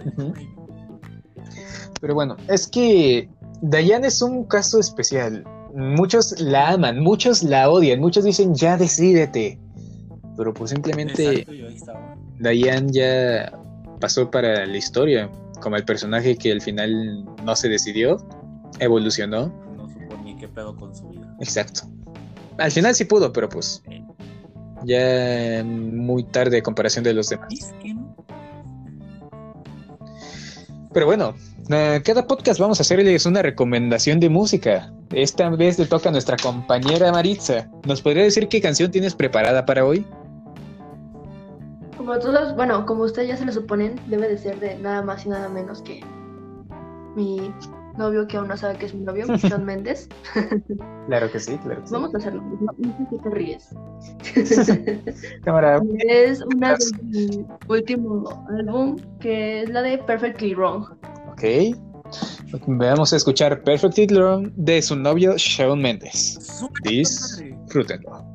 Pero 1.99 2.15
bueno, 2.15 2.37
es 2.47 2.67
que 2.67 3.29
Diane 3.61 4.07
es 4.07 4.21
un 4.21 4.45
caso 4.45 4.79
especial 4.79 5.43
muchos 5.73 6.39
la 6.39 6.69
aman, 6.71 6.99
muchos 6.99 7.43
la 7.43 7.69
odian, 7.69 7.99
muchos 7.99 8.23
dicen 8.23 8.55
ya 8.55 8.77
decídete. 8.77 9.59
Pero 10.37 10.53
pues 10.53 10.71
simplemente 10.71 11.45
Diane 12.39 12.91
ya 12.91 13.51
pasó 13.99 14.31
para 14.31 14.65
la 14.65 14.77
historia 14.77 15.29
como 15.61 15.75
el 15.75 15.83
personaje 15.83 16.37
que 16.37 16.51
al 16.51 16.61
final 16.61 17.25
no 17.43 17.55
se 17.55 17.67
decidió, 17.67 18.17
evolucionó. 18.79 19.51
No 19.75 19.89
supo 19.89 20.17
ni 20.23 20.37
qué 20.37 20.47
pedo 20.47 20.75
con 20.75 20.95
su 20.95 21.07
vida. 21.09 21.35
Exacto. 21.39 21.81
Al 22.57 22.71
final 22.71 22.95
sí 22.95 23.05
pudo, 23.05 23.33
pero 23.33 23.49
pues 23.49 23.83
ya 24.85 25.63
muy 25.65 26.23
tarde 26.23 26.61
comparación 26.61 27.03
de 27.03 27.13
los 27.13 27.29
demás. 27.29 27.73
Pero 30.93 31.05
bueno, 31.05 31.35
eh, 31.69 32.01
cada 32.03 32.25
podcast 32.25 32.59
vamos 32.59 32.79
a 32.79 32.81
hacerles 32.81 33.25
una 33.25 33.41
recomendación 33.41 34.19
de 34.19 34.29
música. 34.29 34.91
Esta 35.11 35.49
vez 35.49 35.77
le 35.77 35.85
toca 35.85 36.09
a 36.09 36.11
nuestra 36.11 36.35
compañera 36.37 37.11
Maritza. 37.11 37.69
¿Nos 37.85 38.01
podría 38.01 38.23
decir 38.23 38.47
qué 38.47 38.59
canción 38.59 38.89
tienes 38.89 39.13
preparada 39.13 39.65
para 39.65 39.85
hoy? 39.85 40.05
Como 41.95 42.17
todos, 42.17 42.55
bueno, 42.55 42.85
como 42.85 43.03
ustedes 43.03 43.27
ya 43.27 43.37
se 43.37 43.45
lo 43.45 43.51
suponen, 43.51 43.99
debe 44.07 44.29
de 44.29 44.37
ser 44.37 44.59
de 44.59 44.77
nada 44.77 45.03
más 45.03 45.25
y 45.25 45.29
nada 45.29 45.47
menos 45.49 45.81
que 45.83 46.03
mi 47.15 47.53
novio 47.99 48.27
que 48.27 48.37
aún 48.37 48.47
no 48.47 48.57
sabe 48.57 48.79
que 48.79 48.87
es 48.87 48.95
mi 48.95 49.03
novio, 49.03 49.25
Sean 49.37 49.65
Méndez. 49.65 50.09
claro 51.07 51.31
que 51.31 51.39
sí, 51.39 51.57
claro 51.59 51.81
que 51.81 51.87
sí. 51.87 51.93
Vamos 51.93 52.15
a 52.15 52.17
hacerlo. 52.17 52.41
No, 52.41 52.73
sé 52.97 53.07
si 53.09 53.17
te 53.19 53.29
ríes. 53.29 53.69
Cámara. 55.43 55.79
Es 56.07 56.41
una 56.41 56.75
de 56.75 57.45
último 57.67 58.47
álbum 58.49 58.95
que 59.19 59.63
es 59.63 59.69
la 59.69 59.83
de 59.83 59.99
Perfectly 59.99 60.55
Wrong. 60.55 60.85
Ok. 61.31 61.75
Vamos 62.65 63.13
a 63.13 63.17
escuchar 63.17 63.61
Perfectly 63.61 64.07
Wrong 64.07 64.51
de 64.55 64.81
su 64.81 64.95
novio 64.95 65.35
Shawn 65.37 65.79
Mendes. 65.79 66.39
Disfrútenlo. 66.83 68.25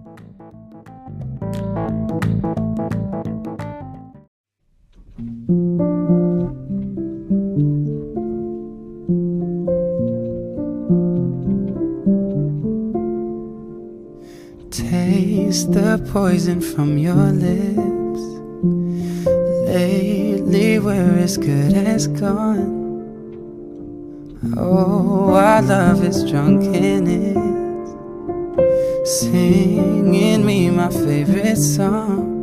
Taste 15.44 15.72
the 15.72 15.98
poison 16.10 16.62
from 16.62 16.96
your 16.96 17.26
lips. 17.44 18.22
Lately, 19.68 20.78
we're 20.78 21.18
as 21.18 21.36
good 21.36 21.74
as 21.74 22.06
gone. 22.06 22.72
Oh, 24.56 25.34
our 25.34 25.60
love 25.60 26.02
is 26.02 26.24
drunk 26.30 26.62
in 26.74 27.06
it, 27.06 27.36
singing 29.06 30.46
me 30.46 30.70
my 30.70 30.88
favorite 30.88 31.58
song. 31.58 32.33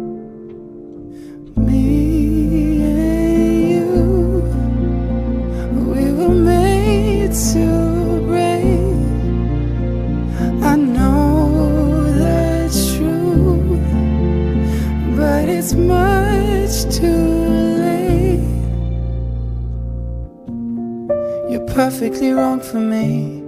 Perfectly 21.89 22.31
wrong 22.31 22.59
for 22.59 22.79
me, 22.79 23.41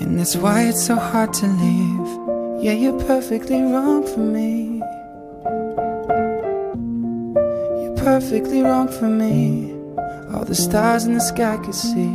and 0.00 0.18
that's 0.18 0.36
why 0.36 0.62
it's 0.62 0.82
so 0.86 0.96
hard 0.96 1.34
to 1.34 1.46
leave. 1.46 2.64
Yeah, 2.64 2.72
you're 2.72 2.98
perfectly 3.04 3.60
wrong 3.60 4.06
for 4.06 4.20
me. 4.20 4.80
You're 7.82 7.96
perfectly 7.98 8.62
wrong 8.62 8.88
for 8.88 9.10
me. 9.22 9.74
All 10.32 10.46
the 10.46 10.54
stars 10.54 11.04
in 11.04 11.12
the 11.12 11.20
sky 11.20 11.58
could 11.62 11.74
see 11.74 12.14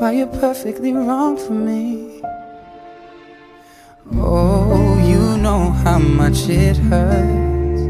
why 0.00 0.10
you're 0.10 0.36
perfectly 0.46 0.92
wrong 0.92 1.36
for 1.36 1.52
me. 1.52 2.20
Oh, 4.14 4.98
you 5.12 5.38
know 5.40 5.70
how 5.84 6.00
much 6.00 6.48
it 6.48 6.78
hurts 6.78 7.80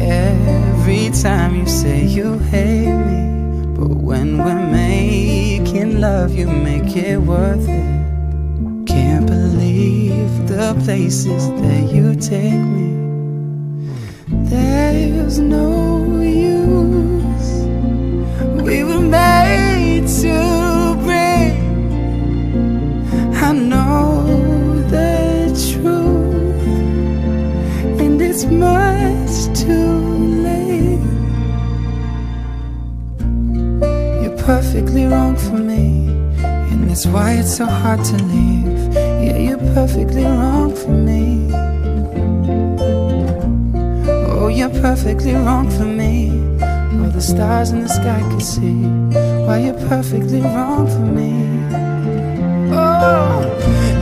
every 0.00 1.10
time 1.10 1.56
you 1.56 1.66
say 1.66 2.06
you 2.06 2.38
hate 2.54 3.00
me. 3.10 3.20
But 3.76 3.90
when 4.08 4.38
we're 4.38 4.66
making 4.66 4.89
love, 6.00 6.34
you 6.34 6.46
make 6.46 6.96
it 6.96 7.18
worth 7.18 7.68
it. 7.68 8.86
Can't 8.86 9.26
believe 9.26 10.48
the 10.48 10.74
places 10.82 11.50
that 11.60 11.92
you 11.92 12.14
take 12.14 12.64
me. 12.76 12.90
There's 14.48 15.38
no 15.38 16.18
use. 16.22 17.50
We 18.64 18.82
were 18.82 19.02
made 19.02 20.08
to 20.22 20.96
break. 21.04 21.54
I 23.46 23.52
know 23.52 24.24
the 24.88 25.52
truth, 25.68 26.62
and 28.00 28.22
it's 28.22 28.44
much 28.46 29.34
too 29.54 29.98
late. 30.46 31.04
You're 34.22 34.38
perfectly 34.38 35.04
And 35.06 35.39
that's 37.02 37.14
why 37.14 37.32
it's 37.32 37.56
so 37.56 37.64
hard 37.64 38.04
to 38.04 38.16
leave. 38.24 38.94
Yeah, 38.94 39.38
you're 39.38 39.74
perfectly 39.74 40.22
wrong 40.22 40.74
for 40.74 40.90
me. 40.90 41.48
Oh, 44.28 44.48
you're 44.48 44.68
perfectly 44.68 45.32
wrong 45.32 45.70
for 45.70 45.86
me. 45.86 46.28
All 47.00 47.10
the 47.10 47.22
stars 47.22 47.70
in 47.70 47.80
the 47.80 47.88
sky 47.88 48.20
can 48.20 48.40
see 48.40 48.82
Why 49.46 49.60
you're 49.60 49.88
perfectly 49.88 50.42
wrong 50.42 50.86
for 50.88 51.06
me. 51.18 51.32
Oh, 52.74 53.48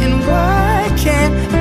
and 0.02 0.14
why 0.26 0.92
can't 0.98 1.57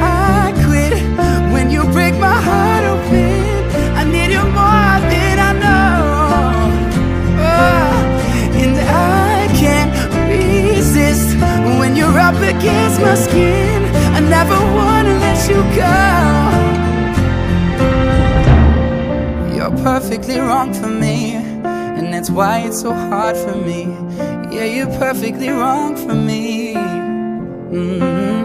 up 12.28 12.36
against 12.41 12.99
my 12.99 13.15
skin. 13.15 13.86
I 14.13 14.19
never 14.19 14.59
wanna 14.78 15.13
let 15.25 15.39
you 15.49 15.59
go. 15.84 15.97
You're 19.55 19.75
perfectly 19.91 20.38
wrong 20.38 20.73
for 20.73 20.91
me, 21.05 21.36
and 21.97 22.13
that's 22.13 22.30
why 22.30 22.53
it's 22.67 22.82
so 22.82 22.91
hard 22.91 23.38
for 23.38 23.55
me. 23.55 23.82
Yeah, 24.51 24.67
you're 24.75 24.93
perfectly 25.05 25.49
wrong 25.59 25.95
for 25.95 26.15
me. 26.30 26.75
Mhm. 27.71 28.38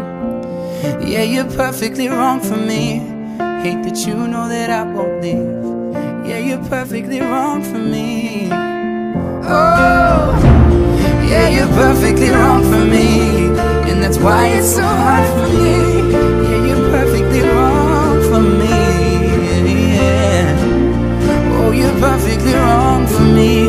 Yeah, 1.13 1.25
you're 1.35 1.53
perfectly 1.63 2.09
wrong 2.09 2.39
for 2.49 2.61
me. 2.71 2.85
Hate 3.65 3.83
that 3.87 3.99
you 4.07 4.15
know 4.33 4.47
that 4.55 4.71
I 4.71 4.83
won't 4.95 5.17
leave. 5.25 5.51
Yeah, 6.29 6.41
you're 6.49 6.67
perfectly 6.77 7.21
wrong 7.21 7.59
for 7.71 7.83
me. 7.95 8.49
Oh, 9.59 10.25
yeah, 11.31 11.47
you're 11.57 11.75
perfectly 11.85 12.31
wrong 12.31 12.63
for 12.71 12.85
me. 12.95 13.42
That's 14.03 14.19
why 14.19 14.49
it's 14.49 14.75
so 14.75 14.83
hard 14.83 15.25
for 15.31 15.49
me. 15.63 16.11
Yeah, 16.43 16.67
you're 16.67 16.91
perfectly 16.91 17.41
wrong 17.43 18.21
for 18.31 18.41
me. 18.41 18.67
Yeah. 19.95 20.59
Oh, 21.55 21.71
you're 21.71 21.99
perfectly 22.01 22.53
wrong 22.53 23.07
for 23.07 23.23
me. 23.23 23.69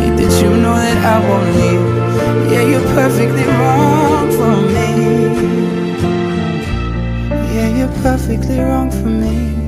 Hate 0.00 0.16
that 0.16 0.42
you 0.42 0.48
know 0.56 0.74
that 0.74 0.98
I 1.04 1.16
won't 1.28 1.50
leave. 1.58 2.50
Yeah, 2.50 2.62
you're 2.62 2.88
perfectly 2.94 3.44
wrong 3.44 4.32
for 4.38 4.56
me. 4.74 4.88
Yeah, 7.54 7.68
you're 7.76 8.02
perfectly 8.02 8.60
wrong 8.60 8.90
for 8.90 9.10
me. 9.10 9.63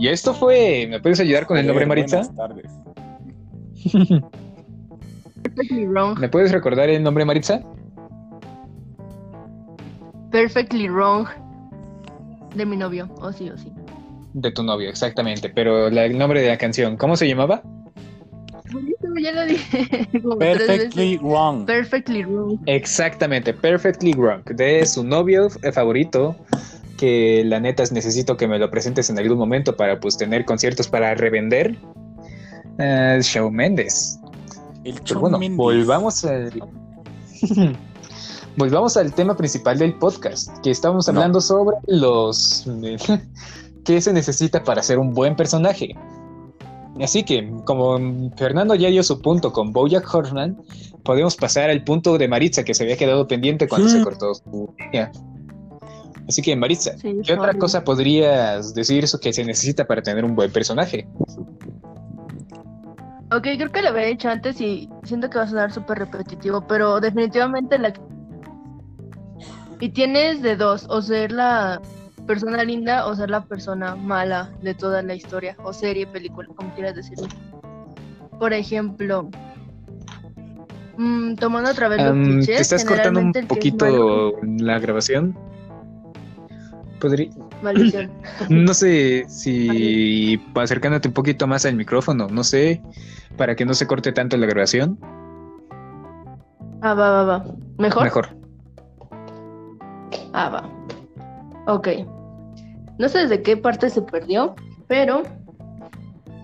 Y 0.00 0.08
esto 0.08 0.32
fue. 0.32 0.86
¿Me 0.88 0.98
puedes 0.98 1.20
ayudar 1.20 1.44
con 1.46 1.58
el 1.58 1.66
nombre, 1.66 1.84
Maritza? 1.84 2.22
Buenas 2.22 2.36
tardes. 2.36 2.72
Perfectly 5.42 5.86
wrong. 5.86 6.18
¿Me 6.18 6.28
puedes 6.30 6.52
recordar 6.52 6.88
el 6.88 7.02
nombre, 7.02 7.26
Maritza? 7.26 7.60
Perfectly 10.32 10.88
wrong. 10.88 11.26
De 12.54 12.64
mi 12.64 12.78
novio, 12.78 13.10
o 13.20 13.30
sí, 13.30 13.50
o 13.50 13.58
sí. 13.58 13.70
De 14.32 14.50
tu 14.52 14.62
novio, 14.62 14.88
exactamente. 14.88 15.50
Pero 15.50 15.90
la- 15.90 16.06
el 16.06 16.16
nombre 16.16 16.40
de 16.40 16.48
la 16.48 16.56
canción, 16.56 16.96
¿cómo 16.96 17.14
se 17.16 17.28
llamaba? 17.28 17.62
Buenísimo, 18.72 19.16
ya 19.20 19.32
lo 19.32 19.44
dije. 19.44 20.08
Perfectly 20.38 21.18
wrong. 21.18 21.66
Perfectly 21.66 22.22
wrong. 22.24 22.58
Exactamente, 22.64 23.52
Perfectly 23.52 24.14
Wrong, 24.14 24.44
de 24.44 24.86
su 24.86 25.04
novio 25.04 25.50
favorito, 25.74 26.36
que 27.00 27.42
la 27.46 27.58
neta 27.60 27.82
es 27.82 27.92
necesito 27.92 28.36
que 28.36 28.46
me 28.46 28.58
lo 28.58 28.70
presentes 28.70 29.08
en 29.08 29.18
algún 29.18 29.38
momento 29.38 29.74
para 29.74 29.98
pues 29.98 30.18
tener 30.18 30.44
conciertos 30.44 30.86
para 30.86 31.14
revender. 31.14 31.78
Eh, 32.78 33.18
Shawn 33.22 33.54
Mendes. 33.54 34.18
El 34.84 34.92
Pero 34.94 35.04
Shawn 35.06 35.20
bueno, 35.22 35.38
Mendes. 35.38 35.56
volvamos 35.56 36.24
al... 36.26 36.52
volvamos 38.56 38.96
al 38.98 39.14
tema 39.14 39.34
principal 39.36 39.78
del 39.78 39.94
podcast, 39.94 40.50
que 40.62 40.70
estamos 40.70 41.06
No. 41.08 41.12
hablando 41.14 41.40
sobre 41.40 41.76
los... 41.86 42.66
¿Qué 43.84 44.00
se 44.02 44.12
necesita 44.12 44.62
para 44.62 44.82
ser 44.82 44.98
un 44.98 45.14
buen 45.14 45.34
personaje? 45.36 45.94
Así 47.00 47.22
que, 47.22 47.50
como 47.64 47.98
Fernando 48.36 48.74
ya 48.74 48.90
dio 48.90 49.02
su 49.02 49.22
punto 49.22 49.52
con 49.54 49.72
Bojack 49.72 50.12
Horseman, 50.14 50.60
podemos 51.02 51.34
pasar 51.36 51.70
al 51.70 51.82
punto 51.82 52.18
de 52.18 52.28
Maritza 52.28 52.62
que 52.62 52.74
se 52.74 52.82
había 52.82 52.98
quedado 52.98 53.26
pendiente 53.26 53.66
cuando 53.68 53.88
Sí. 53.88 53.96
se 53.96 54.04
cortó 54.04 54.34
su 54.34 54.74
línea. 54.78 55.10
Así 56.30 56.42
que, 56.42 56.54
Maritza, 56.54 56.96
Sí, 56.96 57.18
¿qué 57.24 57.34
otra 57.34 57.54
cosa 57.54 57.82
podrías 57.82 58.72
decir 58.72 59.02
eso 59.02 59.18
que 59.18 59.32
se 59.32 59.44
necesita 59.44 59.84
para 59.84 60.00
tener 60.00 60.24
un 60.24 60.36
buen 60.36 60.52
personaje? 60.52 61.08
Ok, 63.32 63.42
creo 63.42 63.72
que 63.72 63.82
lo 63.82 63.88
había 63.88 64.06
dicho 64.06 64.28
antes 64.28 64.60
y 64.60 64.88
siento 65.02 65.28
que 65.28 65.38
va 65.38 65.44
a 65.44 65.48
sonar 65.48 65.72
súper 65.72 65.98
repetitivo, 65.98 66.64
pero 66.68 67.00
definitivamente 67.00 67.80
la... 67.80 67.92
Y 69.80 69.88
tienes 69.88 70.40
de 70.40 70.54
dos, 70.54 70.86
o 70.88 71.02
ser 71.02 71.32
la 71.32 71.80
persona 72.28 72.62
linda 72.62 73.06
o 73.08 73.14
ser 73.16 73.28
la 73.28 73.40
persona 73.44 73.96
mala 73.96 74.52
de 74.62 74.74
toda 74.74 75.02
la 75.02 75.16
historia, 75.16 75.56
o 75.64 75.72
serie, 75.72 76.06
película, 76.06 76.46
como 76.54 76.72
quieras 76.74 76.94
decirlo. 76.94 77.26
Por 78.38 78.52
ejemplo, 78.52 79.28
mm, 80.96 81.34
tomando 81.34 81.70
otra 81.72 81.88
vez 81.88 81.98
los 81.98 82.10
Am, 82.12 82.22
clichés, 82.24 82.56
¿Te 82.56 82.62
estás 82.62 82.84
cortando 82.84 83.18
un 83.18 83.30
es 83.30 83.34
malo- 83.34 83.48
poquito 83.48 84.32
la 84.58 84.78
grabación? 84.78 85.36
Podría... 87.00 87.30
Maldición. 87.62 88.10
No 88.48 88.74
sé 88.74 89.24
si 89.28 90.40
acercándote 90.54 91.08
un 91.08 91.14
poquito 91.14 91.46
más 91.46 91.64
al 91.64 91.76
micrófono, 91.76 92.28
no 92.28 92.44
sé, 92.44 92.82
para 93.36 93.54
que 93.56 93.64
no 93.64 93.74
se 93.74 93.86
corte 93.86 94.12
tanto 94.12 94.36
la 94.36 94.46
grabación. 94.46 94.98
Ah, 96.82 96.94
va, 96.94 97.10
va, 97.10 97.24
va. 97.24 97.44
¿Mejor? 97.78 98.04
Mejor. 98.04 98.28
Ah, 100.32 100.48
va. 100.48 100.80
Ok. 101.66 101.88
No 102.98 103.08
sé 103.08 103.20
desde 103.20 103.42
qué 103.42 103.56
parte 103.56 103.90
se 103.90 104.02
perdió, 104.02 104.54
pero 104.86 105.22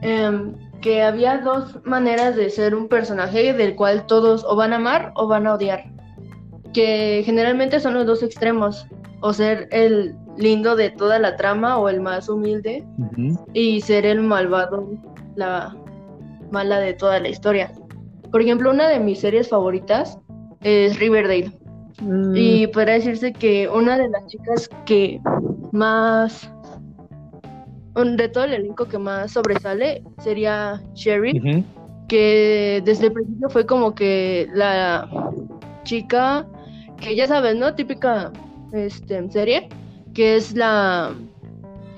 em, 0.03 0.55
que 0.81 1.03
había 1.03 1.39
dos 1.39 1.85
maneras 1.85 2.37
de 2.37 2.51
ser 2.51 2.75
un 2.75 2.89
personaje 2.89 3.53
del 3.53 3.77
cual 3.77 4.07
todos 4.07 4.45
o 4.45 4.57
van 4.57 4.73
a 4.73 4.77
amar 4.77 5.13
o 5.15 5.27
van 5.27 5.47
a 5.47 5.55
odiar. 5.55 5.85
Que 6.73 7.23
generalmente 7.25 7.81
son 7.81 7.95
los 7.95 8.07
dos 8.07 8.23
extremos. 8.23 8.87
O 9.27 9.33
ser 9.33 9.67
el 9.73 10.15
lindo 10.39 10.77
de 10.77 10.91
toda 10.91 11.19
la 11.19 11.35
trama 11.35 11.79
o 11.79 11.89
el 11.89 12.01
más 12.01 12.29
humilde 12.29 12.87
y 13.55 13.81
ser 13.81 14.07
el 14.07 14.21
malvado, 14.21 14.89
la 15.35 15.75
mala 16.53 16.79
de 16.79 16.95
toda 16.95 17.19
la 17.19 17.29
historia. 17.29 17.73
Por 18.31 18.41
ejemplo, 18.41 18.71
una 18.71 18.87
de 18.87 19.01
mis 19.01 19.19
series 19.19 19.49
favoritas 19.49 20.17
es 20.63 21.01
Riverdale. 21.01 21.51
Mm. 22.01 22.37
Y 22.37 22.67
podría 22.69 22.95
decirse 22.95 23.33
que 23.33 23.69
una 23.69 23.99
de 23.99 24.09
las 24.11 24.27
chicas 24.29 24.71
que 24.85 25.21
más, 25.73 26.49
de 27.97 28.29
todo 28.29 28.45
el 28.45 28.55
elenco 28.55 28.87
que 28.87 28.99
más 28.99 29.33
sobresale 29.33 30.05
sería 30.19 30.81
Sherry, 30.95 31.65
que 32.07 32.81
desde 32.85 33.07
el 33.07 33.13
principio 33.13 33.51
fue 33.51 33.67
como 33.67 33.93
que 33.93 34.49
la 34.55 35.09
chica 35.83 36.47
que 37.01 37.17
ya 37.17 37.27
sabes, 37.27 37.57
¿no? 37.57 37.75
Típica 37.75 38.31
este, 38.73 39.31
serie, 39.31 39.69
que 40.15 40.37
es 40.37 40.55
la 40.55 41.13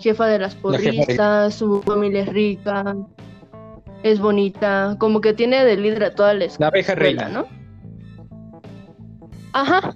jefa 0.00 0.26
de 0.26 0.38
las 0.38 0.54
porristas, 0.54 1.54
su 1.54 1.82
familia 1.82 2.22
es 2.22 2.28
rica, 2.28 2.96
es 4.02 4.20
bonita, 4.20 4.96
como 4.98 5.20
que 5.20 5.32
tiene 5.32 5.64
de 5.64 5.76
líder 5.76 6.04
a 6.04 6.14
toda 6.14 6.34
la 6.34 6.44
escuela. 6.44 6.66
La 6.66 6.68
abeja 6.68 6.94
reina. 6.94 7.28
¿no? 7.28 7.46
Ajá. 9.52 9.94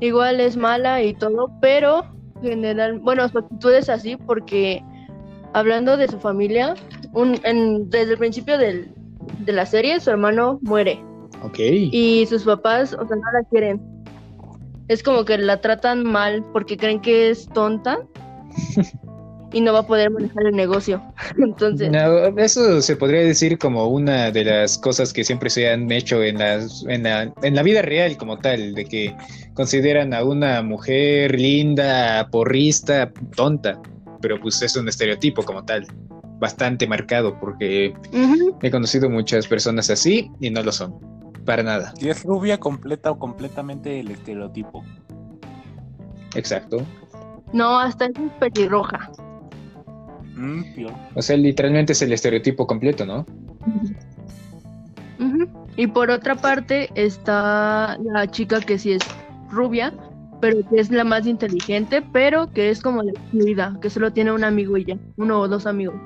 Igual 0.00 0.40
es 0.40 0.56
mala 0.56 1.02
y 1.02 1.14
todo, 1.14 1.50
pero 1.60 2.04
general, 2.42 2.98
bueno, 2.98 3.28
su 3.28 3.38
actitud 3.38 3.72
es 3.72 3.88
así 3.88 4.16
porque 4.16 4.82
hablando 5.52 5.96
de 5.96 6.08
su 6.08 6.18
familia, 6.18 6.74
un, 7.12 7.38
en- 7.44 7.88
desde 7.90 8.12
el 8.12 8.18
principio 8.18 8.58
del- 8.58 8.92
de 9.38 9.52
la 9.52 9.66
serie, 9.66 10.00
su 10.00 10.10
hermano 10.10 10.58
muere 10.62 11.02
Ok. 11.42 11.58
y 11.58 12.26
sus 12.26 12.44
papás, 12.44 12.92
o 12.94 13.06
sea, 13.06 13.16
no 13.16 13.22
la 13.32 13.42
quieren. 13.50 13.80
Es 14.88 15.02
como 15.02 15.24
que 15.24 15.38
la 15.38 15.60
tratan 15.60 16.04
mal 16.04 16.44
porque 16.52 16.76
creen 16.76 17.00
que 17.00 17.30
es 17.30 17.48
tonta 17.48 18.00
y 19.52 19.60
no 19.60 19.72
va 19.72 19.80
a 19.80 19.86
poder 19.86 20.10
manejar 20.10 20.46
el 20.46 20.56
negocio. 20.56 21.00
Entonces, 21.38 21.90
No, 21.90 22.38
eso 22.38 22.82
se 22.82 22.96
podría 22.96 23.20
decir 23.20 23.56
como 23.56 23.86
una 23.86 24.30
de 24.30 24.44
las 24.44 24.76
cosas 24.76 25.12
que 25.12 25.24
siempre 25.24 25.48
se 25.48 25.70
han 25.70 25.90
hecho 25.90 26.22
en, 26.22 26.38
las, 26.38 26.84
en, 26.88 27.04
la, 27.04 27.32
en 27.42 27.54
la 27.54 27.62
vida 27.62 27.80
real 27.80 28.16
como 28.16 28.38
tal, 28.38 28.74
de 28.74 28.84
que 28.84 29.16
consideran 29.54 30.12
a 30.12 30.24
una 30.24 30.60
mujer 30.62 31.38
linda, 31.38 32.28
porrista, 32.30 33.12
tonta, 33.36 33.80
pero 34.20 34.40
pues 34.40 34.60
es 34.60 34.76
un 34.76 34.88
estereotipo 34.88 35.44
como 35.44 35.64
tal, 35.64 35.86
bastante 36.40 36.86
marcado 36.86 37.38
porque 37.38 37.94
he 38.62 38.70
conocido 38.70 39.08
muchas 39.08 39.46
personas 39.46 39.88
así 39.88 40.30
y 40.40 40.50
no 40.50 40.62
lo 40.62 40.72
son, 40.72 40.94
para 41.44 41.62
nada, 41.62 41.92
Si 41.98 42.08
es 42.08 42.22
rubia 42.24 42.58
completa 42.58 43.10
o 43.10 43.18
completamente 43.18 44.00
el 44.00 44.10
estereotipo. 44.10 44.84
exacto. 46.34 46.82
no, 47.52 47.78
hasta 47.78 48.06
es 48.06 48.12
pelirroja. 48.40 49.10
Mm. 50.34 50.62
O 51.14 51.22
sea, 51.22 51.36
literalmente 51.36 51.92
es 51.92 52.02
el 52.02 52.12
estereotipo 52.12 52.66
completo, 52.66 53.06
¿no? 53.06 53.24
Y 55.76 55.86
por 55.86 56.10
otra 56.10 56.34
parte 56.34 56.90
está 56.94 57.98
la 58.02 58.26
chica 58.30 58.60
que 58.60 58.78
sí 58.78 58.92
es 58.92 59.02
rubia, 59.50 59.92
pero 60.40 60.58
que 60.68 60.80
es 60.80 60.90
la 60.90 61.04
más 61.04 61.26
inteligente, 61.26 62.02
pero 62.12 62.50
que 62.52 62.70
es 62.70 62.80
como 62.80 63.02
la 63.02 63.12
excluida, 63.12 63.76
que 63.80 63.90
solo 63.90 64.12
tiene 64.12 64.32
un 64.32 64.44
amigo 64.44 64.76
y 64.76 64.84
ya, 64.84 64.98
uno 65.16 65.40
o 65.40 65.48
dos 65.48 65.66
amigos. 65.66 65.96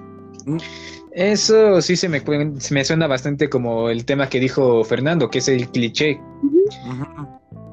Eso 1.12 1.80
sí 1.82 1.96
se 1.96 2.08
me, 2.08 2.22
se 2.60 2.74
me 2.74 2.84
suena 2.84 3.06
bastante 3.06 3.48
como 3.48 3.90
el 3.90 4.04
tema 4.04 4.28
que 4.28 4.40
dijo 4.40 4.84
Fernando, 4.84 5.30
que 5.30 5.38
es 5.38 5.48
el 5.48 5.68
cliché. 5.68 6.20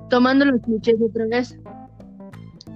Tomando 0.10 0.46
los 0.46 0.62
clichés 0.62 0.96
otra 1.02 1.26
vez. 1.28 1.58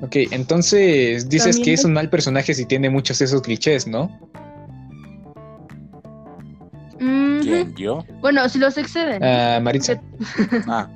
Ok, 0.02 0.16
entonces 0.32 1.28
dices 1.28 1.58
También 1.58 1.66
que 1.66 1.74
es 1.74 1.86
un 1.86 1.94
mal 1.94 2.10
personaje 2.10 2.54
si 2.54 2.66
tiene 2.66 2.90
muchos 2.90 3.20
de 3.20 3.26
esos 3.26 3.42
clichés, 3.42 3.88
¿no? 3.88 4.10
¿Quién? 7.42 7.76
¿Yo? 7.76 8.04
Bueno, 8.22 8.48
si 8.50 8.60
los 8.60 8.78
exceden. 8.78 9.24
Ah, 9.24 9.60
Maritza. 9.62 10.02
Ah, 10.68 10.90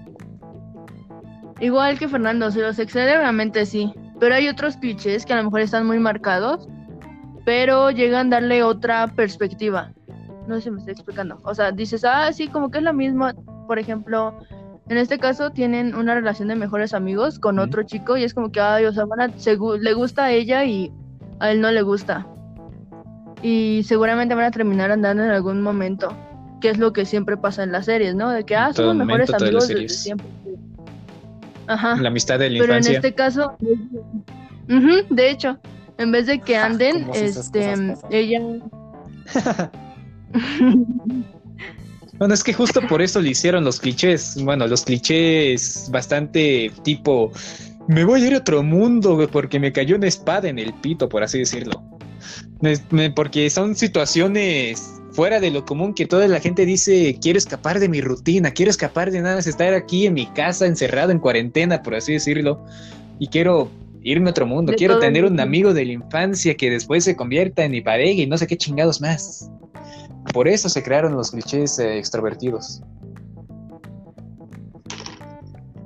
Igual 1.59 1.97
que 1.97 2.09
Fernando, 2.09 2.51
si 2.51 2.59
los 2.59 2.77
excede, 2.79 3.17
obviamente 3.17 3.65
sí. 3.65 3.93
Pero 4.19 4.35
hay 4.35 4.47
otros 4.47 4.75
clichés 4.77 5.25
que 5.25 5.33
a 5.33 5.37
lo 5.37 5.45
mejor 5.45 5.61
están 5.61 5.85
muy 5.85 5.99
marcados, 5.99 6.67
pero 7.45 7.91
llegan 7.91 8.27
a 8.27 8.37
darle 8.37 8.63
otra 8.63 9.07
perspectiva. 9.07 9.91
No 10.47 10.55
sé 10.55 10.61
si 10.63 10.71
me 10.71 10.79
estoy 10.79 10.93
explicando. 10.93 11.39
O 11.43 11.55
sea, 11.55 11.71
dices, 11.71 12.03
ah, 12.05 12.31
sí, 12.33 12.47
como 12.47 12.69
que 12.71 12.79
es 12.79 12.83
la 12.83 12.93
misma. 12.93 13.33
Por 13.67 13.79
ejemplo, 13.79 14.37
en 14.89 14.97
este 14.97 15.17
caso 15.17 15.51
tienen 15.51 15.95
una 15.95 16.15
relación 16.15 16.49
de 16.49 16.55
mejores 16.55 16.93
amigos 16.93 17.39
con 17.39 17.59
otro 17.59 17.83
chico 17.83 18.17
y 18.17 18.23
es 18.23 18.33
como 18.33 18.51
que, 18.51 18.59
ay, 18.59 18.85
o 18.85 18.91
sea, 18.93 19.05
van 19.05 19.21
a- 19.21 19.37
se 19.37 19.57
le 19.79 19.93
gusta 19.93 20.25
a 20.25 20.31
ella 20.31 20.65
y 20.65 20.91
a 21.39 21.51
él 21.51 21.61
no 21.61 21.71
le 21.71 21.81
gusta. 21.81 22.27
Y 23.41 23.83
seguramente 23.85 24.35
van 24.35 24.45
a 24.45 24.51
terminar 24.51 24.91
andando 24.91 25.23
en 25.23 25.29
algún 25.29 25.61
momento, 25.61 26.13
que 26.61 26.69
es 26.69 26.77
lo 26.77 26.93
que 26.93 27.05
siempre 27.05 27.37
pasa 27.37 27.63
en 27.63 27.71
las 27.71 27.85
series, 27.85 28.15
¿no? 28.15 28.29
De 28.29 28.45
que, 28.45 28.55
ah, 28.55 28.71
somos 28.73 28.95
mejores 28.95 29.29
momento, 29.29 29.45
amigos 29.45 29.67
desde 29.67 29.89
siempre. 29.89 30.27
Ajá. 31.67 31.95
La 31.95 32.09
amistad 32.09 32.39
de 32.39 32.49
la 32.49 32.59
Pero 32.59 32.75
en 32.75 32.87
este 32.87 33.13
caso, 33.13 33.57
de 34.67 35.29
hecho, 35.29 35.57
en 35.97 36.11
vez 36.11 36.25
de 36.27 36.39
que 36.39 36.55
anden, 36.57 37.07
este, 37.13 37.95
ella. 38.09 38.41
Bueno, 42.19 42.35
es 42.35 42.43
que 42.43 42.53
justo 42.53 42.79
por 42.87 43.01
eso 43.01 43.19
le 43.19 43.29
hicieron 43.31 43.63
los 43.63 43.79
clichés. 43.79 44.41
Bueno, 44.43 44.67
los 44.67 44.83
clichés 44.83 45.89
bastante 45.91 46.71
tipo, 46.83 47.31
me 47.87 48.05
voy 48.05 48.23
a 48.23 48.27
ir 48.27 48.33
a 48.35 48.37
otro 48.37 48.63
mundo 48.63 49.15
güey, 49.15 49.27
porque 49.27 49.59
me 49.59 49.71
cayó 49.73 49.95
una 49.95 50.07
espada 50.07 50.47
en 50.47 50.59
el 50.59 50.73
pito, 50.75 51.09
por 51.09 51.23
así 51.23 51.39
decirlo. 51.39 51.83
Me- 52.61 52.77
me- 52.91 53.11
porque 53.11 53.49
son 53.49 53.75
situaciones 53.75 55.01
fuera 55.11 55.39
de 55.39 55.51
lo 55.51 55.65
común 55.65 55.93
que 55.93 56.05
toda 56.05 56.27
la 56.27 56.39
gente 56.39 56.65
dice, 56.65 57.17
quiero 57.21 57.37
escapar 57.37 57.79
de 57.79 57.89
mi 57.89 57.99
rutina, 57.99 58.51
quiero 58.51 58.69
escapar 58.71 59.11
de 59.11 59.19
nada, 59.21 59.35
más 59.37 59.47
estar 59.47 59.73
aquí 59.73 60.05
en 60.05 60.13
mi 60.13 60.27
casa 60.27 60.65
encerrado 60.65 61.11
en 61.11 61.19
cuarentena, 61.19 61.81
por 61.83 61.95
así 61.95 62.13
decirlo, 62.13 62.63
y 63.19 63.27
quiero 63.27 63.69
irme 64.03 64.29
a 64.29 64.31
otro 64.31 64.45
mundo, 64.45 64.71
De 64.71 64.77
quiero 64.77 64.99
tener 64.99 65.25
un 65.25 65.39
amigo 65.39 65.73
de 65.73 65.85
la 65.85 65.93
infancia 65.93 66.55
que 66.55 66.69
después 66.69 67.03
se 67.03 67.15
convierta 67.15 67.63
en 67.63 67.71
mi 67.71 67.81
pareja 67.81 68.21
y 68.21 68.27
no 68.27 68.37
sé 68.37 68.47
qué 68.47 68.57
chingados 68.57 69.01
más. 69.01 69.49
Por 70.33 70.47
eso 70.47 70.69
se 70.69 70.83
crearon 70.83 71.15
los 71.15 71.31
clichés 71.31 71.79
eh, 71.79 71.97
extrovertidos. 71.97 72.81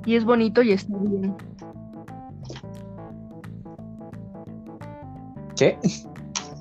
y 0.08 0.16
es 0.16 0.24
bonito 0.24 0.62
y 0.62 0.72
está 0.72 0.96
bien. 0.96 1.36
¿Qué? 5.54 5.78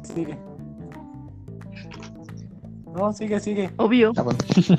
sigue. 0.03 0.37
No, 2.93 3.13
sigue, 3.13 3.39
sigue. 3.39 3.69
Obvio. 3.77 4.11
Ah, 4.17 4.23
bueno. 4.23 4.39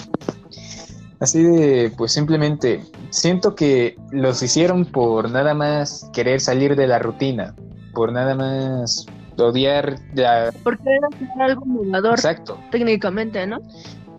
Así 1.21 1.43
de, 1.43 1.91
pues 1.97 2.13
simplemente, 2.13 2.83
siento 3.11 3.55
que 3.55 3.97
los 4.11 4.43
hicieron 4.43 4.85
por 4.85 5.31
nada 5.31 5.55
más 5.55 6.09
querer 6.13 6.41
salir 6.41 6.77
de 6.77 6.87
la 6.87 6.99
rutina, 6.99 7.55
por 7.93 8.13
nada 8.13 8.35
más 8.35 9.07
odiar 9.39 9.99
la... 10.15 10.51
Porque 10.65 10.83
era 10.97 11.07
hacer 11.09 11.43
algo 11.43 11.63
innovador, 11.67 12.15
Exacto, 12.15 12.61
técnicamente, 12.71 13.47
¿no? 13.47 13.59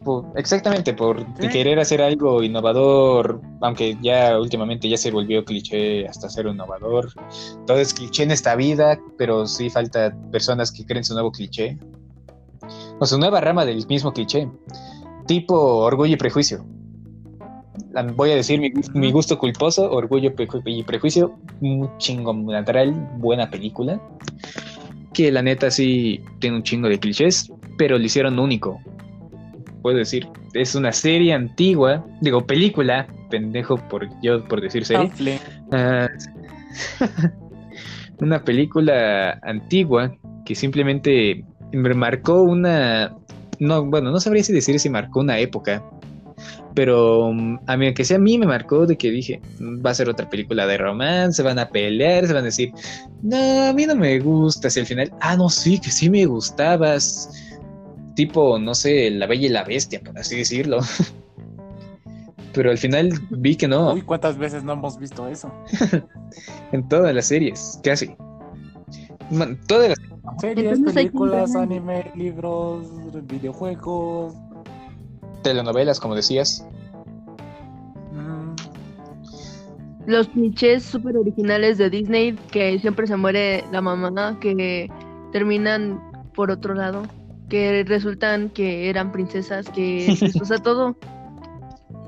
por- 0.04 0.26
exactamente, 0.38 0.94
por 0.94 1.20
Sí. 1.40 1.50
querer 1.50 1.78
hacer 1.80 2.02
algo 2.02 2.42
innovador, 2.42 3.42
aunque 3.62 3.98
ya 4.02 4.40
últimamente 4.40 4.88
ya 4.88 4.98
se 4.98 5.12
volvió 5.12 5.44
cliché 5.44 6.08
hasta 6.08 6.30
ser 6.30 6.48
innovador. 6.48 7.12
Todo 7.68 7.78
es 7.78 7.94
cliché 7.94 8.24
en 8.24 8.32
esta 8.32 8.56
vida, 8.56 8.98
pero 9.18 9.46
sí 9.46 9.70
falta 9.70 10.16
personas 10.32 10.72
que 10.72 10.86
creen 10.86 11.04
su 11.04 11.14
nuevo 11.14 11.32
cliché. 11.32 11.78
O 13.00 13.06
su 13.06 13.18
nueva 13.20 13.42
rama 13.42 13.66
del 13.66 13.86
mismo 13.88 14.14
cliché. 14.14 14.50
Tipo 15.28 15.56
orgullo 15.84 16.14
y 16.14 16.18
prejuicio. 16.18 16.66
Voy 18.16 18.32
a 18.32 18.36
decir 18.36 18.60
mi, 18.60 18.70
gus- 18.72 18.94
mi 18.94 19.12
gusto 19.12 19.38
culposo, 19.38 19.92
orgullo 19.92 20.34
y 20.66 20.84
prejuicio, 20.84 21.38
un 21.62 21.90
chingo 21.98 22.34
natural, 22.34 22.92
buena 23.18 23.50
película. 23.50 24.00
Que 25.14 25.32
la 25.32 25.42
neta 25.42 25.72
sí 25.72 26.22
tiene 26.40 26.58
un 26.58 26.64
chingo 26.64 26.88
de 26.88 27.00
clichés, 27.00 27.52
pero 27.78 27.98
lo 27.98 28.06
hicieron 28.06 28.40
único 28.40 28.80
puedo 29.82 29.98
decir, 29.98 30.28
es 30.54 30.76
una 30.76 30.92
serie 30.92 31.34
antigua, 31.34 32.06
digo 32.22 32.46
película, 32.46 33.08
pendejo 33.30 33.78
por 33.78 34.08
yo 34.22 34.44
por 34.46 34.62
decir 34.62 34.86
serie. 34.86 35.12
Ah, 35.72 36.08
una 38.20 38.44
película 38.44 39.40
antigua 39.44 40.16
que 40.46 40.56
simplemente 40.56 41.44
me 41.72 41.94
marcó 41.94 42.42
una, 42.42 43.16
no, 43.60 43.86
bueno, 43.86 44.12
no 44.12 44.20
sabría 44.20 44.44
si 44.44 44.54
decir 44.54 44.80
si 44.80 44.90
marcó 44.90 45.20
una 45.20 45.40
época, 45.40 45.84
pero 46.74 47.32
mm, 47.34 47.60
a 47.68 47.78
mí 47.78 47.94
que 47.94 48.06
sea 48.06 48.18
a 48.18 48.20
mí 48.20 48.38
me 48.38 48.46
marcó 48.46 48.86
de 48.86 48.98
que 48.98 49.12
dije, 49.12 49.42
"Mm, 49.60 49.86
va 49.86 49.92
a 49.92 49.94
ser 49.94 50.10
otra 50.10 50.30
película 50.30 50.66
de 50.68 50.78
romance, 50.78 51.42
van 51.44 51.60
a 51.60 51.70
pelear, 51.70 52.28
se 52.28 52.34
van 52.34 52.44
a 52.44 52.46
decir, 52.46 52.72
no, 53.22 53.68
a 53.68 53.74
mí 53.74 53.86
no 53.86 53.96
me 53.96 54.20
gusta, 54.20 54.70
si 54.70 54.80
al 54.80 54.86
final, 54.86 55.12
ah, 55.22 55.36
no, 55.36 55.50
sí, 55.50 55.80
que 55.80 55.92
sí 55.92 56.10
me 56.10 56.26
gustabas, 56.26 57.30
tipo, 58.16 58.60
no 58.60 58.76
sé, 58.76 59.10
La 59.12 59.28
Bella 59.28 59.46
y 59.48 59.50
la 59.50 59.64
Bestia, 59.64 60.02
por 60.02 60.18
así 60.18 60.38
decirlo. 60.38 60.80
Pero 62.54 62.72
al 62.72 62.78
final 62.78 63.12
vi 63.30 63.56
que 63.56 63.68
no, 63.68 63.94
Uy, 63.94 64.02
¿cuántas 64.02 64.38
veces 64.38 64.64
no 64.64 64.74
hemos 64.74 64.98
visto 64.98 65.28
eso? 65.28 65.52
en 66.72 66.88
todas 66.90 67.14
las 67.14 67.28
series, 67.28 67.80
casi. 67.84 68.16
Man, 69.30 69.60
todas 69.68 69.90
las 69.90 70.00
Series, 70.40 70.80
películas, 70.80 71.56
anime, 71.56 72.12
libros, 72.16 72.88
videojuegos. 73.28 74.34
Telenovelas, 75.50 76.00
como 76.00 76.14
decías. 76.16 76.64
mm, 78.14 78.54
Los 80.06 80.28
clichés 80.28 80.84
súper 80.84 81.18
originales 81.18 81.80
de 81.80 81.90
Disney, 81.90 82.36
que 82.52 82.78
siempre 82.78 83.08
se 83.08 83.16
muere 83.16 83.64
la 83.72 83.82
mamá, 83.82 84.38
que 84.40 84.90
terminan 85.32 86.00
por 86.36 86.52
otro 86.52 86.76
lado, 86.76 87.04
que 87.50 87.84
resultan 87.84 88.50
que 88.50 88.90
eran 88.90 89.12
princesas, 89.12 89.68
que, 89.70 90.16
o 90.40 90.46
sea, 90.46 90.60
todo. 90.60 90.96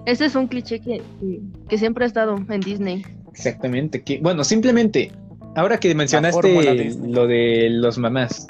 Ese 0.05 0.25
es 0.25 0.35
un 0.35 0.47
cliché 0.47 0.79
que, 0.79 1.01
que, 1.19 1.41
que 1.67 1.77
siempre 1.77 2.05
ha 2.05 2.07
estado 2.07 2.35
en 2.47 2.61
Disney. 2.61 3.03
Exactamente. 3.31 4.03
Que, 4.03 4.19
bueno, 4.19 4.43
simplemente, 4.43 5.11
ahora 5.55 5.79
que 5.79 5.95
mencionaste 5.95 6.95
lo 7.07 7.25
de 7.25 7.69
los 7.71 7.97
mamás, 7.97 8.47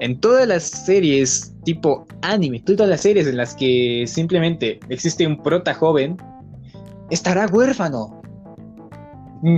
en 0.00 0.20
todas 0.20 0.46
las 0.46 0.64
series 0.64 1.54
tipo 1.64 2.06
anime, 2.22 2.60
todas 2.60 2.88
las 2.88 3.00
series 3.02 3.26
en 3.26 3.36
las 3.36 3.54
que 3.54 4.04
simplemente 4.06 4.80
existe 4.88 5.26
un 5.26 5.42
prota 5.42 5.74
joven, 5.74 6.16
estará 7.10 7.46
huérfano. 7.46 8.22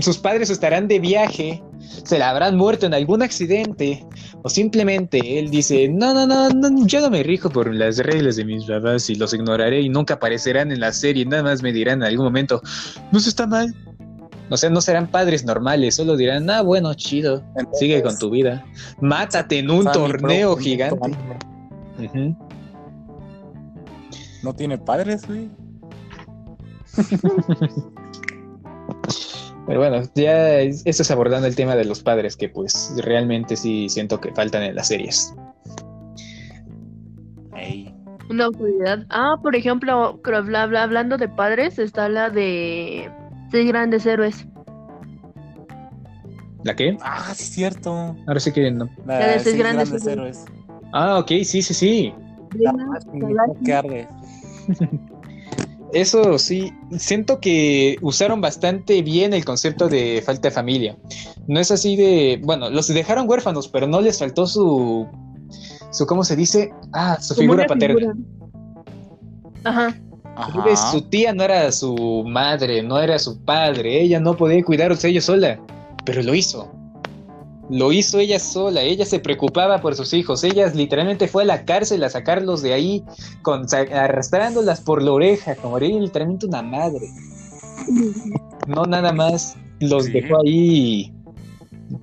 Sus 0.01 0.19
padres 0.19 0.51
estarán 0.51 0.89
de 0.89 0.99
viaje, 0.99 1.63
se 1.79 2.19
la 2.19 2.31
habrán 2.31 2.57
muerto 2.57 2.85
en 2.85 2.93
algún 2.93 3.23
accidente, 3.23 4.05
o 4.43 4.49
simplemente 4.51 5.39
él 5.39 5.51
dice, 5.51 5.89
no, 5.89 6.13
no, 6.13 6.27
no, 6.27 6.51
no, 6.51 6.87
yo 6.87 7.01
no 7.01 7.09
me 7.11 7.23
rijo 7.23 7.49
por 7.49 7.75
las 7.75 7.97
reglas 7.99 8.37
de 8.37 8.45
mis 8.45 8.67
papás 8.67 9.09
y 9.09 9.15
los 9.15 9.33
ignoraré 9.33 9.81
y 9.81 9.89
nunca 9.89 10.15
aparecerán 10.15 10.71
en 10.71 10.81
la 10.81 10.93
serie, 10.93 11.25
nada 11.25 11.45
más 11.45 11.63
me 11.63 11.73
dirán 11.73 12.03
en 12.03 12.09
algún 12.09 12.27
momento, 12.27 12.61
no 13.11 13.21
se 13.21 13.31
está 13.31 13.47
mal. 13.47 13.75
O 14.51 14.57
sea, 14.57 14.69
no 14.69 14.81
serán 14.81 15.07
padres 15.07 15.45
normales, 15.45 15.95
solo 15.95 16.17
dirán, 16.17 16.51
ah, 16.51 16.63
bueno, 16.63 16.93
chido, 16.95 17.43
sigue 17.75 18.03
con 18.03 18.19
tu 18.19 18.31
vida. 18.31 18.65
Mátate 19.01 19.61
en 19.61 19.71
un 19.71 19.85
torneo 19.85 20.55
Pro- 20.55 20.63
gigante. 20.63 21.17
No 24.43 24.55
tiene 24.55 24.77
padres, 24.79 25.27
güey. 25.27 25.49
Pero 29.67 29.79
bueno, 29.79 30.03
ya 30.17 30.59
es- 30.61 30.83
eso 30.85 31.03
es 31.03 31.11
abordando 31.11 31.47
el 31.47 31.55
tema 31.55 31.77
de 31.77 31.85
los 31.85 32.03
padres, 32.03 32.37
que 32.37 32.49
pues 32.49 32.93
realmente 33.05 33.57
sí 33.57 33.89
siento 33.89 34.21
que 34.21 34.33
faltan 34.35 34.63
en 34.65 34.75
las 34.75 34.89
series. 34.89 35.33
Una 38.31 38.45
autoridad. 38.47 39.07
Ah, 39.11 39.37
por 39.43 39.55
ejemplo, 39.57 40.21
creo- 40.23 40.43
bla, 40.45 40.67
bla, 40.67 40.83
hablando 40.85 41.17
de 41.19 41.29
padres, 41.29 41.79
está 41.79 42.09
la 42.09 42.31
de 42.31 43.11
Seis 43.51 43.67
Grandes 43.69 44.07
Héroes. 44.07 44.47
¿La 46.65 46.77
qué? 46.77 46.97
Ah, 47.01 47.33
sí, 47.35 47.45
cierto. 47.45 48.15
Ahora 48.27 48.39
sí 48.41 48.53
que 48.53 48.71
no. 48.71 48.89
La, 49.07 49.19
La 49.19 49.27
de 49.29 49.33
seis 49.35 49.43
seis 49.45 49.57
grandes 49.59 49.89
grandes, 49.91 50.07
héroes. 50.07 50.37
héroes. 50.39 50.61
Ah, 50.93 51.19
ok, 51.19 51.29
sí, 51.45 51.63
sí, 51.63 51.75
sí. 51.75 52.15
La 52.59 52.73
Reina 52.73 52.87
más 52.87 53.07
Galaxia. 53.13 53.61
que 53.65 53.73
arde. 53.73 54.09
eso 55.93 56.39
sí, 56.39 56.73
siento 56.99 57.41
que 57.41 57.97
usaron 58.03 58.41
bastante 58.41 59.01
bien 59.03 59.33
el 59.33 59.45
concepto 59.45 59.89
de 59.89 60.23
falta 60.25 60.49
de 60.49 60.55
familia. 60.55 60.97
No 61.47 61.59
es 61.61 61.71
así 61.71 61.97
de, 61.97 62.41
bueno, 62.45 62.69
los 62.71 62.89
dejaron 62.89 63.29
huérfanos, 63.29 63.69
pero 63.69 63.87
no 63.87 64.01
les 64.01 64.19
faltó 64.19 64.47
su, 64.47 65.09
su 65.91 66.07
¿cómo 66.07 66.25
se 66.25 66.37
dice? 66.37 66.73
Ah, 66.93 67.19
su 67.21 67.35
figura 67.35 67.67
paterna. 67.67 67.97
figura. 67.99 68.15
Ajá. 69.65 69.95
Ajá. 70.37 70.77
Su 70.91 71.03
tía 71.03 71.33
no 71.33 71.43
era 71.45 71.71
su 71.73 72.25
madre, 72.27 72.83
no 72.83 72.99
era 72.99 73.19
su 73.19 73.39
padre, 73.45 74.01
ella 74.03 74.21
no 74.21 74.37
podía 74.37 74.63
cuidarse 74.65 75.09
ella 75.09 75.21
sola, 75.21 75.61
pero 76.05 76.23
lo 76.23 76.35
hizo. 76.35 76.71
Lo 77.69 77.93
hizo 77.93 78.19
ella 78.19 78.41
sola, 78.41 78.83
ella 78.83 79.05
se 79.05 79.21
preocupaba 79.21 79.81
por 79.81 79.95
sus 79.95 80.13
hijos, 80.13 80.43
ella 80.43 80.67
literalmente 80.75 81.29
fue 81.29 81.45
a 81.45 81.47
la 81.47 81.65
cárcel 81.65 82.03
a 82.03 82.11
sacarlos 82.11 82.63
de 82.63 82.73
ahí, 82.73 83.05
con, 83.43 83.67
arrastrándolas 83.73 84.81
por 84.81 85.03
la 85.03 85.13
oreja, 85.13 85.55
como 85.55 85.77
era 85.79 85.87
literalmente 85.87 86.47
una 86.47 86.63
madre. 86.63 87.07
No 88.67 88.85
nada 88.85 89.13
más 89.13 89.57
los 89.81 90.05
Sí. 90.07 90.13
dejó 90.13 90.41
ahí 90.45 91.13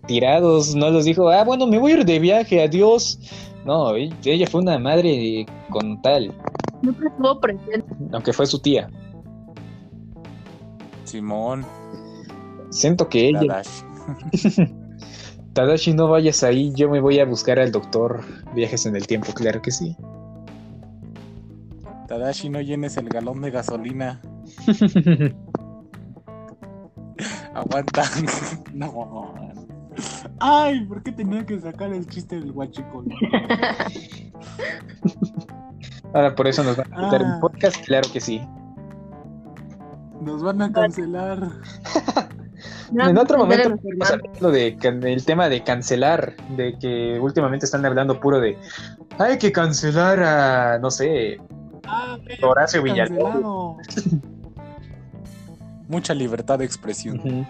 tirados, 0.08 0.76
no 0.76 0.90
los 0.90 1.06
dijo, 1.06 1.30
ah, 1.30 1.44
bueno, 1.44 1.68
me 1.68 1.78
voy 1.80 1.94
a 1.94 1.96
ir 1.98 2.06
de 2.06 2.20
viaje, 2.20 2.64
adiós. 2.64 3.20
No, 3.66 3.94
ella 3.96 4.48
fue 4.48 4.62
una 4.62 4.80
madre 4.80 5.46
con 5.70 6.02
tal, 6.02 6.34
Siempre 6.82 7.08
estuvo 7.08 7.40
presente. 7.40 7.86
aunque 8.12 8.34
fue 8.34 8.46
su 8.46 8.60
tía. 8.60 8.90
Simón, 11.04 11.66
Siento 12.70 13.08
que 13.10 13.30
ella, 13.30 13.40
Tadashi. 13.40 13.84
Tadashi, 15.54 15.94
no 15.94 16.08
vayas 16.10 16.44
ahí, 16.44 16.72
yo 16.76 16.90
me 16.90 17.00
voy 17.00 17.20
a 17.20 17.26
buscar 17.26 17.60
al 17.60 17.72
doctor 17.72 18.22
Viajes 18.54 18.86
en 18.86 18.96
el 18.96 19.08
Tiempo, 19.08 19.34
claro 19.34 19.62
que 19.62 19.72
sí. 19.72 19.96
Tadashi, 22.08 22.50
no 22.50 22.62
llenes 22.62 22.98
el 22.98 23.10
galón 23.10 23.42
de 23.42 23.52
gasolina. 23.52 24.22
Aguanta. 27.54 28.04
no. 28.74 29.34
Ay, 30.40 30.86
¿por 30.86 31.02
qué 31.02 31.12
tenía 31.12 31.44
que 31.46 31.60
sacar 31.60 31.92
el 31.92 32.06
chiste 32.06 32.40
del 32.40 32.52
guachicol? 32.52 33.06
Ahora 36.14 36.36
por 36.36 36.48
eso 36.48 36.64
nos 36.64 36.78
van 36.78 36.94
a 36.94 37.06
quitar 37.06 37.22
Ah. 37.24 37.34
un 37.36 37.40
podcast, 37.42 37.78
claro 37.86 38.10
que 38.12 38.22
sí. 38.22 38.42
Nos 40.22 40.42
van 40.44 40.62
a 40.62 40.72
cancelar. 40.72 41.40
en 42.92 43.18
otro 43.18 43.38
momento 43.38 43.76
estamos 43.76 44.12
hablando 44.12 44.52
de 44.52 44.78
can- 44.78 45.04
el 45.06 45.24
tema 45.26 45.50
de 45.50 45.64
cancelar, 45.64 46.36
de 46.56 46.78
que 46.80 47.20
últimamente 47.20 47.66
están 47.66 47.86
hablando 47.86 48.20
puro 48.20 48.40
de 48.40 48.58
hay 49.20 49.38
que 49.38 49.52
cancelar 49.52 50.20
a 50.24 50.80
no 50.80 50.90
sé, 50.90 51.38
Ah, 51.90 52.18
Horacio 52.42 52.84
Villalobos. 52.84 53.78
Mucha 55.88 56.14
libertad 56.14 56.60
de 56.60 56.66
expresión. 56.66 57.48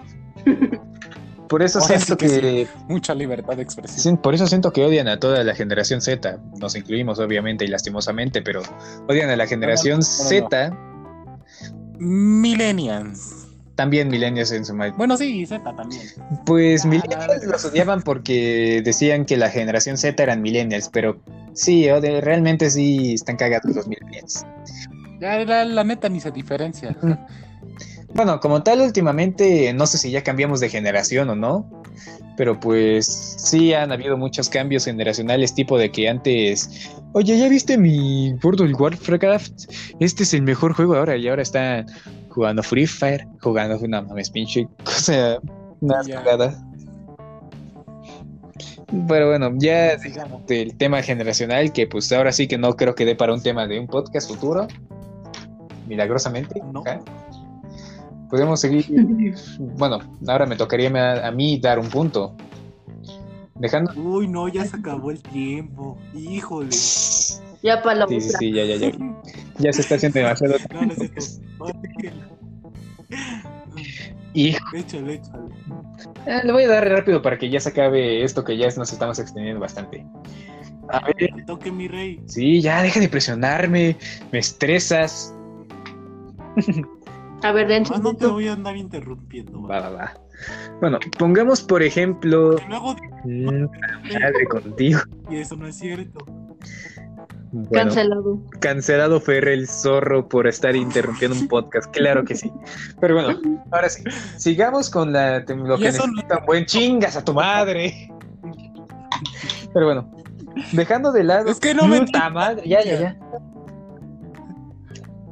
Por 1.48 1.64
eso 1.64 1.80
siento 1.82 2.18
que 2.18 2.28
que, 2.28 2.68
Mucha 2.88 3.14
libertad 3.16 3.56
de 3.56 3.64
expresión. 3.64 4.18
por 4.18 4.34
eso 4.36 4.48
siento 4.48 4.72
que 4.72 4.84
odian 4.86 5.08
a 5.08 5.20
toda 5.20 5.44
la 5.44 5.56
generación 5.56 6.02
Z. 6.02 6.40
Nos 6.60 6.76
incluimos 6.76 7.20
obviamente 7.20 7.66
y 7.66 7.68
lastimosamente, 7.68 8.42
pero 8.42 8.62
odian 9.08 9.30
a 9.30 9.36
la 9.36 9.48
generación 9.48 10.00
no, 10.00 10.06
no. 10.06 10.30
Z, 10.50 10.78
Millennials. 12.00 13.48
también 13.76 14.08
millennials 14.10 14.52
en 14.52 14.66
su 14.66 14.74
mayoría. 14.74 14.98
Bueno, 14.98 15.18
sí, 15.18 15.46
Z 15.46 15.64
también. 15.76 16.02
Pues 16.46 16.84
Ah, 16.86 16.88
millennials 16.88 17.44
los 17.46 17.66
odiaban 17.66 18.02
porque 18.02 18.82
decían 18.84 19.26
que 19.26 19.38
la 19.38 19.50
generación 19.50 19.98
Z 19.98 20.22
eran 20.22 20.42
millennials, 20.42 20.90
pero 20.90 21.20
sí, 21.54 21.88
realmente 21.90 22.70
sí 22.70 23.14
están 23.14 23.38
cagados 23.38 23.76
los 23.76 23.88
millennials. 23.88 24.46
Ya 25.20 25.38
la, 25.46 25.66
la 25.66 25.84
neta 25.84 26.10
ni 26.10 26.20
se 26.20 26.32
diferencia. 26.32 26.96
Bueno, 28.14 28.40
como 28.40 28.64
tal, 28.64 28.82
últimamente, 28.82 29.74
no 29.74 29.86
sé 29.86 29.98
si 29.98 30.12
ya 30.12 30.24
cambiamos 30.24 30.60
de 30.60 30.70
generación 30.70 31.30
o 31.30 31.36
no, 31.36 31.70
pero 32.38 32.60
pues 32.60 33.06
sí 33.38 33.74
han 33.74 33.92
habido 33.92 34.18
muchos 34.18 34.48
cambios 34.50 34.86
generacionales, 34.86 35.54
tipo 35.54 35.78
de 35.78 35.92
que 35.92 36.08
antes, 36.08 36.90
oye, 37.14 37.38
¿ya 37.38 37.50
viste 37.50 37.78
mi 37.78 38.34
World 38.44 38.62
of 38.62 38.80
Warcraft? 38.80 39.72
Este 40.00 40.24
es 40.24 40.34
el 40.34 40.44
mejor 40.44 40.74
juego 40.74 40.96
ahora 40.96 41.18
y 41.18 41.28
ahora 41.28 41.42
está 41.42 41.86
jugando 42.30 42.64
Free 42.64 42.88
Fire, 42.88 43.28
jugando 43.42 43.78
una 43.80 44.02
mames 44.02 44.30
pinche 44.30 44.68
cosa, 44.84 45.40
una. 45.82 46.02
Pero 49.08 49.28
bueno, 49.30 49.52
ya 49.58 50.00
Sigamos. 50.00 50.46
del 50.46 50.78
tema 50.78 51.02
generacional, 51.02 51.74
que 51.74 51.88
pues 51.88 52.12
ahora 52.12 52.32
sí 52.32 52.48
que 52.48 52.58
no 52.58 52.76
creo 52.76 52.96
que 52.96 53.04
dé 53.04 53.16
para 53.16 53.34
un 53.34 53.44
tema 53.44 53.68
de 53.68 53.80
un 53.80 53.88
podcast 53.88 54.30
futuro, 54.30 54.68
milagrosamente. 55.88 56.62
No. 56.72 56.84
Podemos 58.30 58.60
seguir, 58.60 58.86
bueno, 59.60 60.00
ahora 60.28 60.46
me 60.46 60.56
tocaría 60.56 60.90
a, 60.90 61.28
a 61.28 61.32
mí 61.32 61.60
dar 61.60 61.80
un 61.80 61.90
punto. 61.90 62.36
Dejando... 63.56 63.92
Uy, 63.96 64.28
no, 64.28 64.48
ya 64.48 64.66
se 64.66 64.78
acabó 64.78 65.12
el 65.12 65.22
tiempo. 65.22 65.98
Híjole. 66.14 66.70
Ya 67.64 67.82
para 67.82 68.00
la 68.00 68.08
Sí, 68.08 68.22
sí, 68.22 68.28
otra. 68.28 68.40
sí, 68.40 68.54
ya, 68.54 68.66
ya, 68.66 68.76
ya. 68.76 68.92
Ya 69.60 69.74
se 69.74 69.82
está 69.82 69.96
haciendo 69.96 70.20
demasiado. 70.20 70.56
No, 70.74 70.86
no 70.86 70.94
es 70.94 71.42
Échale, 74.74 75.16
échale. 75.16 75.16
eh, 76.28 76.42
le 76.44 76.52
voy 76.52 76.64
a 76.64 76.68
dar 76.68 76.88
rápido 76.88 77.22
para 77.22 77.38
que 77.40 77.50
ya 77.50 77.60
se 77.60 77.70
acabe 77.70 78.24
esto 78.24 78.44
que 78.44 78.56
ya 78.58 78.68
nos 78.78 78.92
estamos 78.94 79.18
extendiendo 79.18 79.60
bastante. 79.60 80.06
A 80.90 81.02
ver, 81.06 81.46
toque, 81.46 81.72
mi 81.72 81.88
rey. 81.88 82.22
sí, 82.28 82.62
ya 82.62 82.84
deja 82.84 83.00
de 83.00 83.10
presionarme, 83.10 83.98
me 84.32 84.40
estresas. 84.40 85.34
A 87.44 87.52
ver, 87.52 87.68
Más 87.82 87.92
un 87.92 88.04
no 88.04 88.14
te 88.16 88.26
voy 88.28 88.48
a 88.48 88.54
andar 88.54 88.76
interrumpiendo. 88.76 89.62
Va, 89.64 89.80
va, 89.82 89.90
va. 89.90 90.14
Bueno, 90.82 91.00
pongamos 91.18 91.62
por 91.62 91.84
ejemplo. 91.84 92.56
Y 92.60 92.68
luego 92.70 92.96
madre 93.26 94.46
contigo. 94.50 95.00
y 95.30 95.38
eso 95.38 95.56
no 95.56 95.68
es 95.68 95.78
cierto. 95.78 96.26
Bueno, 97.50 97.70
Cancelado. 97.72 98.42
cancelado 98.60 99.22
Ferre 99.22 99.54
el 99.54 99.68
zorro 99.70 100.28
por 100.28 100.48
estar 100.48 100.76
interrumpiendo 100.76 101.38
un 101.40 101.48
podcast, 101.48 101.90
claro 101.92 102.24
que 102.26 102.36
sí. 102.36 102.52
Pero 103.00 103.16
bueno, 103.16 103.40
ahora 103.72 103.90
sí, 103.90 104.04
sigamos 104.38 104.90
con 104.90 105.14
la, 105.14 105.40
lo 105.40 105.78
que 105.78 105.88
eso 105.88 106.06
no- 106.06 106.14
necesitan. 106.14 106.46
Buen 106.46 106.66
chingas 106.66 107.16
a 107.16 107.24
tu 107.24 107.34
madre. 107.34 108.12
Pero 109.74 109.86
bueno, 109.86 110.12
dejando 110.74 111.12
de 111.12 111.24
lado. 111.24 111.50
Es 111.50 111.60
que 111.60 111.74
no 111.74 111.88
me 111.88 112.00
Puta 112.02 112.30
madre, 112.30 112.68
ya, 112.68 112.84
ya, 112.84 113.00
ya. 113.00 113.18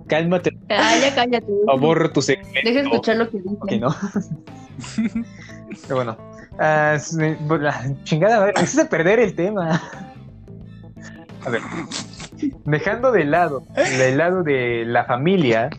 Cálmate, 0.08 0.58
Ah, 0.70 0.93
ya 1.01 1.16
cállate. 1.16 1.47
aborro 1.68 2.12
tu 2.12 2.22
segmento. 2.22 2.60
Deja 2.64 2.82
escuchar 2.82 3.18
lo 3.18 3.30
que 3.30 3.38
dice. 3.38 3.56
Ok, 3.60 3.72
no. 3.74 3.95
Pero 5.84 5.95
bueno, 5.95 6.18
ah, 6.60 6.97
pues, 7.47 7.62
la 7.62 7.91
chingada 8.03 8.39
madre, 8.39 8.53
me 8.58 8.64
hiciste 8.64 8.86
perder 8.86 9.20
el 9.20 9.36
tema. 9.36 9.82
A 11.45 11.49
ver, 11.49 11.62
dejando 12.66 13.12
de 13.12 13.24
lado, 13.26 13.64
del 13.76 14.18
lado 14.18 14.43
de 14.43 14.84
la 14.86 15.06
familia, 15.06 15.70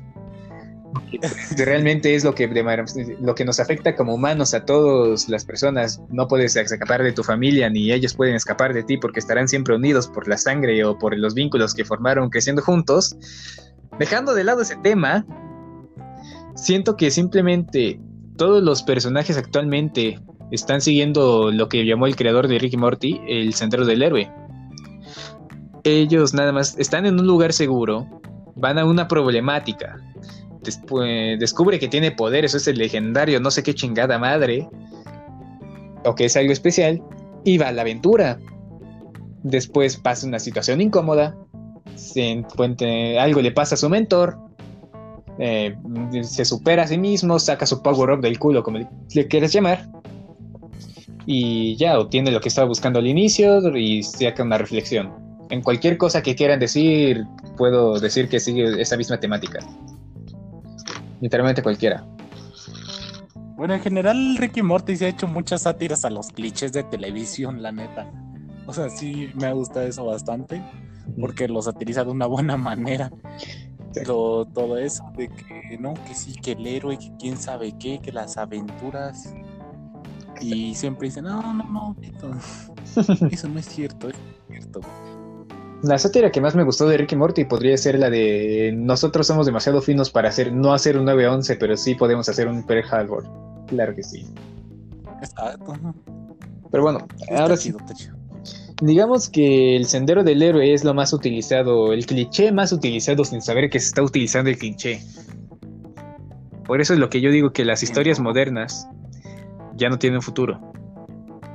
que 1.11 1.65
realmente 1.65 2.15
es 2.15 2.25
lo 2.25 2.35
que, 2.35 2.47
de 2.49 3.17
lo 3.21 3.35
que 3.35 3.45
nos 3.45 3.61
afecta 3.61 3.95
como 3.97 4.15
humanos 4.15 4.55
a 4.55 4.65
todas 4.65 5.29
las 5.29 5.45
personas. 5.45 6.01
No 6.09 6.27
puedes 6.29 6.57
escapar 6.57 7.03
de 7.03 7.13
tu 7.13 7.23
familia, 7.25 7.69
ni 7.69 7.93
ellos 7.93 8.15
pueden 8.15 8.35
escapar 8.35 8.73
de 8.75 8.83
ti 8.83 8.97
porque 8.97 9.21
estarán 9.21 9.49
siempre 9.49 9.75
unidos 9.75 10.07
por 10.09 10.27
la 10.29 10.37
sangre 10.39 10.85
o 10.85 10.99
por 10.99 11.17
los 11.19 11.35
vínculos 11.35 11.75
que 11.75 11.85
formaron 11.85 12.31
creciendo 12.31 12.63
juntos. 12.63 13.17
Dejando 13.99 14.35
de 14.35 14.45
lado 14.45 14.63
ese 14.63 14.77
tema, 14.77 15.25
siento 16.55 16.97
que 16.97 17.11
simplemente 17.11 18.01
todos 18.37 18.63
los 18.63 18.83
personajes 18.83 19.37
actualmente 19.37 20.21
están 20.51 20.81
siguiendo 20.81 21.51
lo 21.51 21.69
que 21.69 21.85
llamó 21.85 22.07
el 22.07 22.17
creador 22.17 22.49
de 22.49 22.59
Ricky 22.59 22.77
Morty, 22.77 23.21
el 23.27 23.55
centro 23.55 23.85
del 23.85 24.03
héroe. 24.03 24.31
Ellos 25.85 26.35
nada 26.35 26.53
más 26.53 26.77
están 26.79 27.07
en 27.07 27.19
un 27.19 27.27
lugar 27.27 27.53
seguro, 27.53 28.07
van 28.55 28.79
a 28.79 28.85
una 28.85 29.09
problemática, 29.09 29.97
después 30.63 31.39
descubre 31.39 31.79
que 31.79 31.89
tiene 31.89 32.11
poderes, 32.11 32.51
eso 32.51 32.59
es 32.59 32.69
el 32.69 32.79
legendario, 32.79 33.41
no 33.41 33.51
sé 33.51 33.63
qué 33.63 33.75
chingada 33.75 34.19
madre, 34.19 34.69
o 36.05 36.15
que 36.15 36.27
es 36.27 36.37
algo 36.37 36.53
especial, 36.53 37.03
y 37.45 37.59
va 37.59 37.69
a 37.69 37.73
la 37.73 37.83
aventura. 37.83 38.39
Después 39.43 39.97
pasa 39.97 40.27
una 40.27 40.41
situación 40.41 40.81
incómoda, 40.81 41.37
algo 43.19 43.41
le 43.41 43.53
pasa 43.53 43.75
a 43.75 43.79
su 43.79 43.89
mentor, 43.89 44.39
eh, 45.39 45.77
se 46.23 46.45
supera 46.45 46.85
a 46.85 46.87
sí 46.87 46.99
mismo, 46.99 47.39
saca 47.39 47.67
su 47.67 47.83
power 47.83 48.11
up 48.13 48.21
del 48.21 48.39
culo, 48.39 48.63
como 48.63 48.79
le, 48.79 49.29
quieras 49.29 49.53
llamar, 49.53 49.89
y 51.27 51.77
ya 51.77 51.99
obtiene 51.99 52.31
lo 52.31 52.41
que 52.41 52.49
estaba 52.49 52.67
buscando 52.67 52.99
al 52.99 53.07
inicio 53.07 53.77
y 53.77 54.03
saca 54.03 54.43
una 54.43 54.59
reflexión. 54.59 55.13
En 55.51 55.63
cualquier 55.63 55.99
cosa 55.99 56.23
que 56.23 56.35
quieran 56.35 56.59
decir, 56.59 57.25
puedo 57.57 58.01
decir 58.01 58.29
que 58.29 58.41
sigue 58.41 58.81
esa 58.81 58.97
misma 58.97 59.21
temática. 59.21 59.61
Literalmente 61.21 61.63
cualquiera. 61.63 62.05
Bueno, 63.57 63.75
en 63.75 63.81
general, 63.81 64.37
Ricky 64.37 64.63
Morty 64.63 64.97
se 64.97 65.07
ha 65.07 65.09
hecho 65.09 65.27
muchas 65.27 65.63
sátiras 65.63 66.05
a 66.05 66.11
los 66.11 66.29
clichés 66.29 66.73
de 66.73 66.83
televisión, 66.83 67.63
la 67.63 67.73
neta. 67.73 68.07
O 68.67 68.73
sea, 68.73 68.91
sí 68.91 69.31
me 69.35 69.53
gusta 69.53 69.85
eso 69.85 70.05
bastante, 70.05 70.61
porque 71.19 71.49
lo 71.49 71.63
satiriza 71.63 72.05
de 72.05 72.11
una 72.11 72.27
buena 72.27 72.57
manera. 72.57 73.11
todo 74.05 74.77
eso 74.77 75.05
de 75.17 75.29
que 75.29 75.79
no, 75.79 75.95
que 76.07 76.15
sí, 76.15 76.35
que 76.35 76.53
el 76.53 76.67
héroe, 76.67 76.99
que 76.99 77.11
quién 77.19 77.37
sabe 77.37 77.75
qué, 77.79 78.01
que 78.01 78.13
las 78.13 78.37
aventuras. 78.37 79.35
Y 80.41 80.75
siempre 80.75 81.09
dicen, 81.09 81.25
no, 81.25 81.55
no, 81.55 81.65
no, 81.65 81.97
eso, 82.03 82.75
eso 83.31 83.49
no 83.49 83.59
es 83.59 83.67
cierto, 83.67 84.11
es 84.11 84.17
cierto. 84.49 84.81
La 85.83 85.99
sátira 85.99 86.31
que 86.31 86.41
más 86.41 86.55
me 86.55 86.65
gustó 86.65 86.89
de 86.89 86.97
Rick 86.97 87.13
y 87.13 87.17
Morty 87.17 87.45
podría 87.45 87.77
ser 87.77 87.99
la 87.99 88.11
de 88.11 88.73
nosotros 88.75 89.27
somos 89.27 89.47
demasiado 89.47 89.83
finos 89.83 90.11
para 90.11 90.31
hacer 90.31 90.53
no 90.53 90.73
hacer 90.73 90.99
un 90.99 91.05
911, 91.05 91.57
pero 91.57 91.77
sí 91.77 91.95
podemos 91.95 92.29
hacer 92.29 92.49
un 92.49 92.65
Pearl 92.65 92.85
Harbor. 92.91 93.25
Claro 93.67 93.95
que 93.95 94.03
sí. 94.03 94.27
Exacto. 95.23 95.75
Pero 96.71 96.83
bueno, 96.83 97.07
ahora 97.37 97.57
sí, 97.57 97.75
chido. 97.95 98.16
Digamos 98.83 99.29
que 99.29 99.77
el 99.77 99.87
sendero 99.87 100.23
del 100.23 100.43
héroe 100.43 100.73
es 100.73 100.85
lo 100.85 100.95
más 100.95 101.13
utilizado, 101.13 101.93
el 101.93 102.07
cliché 102.07 102.53
más 102.53 102.73
utilizado 102.73 103.25
sin 103.25 103.41
saber 103.41 103.71
que 103.71 103.81
se 103.81 103.89
está 103.89 104.03
utilizando 104.03 104.51
el 104.51 104.59
cliché. 104.59 105.01
Por 106.65 106.81
eso 106.81 106.93
es 106.93 106.99
lo 106.99 107.09
que 107.09 107.21
yo 107.21 107.31
digo 107.31 107.53
que 107.53 107.65
las 107.65 107.83
historias 107.83 108.21
modernas 108.21 108.89
ya 109.77 109.89
no 109.89 109.99
tienen 109.99 110.21
futuro. 110.21 110.61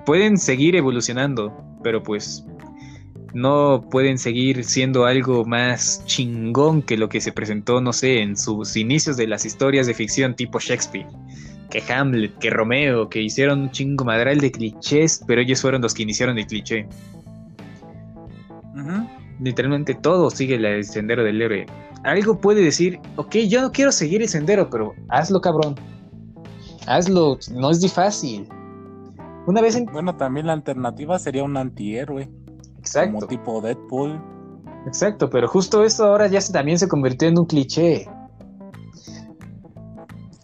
Pueden 0.05 0.37
seguir 0.37 0.75
evolucionando, 0.75 1.53
pero 1.83 2.01
pues 2.01 2.45
no 3.33 3.87
pueden 3.89 4.17
seguir 4.17 4.63
siendo 4.63 5.05
algo 5.05 5.45
más 5.45 6.03
chingón 6.05 6.81
que 6.81 6.97
lo 6.97 7.09
que 7.09 7.21
se 7.21 7.31
presentó, 7.31 7.81
no 7.81 7.93
sé, 7.93 8.21
en 8.21 8.35
sus 8.35 8.75
inicios 8.75 9.17
de 9.17 9.27
las 9.27 9.45
historias 9.45 9.87
de 9.87 9.93
ficción 9.93 10.35
tipo 10.35 10.59
Shakespeare. 10.59 11.07
Que 11.71 11.81
Hamlet, 11.91 12.37
que 12.37 12.49
Romeo, 12.49 13.09
que 13.09 13.21
hicieron 13.21 13.61
un 13.61 13.71
chingo 13.71 14.03
madral 14.03 14.39
de 14.39 14.51
clichés, 14.51 15.23
pero 15.25 15.41
ellos 15.41 15.61
fueron 15.61 15.81
los 15.81 15.93
que 15.93 16.03
iniciaron 16.03 16.37
el 16.37 16.45
cliché. 16.45 16.85
Literalmente 19.39 19.95
todo 19.95 20.29
sigue 20.29 20.55
el 20.55 20.83
sendero 20.83 21.23
del 21.23 21.41
héroe. 21.41 21.65
Algo 22.03 22.39
puede 22.39 22.61
decir, 22.61 22.99
ok, 23.15 23.35
yo 23.47 23.61
no 23.61 23.71
quiero 23.71 23.91
seguir 23.91 24.21
el 24.21 24.27
sendero, 24.27 24.69
pero 24.69 24.93
hazlo, 25.09 25.39
cabrón. 25.39 25.75
Hazlo, 26.87 27.37
no 27.53 27.69
es 27.71 27.79
de 27.79 27.89
fácil. 27.89 28.47
Una 29.47 29.61
vez 29.61 29.75
en... 29.75 29.85
Bueno, 29.85 30.15
también 30.15 30.47
la 30.47 30.53
alternativa 30.53 31.17
sería 31.19 31.43
un 31.43 31.57
antihéroe, 31.57 32.25
como 32.25 32.79
Exacto, 32.79 33.27
tipo 33.27 33.61
Deadpool. 33.61 34.21
exacto, 34.85 35.29
pero 35.29 35.47
justo 35.47 35.83
eso 35.83 36.05
ahora 36.05 36.27
ya 36.27 36.41
se, 36.41 36.51
también 36.51 36.77
se 36.77 36.87
convirtió 36.87 37.27
en 37.27 37.39
un 37.39 37.45
cliché. 37.45 38.07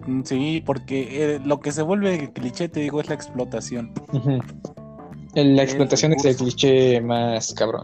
Mm, 0.08 0.22
Sí, 0.24 0.64
porque 0.66 1.36
eh, 1.36 1.40
lo 1.44 1.60
que 1.60 1.72
se 1.72 1.82
vuelve 1.84 2.32
cliché, 2.34 2.70
te 2.70 2.80
digo, 2.80 3.00
es 3.02 3.10
la 3.10 3.16
explotación. 3.16 3.92
La 5.34 5.42
El 5.42 5.60
explotación 5.60 6.14
es 6.14 6.26
el 6.26 6.36
cliché 6.36 7.00
más 7.02 7.54
cabrón. 7.54 7.84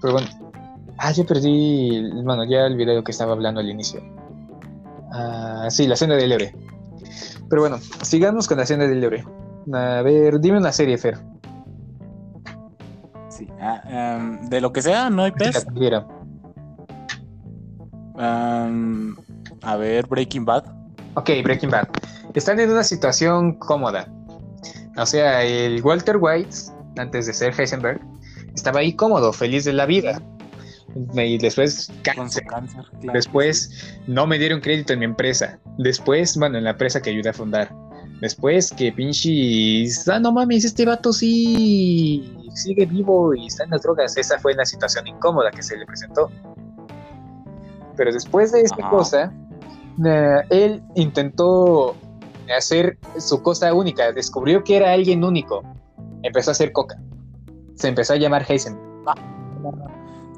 Pero 0.00 0.12
bueno. 0.14 0.28
Ah, 0.98 1.12
yo 1.12 1.24
perdí. 1.26 2.10
Bueno, 2.24 2.44
ya 2.44 2.64
olvidé 2.64 2.94
lo 2.94 3.04
que 3.04 3.12
estaba 3.12 3.32
hablando 3.32 3.60
al 3.60 3.68
inicio. 3.68 4.00
Ah, 5.12 5.66
sí, 5.70 5.86
la 5.86 5.94
senda 5.96 6.16
del 6.16 6.32
héroe. 6.32 6.54
Pero 7.48 7.62
bueno, 7.62 7.78
sigamos 8.02 8.48
con 8.48 8.56
la 8.58 8.66
senda 8.66 8.88
del 8.88 9.04
héroe. 9.04 9.24
A 9.72 10.02
ver, 10.02 10.40
dime 10.40 10.58
una 10.58 10.72
serie, 10.72 10.96
Fer. 10.98 11.18
Sí. 13.28 13.46
ah, 13.60 14.16
em, 14.18 14.48
de 14.48 14.60
lo 14.60 14.72
que 14.72 14.80
sea, 14.82 15.10
no 15.10 15.22
hay 15.22 15.32
pez. 15.32 15.66
tuviera. 15.66 16.06
A 19.66 19.76
ver, 19.76 20.06
Breaking 20.06 20.44
Bad. 20.44 20.64
Ok, 21.14 21.30
Breaking 21.42 21.70
Bad. 21.70 21.88
Están 22.34 22.60
en 22.60 22.70
una 22.70 22.84
situación 22.84 23.54
cómoda. 23.54 24.08
O 24.96 25.04
sea, 25.04 25.42
el 25.42 25.82
Walter 25.82 26.18
White, 26.20 26.56
antes 26.96 27.26
de 27.26 27.34
ser 27.34 27.52
Heisenberg, 27.58 28.00
estaba 28.54 28.78
ahí 28.78 28.94
cómodo, 28.94 29.32
feliz 29.32 29.64
de 29.64 29.72
la 29.72 29.84
vida. 29.84 30.22
Y 31.14 31.36
después 31.38 31.92
cáncer. 32.02 32.44
cáncer. 32.46 32.84
claro. 33.00 33.12
Después 33.12 33.98
no 34.06 34.26
me 34.28 34.38
dieron 34.38 34.60
crédito 34.60 34.92
en 34.92 35.00
mi 35.00 35.04
empresa. 35.04 35.58
Después, 35.78 36.36
bueno, 36.38 36.58
en 36.58 36.64
la 36.64 36.70
empresa 36.70 37.02
que 37.02 37.10
ayudé 37.10 37.30
a 37.30 37.34
fundar. 37.34 37.74
Después 38.20 38.70
que 38.70 38.92
pinches, 38.92 40.08
ah, 40.08 40.20
no 40.20 40.30
mames, 40.32 40.64
este 40.64 40.86
vato 40.86 41.12
sí 41.12 42.32
sigue 42.54 42.86
vivo 42.86 43.34
y 43.34 43.46
está 43.46 43.64
en 43.64 43.70
las 43.70 43.82
drogas. 43.82 44.16
Esa 44.16 44.38
fue 44.38 44.54
la 44.54 44.64
situación 44.64 45.08
incómoda 45.08 45.50
que 45.50 45.62
se 45.62 45.76
le 45.76 45.84
presentó. 45.84 46.30
Pero 47.96 48.12
después 48.12 48.52
de 48.52 48.60
esta 48.62 48.80
Ajá. 48.80 48.90
cosa, 48.90 49.32
eh, 50.04 50.42
él 50.50 50.82
intentó 50.94 51.96
hacer 52.56 52.98
su 53.18 53.42
cosa 53.42 53.72
única. 53.72 54.12
Descubrió 54.12 54.62
que 54.64 54.76
era 54.76 54.92
alguien 54.92 55.24
único. 55.24 55.62
Empezó 56.22 56.50
a 56.50 56.52
hacer 56.52 56.72
coca. 56.72 57.00
Se 57.74 57.88
empezó 57.88 58.14
a 58.14 58.16
llamar 58.16 58.44
Heisenberg. 58.48 58.86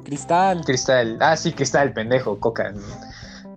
Cristal. 0.03 0.61
Cristal. 0.65 1.17
Ah, 1.19 1.37
sí, 1.37 1.53
Cristal, 1.53 1.93
pendejo, 1.93 2.39
coca. 2.39 2.73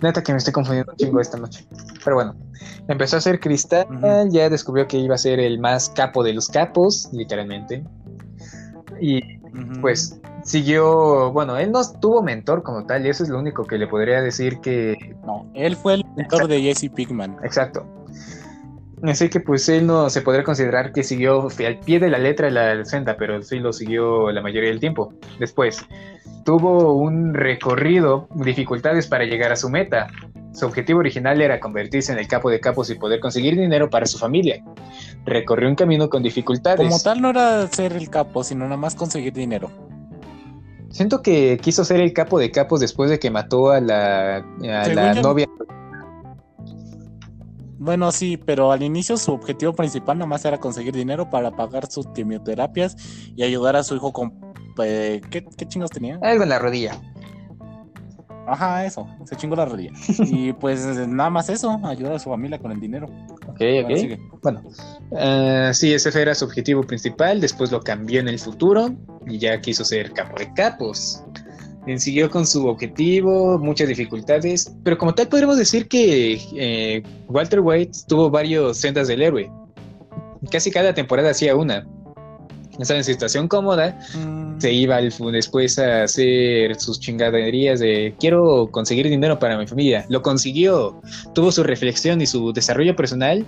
Neta 0.00 0.22
que 0.22 0.32
me 0.32 0.38
estoy 0.38 0.52
confundiendo 0.52 0.92
un 0.92 0.98
chingo 0.98 1.20
esta 1.20 1.38
noche. 1.38 1.66
Pero 2.04 2.16
bueno, 2.16 2.34
empezó 2.88 3.16
a 3.16 3.18
hacer 3.18 3.40
Cristal, 3.40 3.86
ya 4.30 4.50
descubrió 4.50 4.86
que 4.88 4.98
iba 4.98 5.14
a 5.14 5.18
ser 5.18 5.38
el 5.38 5.60
más 5.60 5.88
capo 5.90 6.22
de 6.22 6.32
los 6.34 6.48
capos, 6.48 7.08
literalmente. 7.12 7.84
Y. 9.00 9.41
pues 9.80 10.20
siguió, 10.44 11.32
bueno, 11.32 11.56
él 11.58 11.72
no 11.72 11.80
tuvo 12.00 12.22
mentor 12.22 12.62
como 12.62 12.86
tal, 12.86 13.06
y 13.06 13.10
eso 13.10 13.22
es 13.22 13.28
lo 13.28 13.38
único 13.38 13.64
que 13.64 13.78
le 13.78 13.86
podría 13.86 14.20
decir 14.22 14.58
que, 14.60 15.16
No, 15.24 15.46
él 15.54 15.76
fue 15.76 15.94
el 15.94 16.04
mentor 16.16 16.48
de 16.48 16.60
Jesse 16.60 16.90
Pinkman. 16.90 17.36
exacto. 17.42 17.86
Así 19.02 19.28
que 19.28 19.40
pues 19.40 19.68
él 19.68 19.86
no 19.86 20.08
se 20.10 20.22
podría 20.22 20.44
considerar 20.44 20.92
que 20.92 21.02
siguió 21.02 21.48
al 21.66 21.80
pie 21.80 21.98
de 21.98 22.08
la 22.08 22.18
letra 22.18 22.50
la 22.50 22.84
senda, 22.84 23.16
pero 23.16 23.42
sí 23.42 23.58
lo 23.58 23.72
siguió 23.72 24.30
la 24.30 24.40
mayoría 24.42 24.70
del 24.70 24.78
tiempo. 24.78 25.12
Después, 25.40 25.84
tuvo 26.44 26.92
un 26.94 27.34
recorrido, 27.34 28.28
dificultades 28.36 29.08
para 29.08 29.24
llegar 29.24 29.50
a 29.50 29.56
su 29.56 29.68
meta. 29.68 30.06
Su 30.52 30.66
objetivo 30.66 31.00
original 31.00 31.40
era 31.40 31.58
convertirse 31.58 32.12
en 32.12 32.18
el 32.18 32.28
capo 32.28 32.50
de 32.50 32.60
capos 32.60 32.90
y 32.90 32.94
poder 32.94 33.20
conseguir 33.20 33.58
dinero 33.58 33.88
para 33.88 34.06
su 34.06 34.18
familia. 34.18 34.62
Recorrió 35.24 35.68
un 35.68 35.74
camino 35.74 36.10
con 36.10 36.22
dificultades. 36.22 36.78
Como 36.78 37.00
tal 37.00 37.20
no 37.22 37.30
era 37.30 37.66
ser 37.68 37.94
el 37.94 38.10
capo, 38.10 38.44
sino 38.44 38.64
nada 38.64 38.76
más 38.76 38.94
conseguir 38.94 39.32
dinero. 39.32 39.70
Siento 40.90 41.22
que 41.22 41.58
quiso 41.62 41.84
ser 41.86 42.00
el 42.00 42.12
capo 42.12 42.38
de 42.38 42.50
capos 42.50 42.80
después 42.80 43.08
de 43.08 43.18
que 43.18 43.30
mató 43.30 43.70
a 43.70 43.80
la, 43.80 44.36
a 44.36 44.88
la 44.88 45.14
yo- 45.14 45.22
novia. 45.22 45.46
Bueno, 47.78 48.12
sí, 48.12 48.36
pero 48.36 48.70
al 48.70 48.82
inicio 48.82 49.16
su 49.16 49.32
objetivo 49.32 49.72
principal 49.72 50.18
nada 50.18 50.28
más 50.28 50.44
era 50.44 50.58
conseguir 50.58 50.94
dinero 50.94 51.30
para 51.30 51.50
pagar 51.50 51.90
sus 51.90 52.06
quimioterapias 52.08 52.96
y 53.34 53.42
ayudar 53.42 53.74
a 53.74 53.82
su 53.82 53.96
hijo 53.96 54.12
con... 54.12 54.34
eh, 54.84 55.20
¿qué, 55.30 55.44
¿Qué 55.56 55.66
chingos 55.66 55.90
tenía? 55.90 56.18
Algo 56.22 56.44
en 56.44 56.48
la 56.50 56.58
rodilla. 56.60 56.92
Ajá, 58.46 58.84
eso, 58.84 59.06
se 59.24 59.36
chingó 59.36 59.54
la 59.56 59.64
rodilla. 59.66 59.92
Y 60.18 60.52
pues 60.60 60.84
nada 61.08 61.30
más 61.30 61.48
eso, 61.48 61.80
ayudar 61.84 62.14
a 62.14 62.18
su 62.18 62.30
familia 62.30 62.58
con 62.58 62.72
el 62.72 62.80
dinero. 62.80 63.06
Ok, 63.48 63.58
Bueno, 63.58 63.88
ok. 63.88 63.96
sigue. 63.96 64.18
Bueno, 64.42 64.62
eh, 65.16 65.70
sí, 65.74 65.92
ese 65.92 66.20
era 66.20 66.34
su 66.34 66.44
objetivo 66.44 66.82
principal. 66.82 67.40
Después 67.40 67.70
lo 67.70 67.80
cambió 67.80 68.20
en 68.20 68.28
el 68.28 68.38
futuro 68.38 68.90
y 69.26 69.38
ya 69.38 69.60
quiso 69.60 69.84
ser 69.84 70.12
capo 70.12 70.38
de 70.38 70.52
capos. 70.54 71.22
Eh, 71.86 71.98
Siguió 71.98 72.30
con 72.30 72.46
su 72.46 72.66
objetivo, 72.68 73.58
muchas 73.58 73.88
dificultades, 73.88 74.72
pero 74.84 74.96
como 74.98 75.14
tal 75.14 75.28
podríamos 75.28 75.56
decir 75.58 75.88
que 75.88 76.40
eh, 76.56 77.02
Walter 77.28 77.60
White 77.60 77.98
tuvo 78.06 78.30
varios 78.30 78.76
sendas 78.78 79.08
del 79.08 79.22
héroe. 79.22 79.50
Casi 80.50 80.70
cada 80.70 80.92
temporada 80.94 81.30
hacía 81.30 81.54
una. 81.56 81.86
Estaba 82.78 82.98
en 82.98 83.04
situación 83.04 83.48
cómoda, 83.48 83.98
Mm, 84.14 84.60
se 84.60 84.72
iba 84.72 84.96
al 84.96 85.12
después 85.32 85.78
a 85.78 86.04
hacer 86.04 86.78
sus 86.80 87.00
chingaderías 87.00 87.80
de 87.80 88.14
quiero 88.18 88.68
conseguir 88.70 89.08
dinero 89.08 89.38
para 89.38 89.58
mi 89.58 89.66
familia. 89.66 90.06
Lo 90.08 90.22
consiguió, 90.22 91.00
tuvo 91.34 91.52
su 91.52 91.62
reflexión 91.62 92.20
y 92.20 92.26
su 92.26 92.52
desarrollo 92.52 92.94
personal 92.96 93.44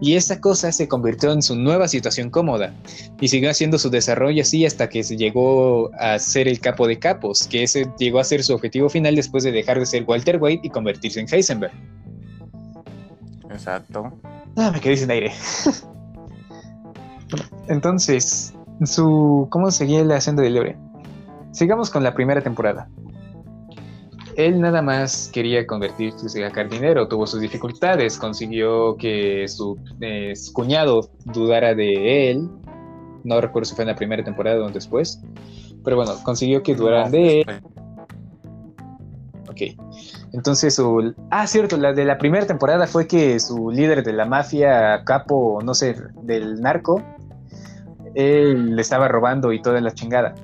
y 0.00 0.14
esa 0.14 0.40
cosa 0.40 0.70
se 0.70 0.86
convirtió 0.86 1.32
en 1.32 1.42
su 1.42 1.56
nueva 1.56 1.88
situación 1.88 2.30
cómoda 2.30 2.72
y 3.20 3.28
siguió 3.28 3.50
haciendo 3.50 3.78
su 3.78 3.90
desarrollo 3.90 4.42
así 4.42 4.64
hasta 4.64 4.88
que 4.88 5.02
se 5.02 5.16
llegó 5.16 5.90
a 5.94 6.18
ser 6.18 6.46
el 6.46 6.60
capo 6.60 6.86
de 6.86 6.98
capos, 6.98 7.46
que 7.48 7.64
ese 7.64 7.86
llegó 7.98 8.20
a 8.20 8.24
ser 8.24 8.44
su 8.44 8.54
objetivo 8.54 8.88
final 8.88 9.16
después 9.16 9.42
de 9.42 9.52
dejar 9.52 9.80
de 9.80 9.86
ser 9.86 10.04
Walter 10.04 10.38
White 10.40 10.66
y 10.66 10.70
convertirse 10.70 11.20
en 11.20 11.26
Heisenberg. 11.30 11.72
Exacto. 13.50 14.12
Ah, 14.56 14.70
me 14.72 14.80
quedé 14.80 14.96
sin 14.96 15.10
aire. 15.10 15.32
Entonces, 17.68 18.54
su 18.84 19.46
¿cómo 19.50 19.70
seguía 19.70 20.04
la 20.04 20.20
senda 20.20 20.42
del 20.42 20.56
héroe? 20.56 20.76
Sigamos 21.52 21.90
con 21.90 22.02
la 22.02 22.14
primera 22.14 22.40
temporada. 22.40 22.88
Él 24.36 24.60
nada 24.60 24.82
más 24.82 25.30
quería 25.32 25.64
convertirse 25.66 26.26
a 26.44 26.48
sacar 26.48 26.68
dinero, 26.68 27.06
tuvo 27.06 27.26
sus 27.26 27.40
dificultades, 27.40 28.18
consiguió 28.18 28.96
que 28.96 29.46
su 29.46 29.78
eh, 30.00 30.32
cuñado 30.52 31.08
dudara 31.24 31.74
de 31.74 32.30
él. 32.30 32.48
No 33.22 33.40
recuerdo 33.40 33.66
si 33.66 33.76
fue 33.76 33.84
en 33.84 33.90
la 33.90 33.94
primera 33.94 34.24
temporada 34.24 34.64
o 34.64 34.70
después. 34.70 35.22
Pero 35.84 35.96
bueno, 35.96 36.12
consiguió 36.24 36.62
que 36.62 36.74
dudaran 36.74 37.12
de 37.12 37.42
él. 37.42 37.46
Ok. 39.48 39.60
Entonces 40.32 40.74
su... 40.74 41.14
Ah, 41.30 41.46
cierto, 41.46 41.76
la 41.76 41.92
de 41.92 42.04
la 42.04 42.18
primera 42.18 42.44
temporada 42.44 42.88
fue 42.88 43.06
que 43.06 43.38
su 43.38 43.70
líder 43.70 44.02
de 44.02 44.12
la 44.12 44.24
mafia, 44.24 45.04
capo, 45.04 45.60
no 45.62 45.74
sé, 45.74 45.94
del 46.22 46.60
narco, 46.60 47.00
él 48.14 48.76
le 48.76 48.82
estaba 48.82 49.08
robando 49.08 49.52
y 49.52 49.60
toda 49.60 49.80
la 49.80 49.92
chingada. 49.92 50.34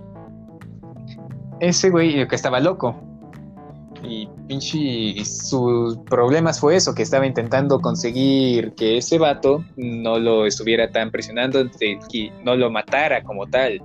ese 1.61 1.91
güey 1.91 2.27
que 2.27 2.35
estaba 2.35 2.61
loco. 2.61 2.97
Y 4.03 4.29
pinche, 4.49 5.23
sus 5.27 5.99
problemas 6.09 6.59
fue 6.59 6.77
eso, 6.77 6.95
que 6.95 7.03
estaba 7.03 7.27
intentando 7.27 7.81
conseguir 7.81 8.73
que 8.73 8.97
ese 8.97 9.19
vato 9.19 9.63
no 9.77 10.19
lo 10.19 10.47
estuviera 10.47 10.91
tan 10.91 11.11
presionando, 11.11 11.63
que 11.79 12.33
no 12.43 12.57
lo 12.57 12.71
matara 12.71 13.23
como 13.23 13.47
tal. 13.47 13.83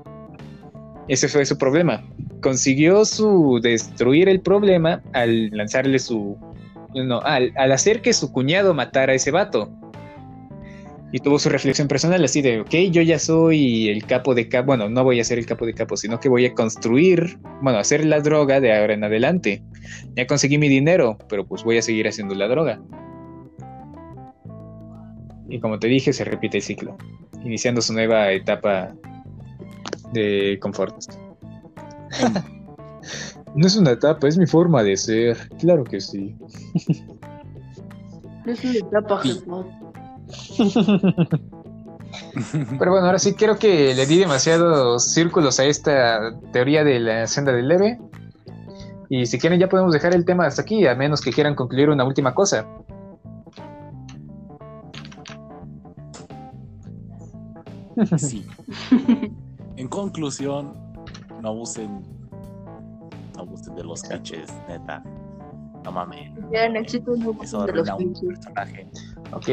Ese 1.10 1.28
fue 1.28 1.46
su 1.46 1.58
problema. 1.58 2.02
Consiguió 2.42 3.04
su 3.04 3.60
destruir 3.62 4.30
el 4.30 4.40
problema 4.40 5.02
al 5.14 5.50
lanzarle 5.50 6.00
su... 6.00 6.38
No, 6.94 7.20
al, 7.20 7.52
al 7.58 7.74
hacer 7.74 8.02
que 8.02 8.14
su 8.14 8.32
cuñado 8.32 8.74
matara 8.74 9.12
a 9.12 9.16
ese 9.16 9.32
vato 9.32 9.70
y 11.12 11.20
tuvo 11.20 11.40
su 11.40 11.50
reflexión 11.50 11.88
personal 11.88 12.24
así 12.24 12.42
de, 12.42 12.62
ok, 12.62 12.74
yo 12.92 13.02
ya 13.02 13.20
soy 13.20 13.90
el 13.90 14.06
capo 14.06 14.36
de 14.36 14.50
capo, 14.50 14.68
bueno, 14.68 14.90
no 14.90 15.04
voy 15.04 15.20
a 15.20 15.24
ser 15.24 15.38
el 15.38 15.46
capo 15.46 15.66
de 15.66 15.74
capo, 15.74 15.96
sino 15.96 16.20
que 16.20 16.30
voy 16.30 16.46
a 16.46 16.54
construir, 16.54 17.38
bueno, 17.62 17.80
hacer 17.80 18.06
la 18.06 18.20
droga 18.20 18.60
de 18.60 18.76
ahora 18.76 18.94
en 18.94 19.04
adelante. 19.04 19.64
Ya 20.16 20.28
conseguí 20.28 20.58
mi 20.58 20.68
dinero, 20.68 21.18
pero 21.30 21.46
pues 21.46 21.64
voy 21.64 21.78
a 21.78 21.82
seguir 21.82 22.08
haciendo 22.08 22.36
la 22.36 22.48
droga. 22.48 22.82
Y 25.48 25.60
como 25.60 25.80
te 25.80 25.88
dije, 25.88 26.12
se 26.12 26.26
repite 26.26 26.58
el 26.58 26.64
ciclo, 26.64 26.98
iniciando 27.44 27.82
su 27.82 27.94
nueva 27.94 28.32
etapa 28.32 28.94
de 30.12 30.58
confort. 30.60 30.96
no 33.56 33.68
es 33.68 33.76
una 33.78 33.92
etapa, 33.92 34.28
es 34.28 34.38
mi 34.38 34.48
forma 34.48 34.82
de 34.84 34.98
ser, 34.98 35.38
claro 35.60 35.84
que 35.84 36.02
sí. 36.02 36.36
No 38.46 38.52
es 38.52 38.64
una 38.64 38.80
etapa, 38.80 39.22
Pero 42.80 42.92
bueno, 42.92 43.06
ahora 43.06 43.20
sí 43.20 43.34
creo 43.34 43.58
que 43.58 43.94
le 43.94 44.06
di 44.06 44.18
demasiados 44.18 45.12
círculos 45.12 45.60
a 45.60 45.66
esta 45.66 46.38
teoría 46.52 46.84
de 46.84 47.00
la 47.00 47.28
senda 47.28 47.52
del 47.52 47.68
leve. 47.68 48.00
Y 49.10 49.26
si 49.26 49.38
quieren 49.38 49.60
ya 49.60 49.70
podemos 49.70 49.94
dejar 49.94 50.16
el 50.16 50.26
tema 50.26 50.46
hasta 50.46 50.62
aquí, 50.62 50.88
a 50.88 50.96
menos 50.96 51.22
que 51.22 51.32
quieran 51.32 51.56
concluir 51.56 51.90
una 51.90 52.04
última 52.04 52.34
cosa. 52.34 52.66
Sí. 58.18 58.46
en 59.78 59.88
conclusión, 59.88 60.74
no 61.42 61.50
abusen, 61.50 62.02
no 63.36 63.42
abusen 63.42 63.76
de 63.76 63.84
los 63.84 64.02
clichés, 64.04 64.52
neta. 64.68 65.04
No 65.86 65.92
mames. 65.92 66.32
Eso 67.44 67.66
de 67.66 67.74
los 67.74 67.90
personaje. 67.90 68.88
Ok, 69.36 69.50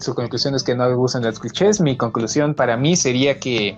su 0.00 0.14
conclusión 0.14 0.54
es 0.54 0.62
que 0.62 0.76
no 0.76 0.88
usan 0.98 1.24
los 1.24 1.40
clichés. 1.40 1.80
Mi 1.80 1.96
conclusión 1.96 2.54
para 2.54 2.76
mí 2.76 2.94
sería 2.94 3.40
que 3.40 3.76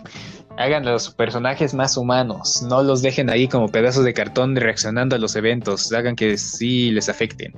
hagan 0.59 0.85
los 0.85 1.11
personajes 1.11 1.73
más 1.73 1.97
humanos, 1.97 2.63
no 2.69 2.83
los 2.83 3.01
dejen 3.01 3.31
ahí 3.31 3.49
como 3.49 3.69
pedazos 3.69 4.05
de 4.05 4.13
cartón 4.13 4.57
reaccionando 4.57 5.17
a 5.17 5.19
los 5.19 5.37
eventos, 5.37 5.91
hagan 5.93 6.17
que 6.17 6.37
sí 6.37 6.91
les 6.91 7.09
afecten. 7.09 7.55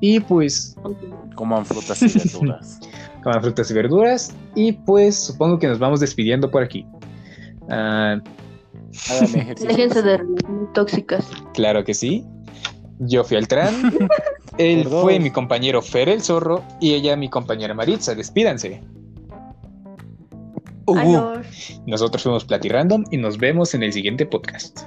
Y 0.00 0.20
pues... 0.20 0.76
Coman 1.34 1.66
frutas 1.66 2.02
y 2.02 2.18
verduras. 2.18 2.80
Coman 3.24 3.42
frutas 3.42 3.70
y 3.70 3.74
verduras. 3.74 4.34
Y 4.54 4.72
pues 4.72 5.18
supongo 5.18 5.58
que 5.58 5.66
nos 5.66 5.78
vamos 5.78 5.98
despidiendo 5.98 6.50
por 6.50 6.62
aquí. 6.62 6.86
Uh, 7.62 8.20
Déjense 9.66 10.02
de 10.02 10.20
tóxicas. 10.74 11.28
Claro 11.54 11.84
que 11.84 11.94
sí. 11.94 12.24
Yo 13.00 13.24
fui 13.24 13.36
al 13.36 13.48
tran. 13.48 13.74
Él 14.58 14.84
fue 14.84 15.20
mi 15.20 15.30
compañero 15.30 15.80
Fer 15.80 16.08
el 16.08 16.22
Zorro 16.22 16.64
y 16.80 16.94
ella 16.94 17.16
mi 17.16 17.28
compañera 17.28 17.74
Maritza. 17.74 18.14
Despídanse. 18.14 18.82
Nosotros 21.86 22.22
fuimos 22.22 22.44
Platy 22.44 22.68
Random 22.68 23.04
y 23.10 23.18
nos 23.18 23.38
vemos 23.38 23.74
en 23.74 23.82
el 23.82 23.92
siguiente 23.92 24.26
podcast. 24.26 24.80